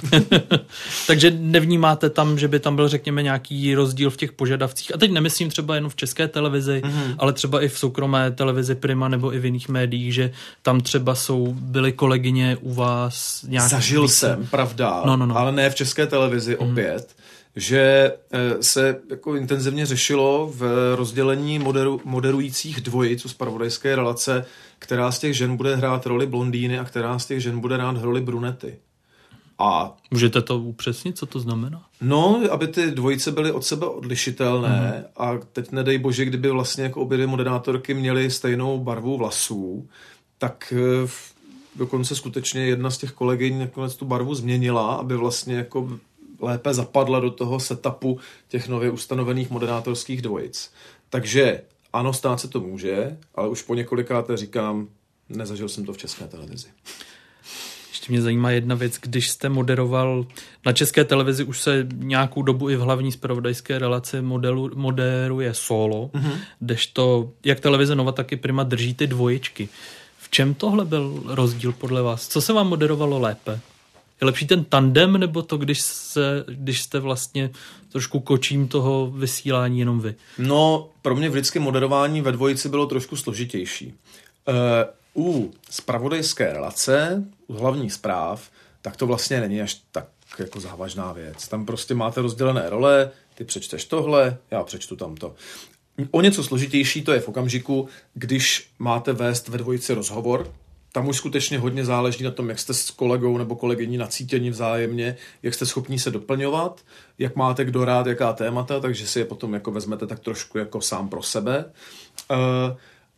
takže 1.07 1.31
nevnímáte 1.31 2.11
tam, 2.11 2.39
že 2.39 2.49
by 2.49 2.61
tam 2.61 2.77
byl, 2.77 2.89
řekněme, 2.89 3.23
nějaký 3.23 3.75
rozdíl 3.75 4.11
v 4.11 4.17
těch 4.17 4.33
požadavcích. 4.33 4.95
A 4.95 4.99
teď 4.99 5.11
nemyslím 5.11 5.51
třeba 5.51 5.75
jenom 5.75 5.91
v 5.91 5.97
české 5.97 6.29
televizi, 6.29 6.83
mm-hmm. 6.85 7.15
ale 7.19 7.33
třeba 7.33 7.63
i 7.63 7.69
v 7.69 7.79
soukromé 7.79 8.31
televizi 8.31 8.75
Prima 8.75 9.09
nebo 9.09 9.35
i 9.35 9.39
v 9.39 9.45
jiných 9.45 9.69
médiích, 9.69 10.15
že 10.15 10.33
tam 10.63 10.81
třeba 10.81 11.15
jsou, 11.15 11.55
byly 11.59 11.93
kolegyně 11.93 12.57
u 12.61 12.75
vás 12.75 13.45
nějak... 13.49 13.71
Zažil 13.71 14.09
jsem, 14.09 14.47
pravda, 14.47 15.03
no, 15.07 15.17
no, 15.17 15.27
no. 15.27 15.37
ale 15.37 15.53
ne 15.53 15.71
v 15.71 15.75
české 15.75 16.07
televizi 16.07 16.57
mm. 16.61 16.69
opět 16.69 17.15
že 17.57 18.12
eh, 18.32 18.62
se 18.62 19.00
jako 19.11 19.36
intenzivně 19.36 19.86
řešilo 19.86 20.53
v 20.55 20.94
rozdělení 20.96 21.59
moderu, 21.59 22.00
moderujících 22.05 22.80
dvojic 22.80 23.24
u 23.24 23.28
spravodajské 23.28 23.96
relace, 23.96 24.44
která 24.78 25.12
z 25.12 25.18
těch 25.18 25.36
žen 25.36 25.57
bude 25.57 25.76
hrát 25.76 26.07
roli 26.07 26.26
blondýny 26.26 26.78
a 26.78 26.84
která 26.84 27.18
z 27.18 27.26
těch 27.26 27.40
žen 27.40 27.61
bude 27.61 27.74
hrát 27.74 27.96
roli 28.03 28.20
brunety. 28.20 28.78
A 29.59 29.96
Můžete 30.11 30.42
to 30.42 30.59
upřesnit, 30.59 31.18
co 31.18 31.26
to 31.26 31.40
znamená? 31.40 31.82
No, 32.00 32.40
aby 32.50 32.66
ty 32.66 32.90
dvojice 32.90 33.32
byly 33.32 33.53
od 33.53 33.64
sebe 33.64 33.86
odlišitelné 33.86 34.94
mm. 34.96 35.05
a 35.16 35.38
teď 35.53 35.72
nedej 35.72 35.98
bože, 35.98 36.24
kdyby 36.24 36.50
vlastně 36.50 36.84
jako 36.84 37.00
obě 37.00 37.16
dvě 37.16 37.26
moderátorky 37.26 37.94
měly 37.94 38.30
stejnou 38.30 38.78
barvu 38.78 39.16
vlasů, 39.16 39.88
tak 40.38 40.74
eh, 40.76 41.09
dokonce 41.76 42.16
skutečně 42.16 42.66
jedna 42.66 42.90
z 42.90 42.98
těch 42.98 43.12
kolegyň 43.12 43.59
nakonec 43.59 43.96
tu 43.96 44.05
barvu 44.05 44.34
změnila, 44.34 44.94
aby 44.94 45.16
vlastně 45.16 45.55
jako 45.55 45.98
lépe 46.43 46.74
zapadla 46.74 47.20
do 47.20 47.30
toho 47.30 47.61
setupu 47.61 48.18
těch 48.49 48.68
nově 48.68 48.90
ustanovených 48.90 49.51
moderátorských 49.51 50.22
dvojic. 50.22 50.72
Takže 51.11 51.62
ano, 51.93 52.12
stát 52.12 52.40
se 52.40 52.49
to 52.49 52.61
může, 52.61 53.16
ale 53.34 53.49
už 53.49 53.62
po 53.62 53.74
několikáté 53.74 54.36
říkám, 54.36 54.88
nezažil 55.28 55.68
jsem 55.68 55.84
to 55.84 55.93
v 55.93 55.99
české 55.99 56.24
televizi. 56.24 56.68
Ještě 57.90 58.12
mě 58.12 58.22
zajímá 58.22 58.51
jedna 58.51 58.74
věc, 58.74 58.99
když 59.01 59.30
jste 59.30 59.49
moderoval 59.49 60.26
na 60.66 60.72
české 60.72 61.05
televizi, 61.05 61.45
už 61.45 61.61
se 61.61 61.86
nějakou 61.93 62.43
dobu 62.43 62.70
i 62.70 62.76
v 62.76 62.80
hlavní 62.80 63.12
spravodajské 63.12 63.78
relaci 63.78 64.22
modelu, 64.22 64.70
moderuje 64.74 65.55
solo, 65.55 66.11
mm-hmm. 66.14 66.88
to 66.93 67.30
jak 67.45 67.61
televize 67.61 67.95
Nova, 67.95 68.12
tak 68.12 68.32
i 68.32 68.36
Prima 68.36 68.62
drží 68.62 68.95
ty 68.95 69.07
dvojičky. 69.07 69.68
V 70.18 70.30
čem 70.30 70.55
tohle 70.55 70.84
byl 70.84 71.22
rozdíl 71.26 71.72
podle 71.72 72.03
vás? 72.03 72.28
Co 72.28 72.40
se 72.40 72.53
vám 72.53 72.68
moderovalo 72.68 73.18
lépe? 73.18 73.61
Je 74.23 74.27
lepší 74.27 74.47
ten 74.47 74.64
tandem, 74.64 75.12
nebo 75.12 75.43
to, 75.43 75.57
když, 75.57 75.81
se, 75.83 76.45
když 76.49 76.83
jste 76.83 76.99
vlastně 76.99 77.51
trošku 77.93 78.20
kočím 78.20 78.68
toho 78.68 79.11
vysílání 79.11 79.79
jenom 79.79 80.01
vy? 80.01 80.14
No, 80.39 80.89
pro 81.03 81.16
mě 81.16 81.31
vždycky 81.31 81.59
moderování 81.59 82.20
ve 82.20 82.33
dvojici 82.33 82.68
bylo 82.68 82.87
trošku 82.87 83.16
složitější. 83.16 83.95
Uh, 85.16 85.25
u 85.25 85.53
spravodajské 85.70 86.53
relace, 86.53 87.25
u 87.47 87.55
hlavních 87.55 87.93
zpráv, 87.93 88.51
tak 88.83 88.97
to 88.97 89.07
vlastně 89.07 89.41
není 89.41 89.62
až 89.62 89.81
tak 89.93 90.07
jako 90.39 90.61
závažná 90.61 91.12
věc. 91.12 91.49
Tam 91.49 91.66
prostě 91.66 91.95
máte 91.95 92.23
rozdělené 92.23 92.70
role, 92.70 93.11
ty 93.35 93.45
přečteš 93.45 93.85
tohle, 93.85 94.37
já 94.51 94.62
přečtu 94.62 94.97
tamto. 94.97 95.35
O 96.11 96.20
něco 96.20 96.45
složitější 96.45 97.03
to 97.03 97.12
je 97.12 97.20
v 97.20 97.29
okamžiku, 97.29 97.89
když 98.14 98.70
máte 98.79 99.12
vést 99.12 99.49
ve 99.49 99.59
dvojici 99.59 99.95
rozhovor, 99.95 100.53
tam 100.93 101.09
už 101.09 101.16
skutečně 101.16 101.59
hodně 101.59 101.84
záleží 101.84 102.24
na 102.24 102.30
tom, 102.30 102.49
jak 102.49 102.59
jste 102.59 102.74
s 102.74 102.90
kolegou 102.90 103.38
nebo 103.38 103.57
kolegyní 103.57 103.97
nacítěni 103.97 104.51
vzájemně, 104.51 105.16
jak 105.43 105.55
jste 105.55 105.66
schopní 105.66 105.99
se 105.99 106.11
doplňovat, 106.11 106.80
jak 107.18 107.36
máte 107.36 107.64
kdo 107.64 107.84
rád, 107.84 108.07
jaká 108.07 108.32
témata, 108.32 108.80
takže 108.80 109.07
si 109.07 109.18
je 109.18 109.24
potom 109.24 109.55
jako 109.55 109.70
vezmete 109.70 110.07
tak 110.07 110.20
trošku 110.20 110.59
jako 110.59 110.80
sám 110.80 111.09
pro 111.09 111.22
sebe. 111.22 111.64
Uh, 112.30 112.36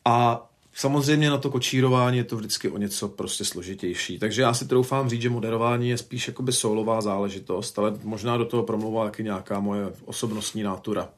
a 0.04 0.46
Samozřejmě 0.76 1.30
na 1.30 1.38
to 1.38 1.50
kočírování 1.50 2.18
je 2.18 2.24
to 2.24 2.36
vždycky 2.36 2.70
o 2.70 2.78
něco 2.78 3.08
prostě 3.08 3.44
složitější. 3.44 4.18
Takže 4.18 4.42
já 4.42 4.54
si 4.54 4.68
troufám 4.68 5.08
říct, 5.08 5.22
že 5.22 5.30
moderování 5.30 5.88
je 5.88 5.98
spíš 5.98 6.28
jakoby 6.28 6.52
soulová 6.52 7.00
záležitost, 7.00 7.78
ale 7.78 7.98
možná 8.02 8.36
do 8.36 8.44
toho 8.44 8.62
promlouvá 8.62 9.04
taky 9.04 9.24
nějaká 9.24 9.60
moje 9.60 9.92
osobnostní 10.04 10.62
nátura. 10.62 11.08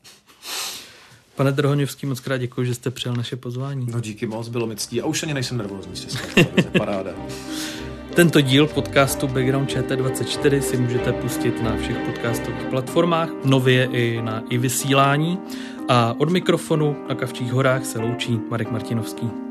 Pane 1.37 1.53
Drohoněvský, 1.53 2.07
moc 2.07 2.21
krát 2.21 2.37
děkuji, 2.37 2.67
že 2.67 2.75
jste 2.75 2.91
přijal 2.91 3.17
naše 3.17 3.37
pozvání. 3.37 3.87
No 3.93 4.01
díky 4.01 4.27
moc, 4.27 4.49
bylo 4.49 4.67
mi 4.67 4.77
ctí 4.77 5.01
a 5.01 5.07
už 5.07 5.23
ani 5.23 5.35
nejsem 5.35 5.59
nervózní 5.59 5.93
paráda. 6.79 7.11
Tento 8.15 8.41
díl 8.41 8.67
podcastu 8.67 9.29
Background 9.29 9.71
ČT24 9.71 10.61
si 10.61 10.77
můžete 10.77 11.13
pustit 11.13 11.63
na 11.63 11.77
všech 11.77 11.99
podcastových 11.99 12.65
platformách, 12.65 13.29
nově 13.45 13.89
i 13.93 14.23
na 14.23 14.43
i 14.51 14.59
vysílání. 14.59 15.39
A 15.89 16.15
od 16.19 16.31
mikrofonu 16.31 16.97
na 17.09 17.15
Kavčích 17.15 17.53
horách 17.53 17.85
se 17.85 17.99
loučí 17.99 18.41
Marek 18.51 18.71
Martinovský. 18.71 19.46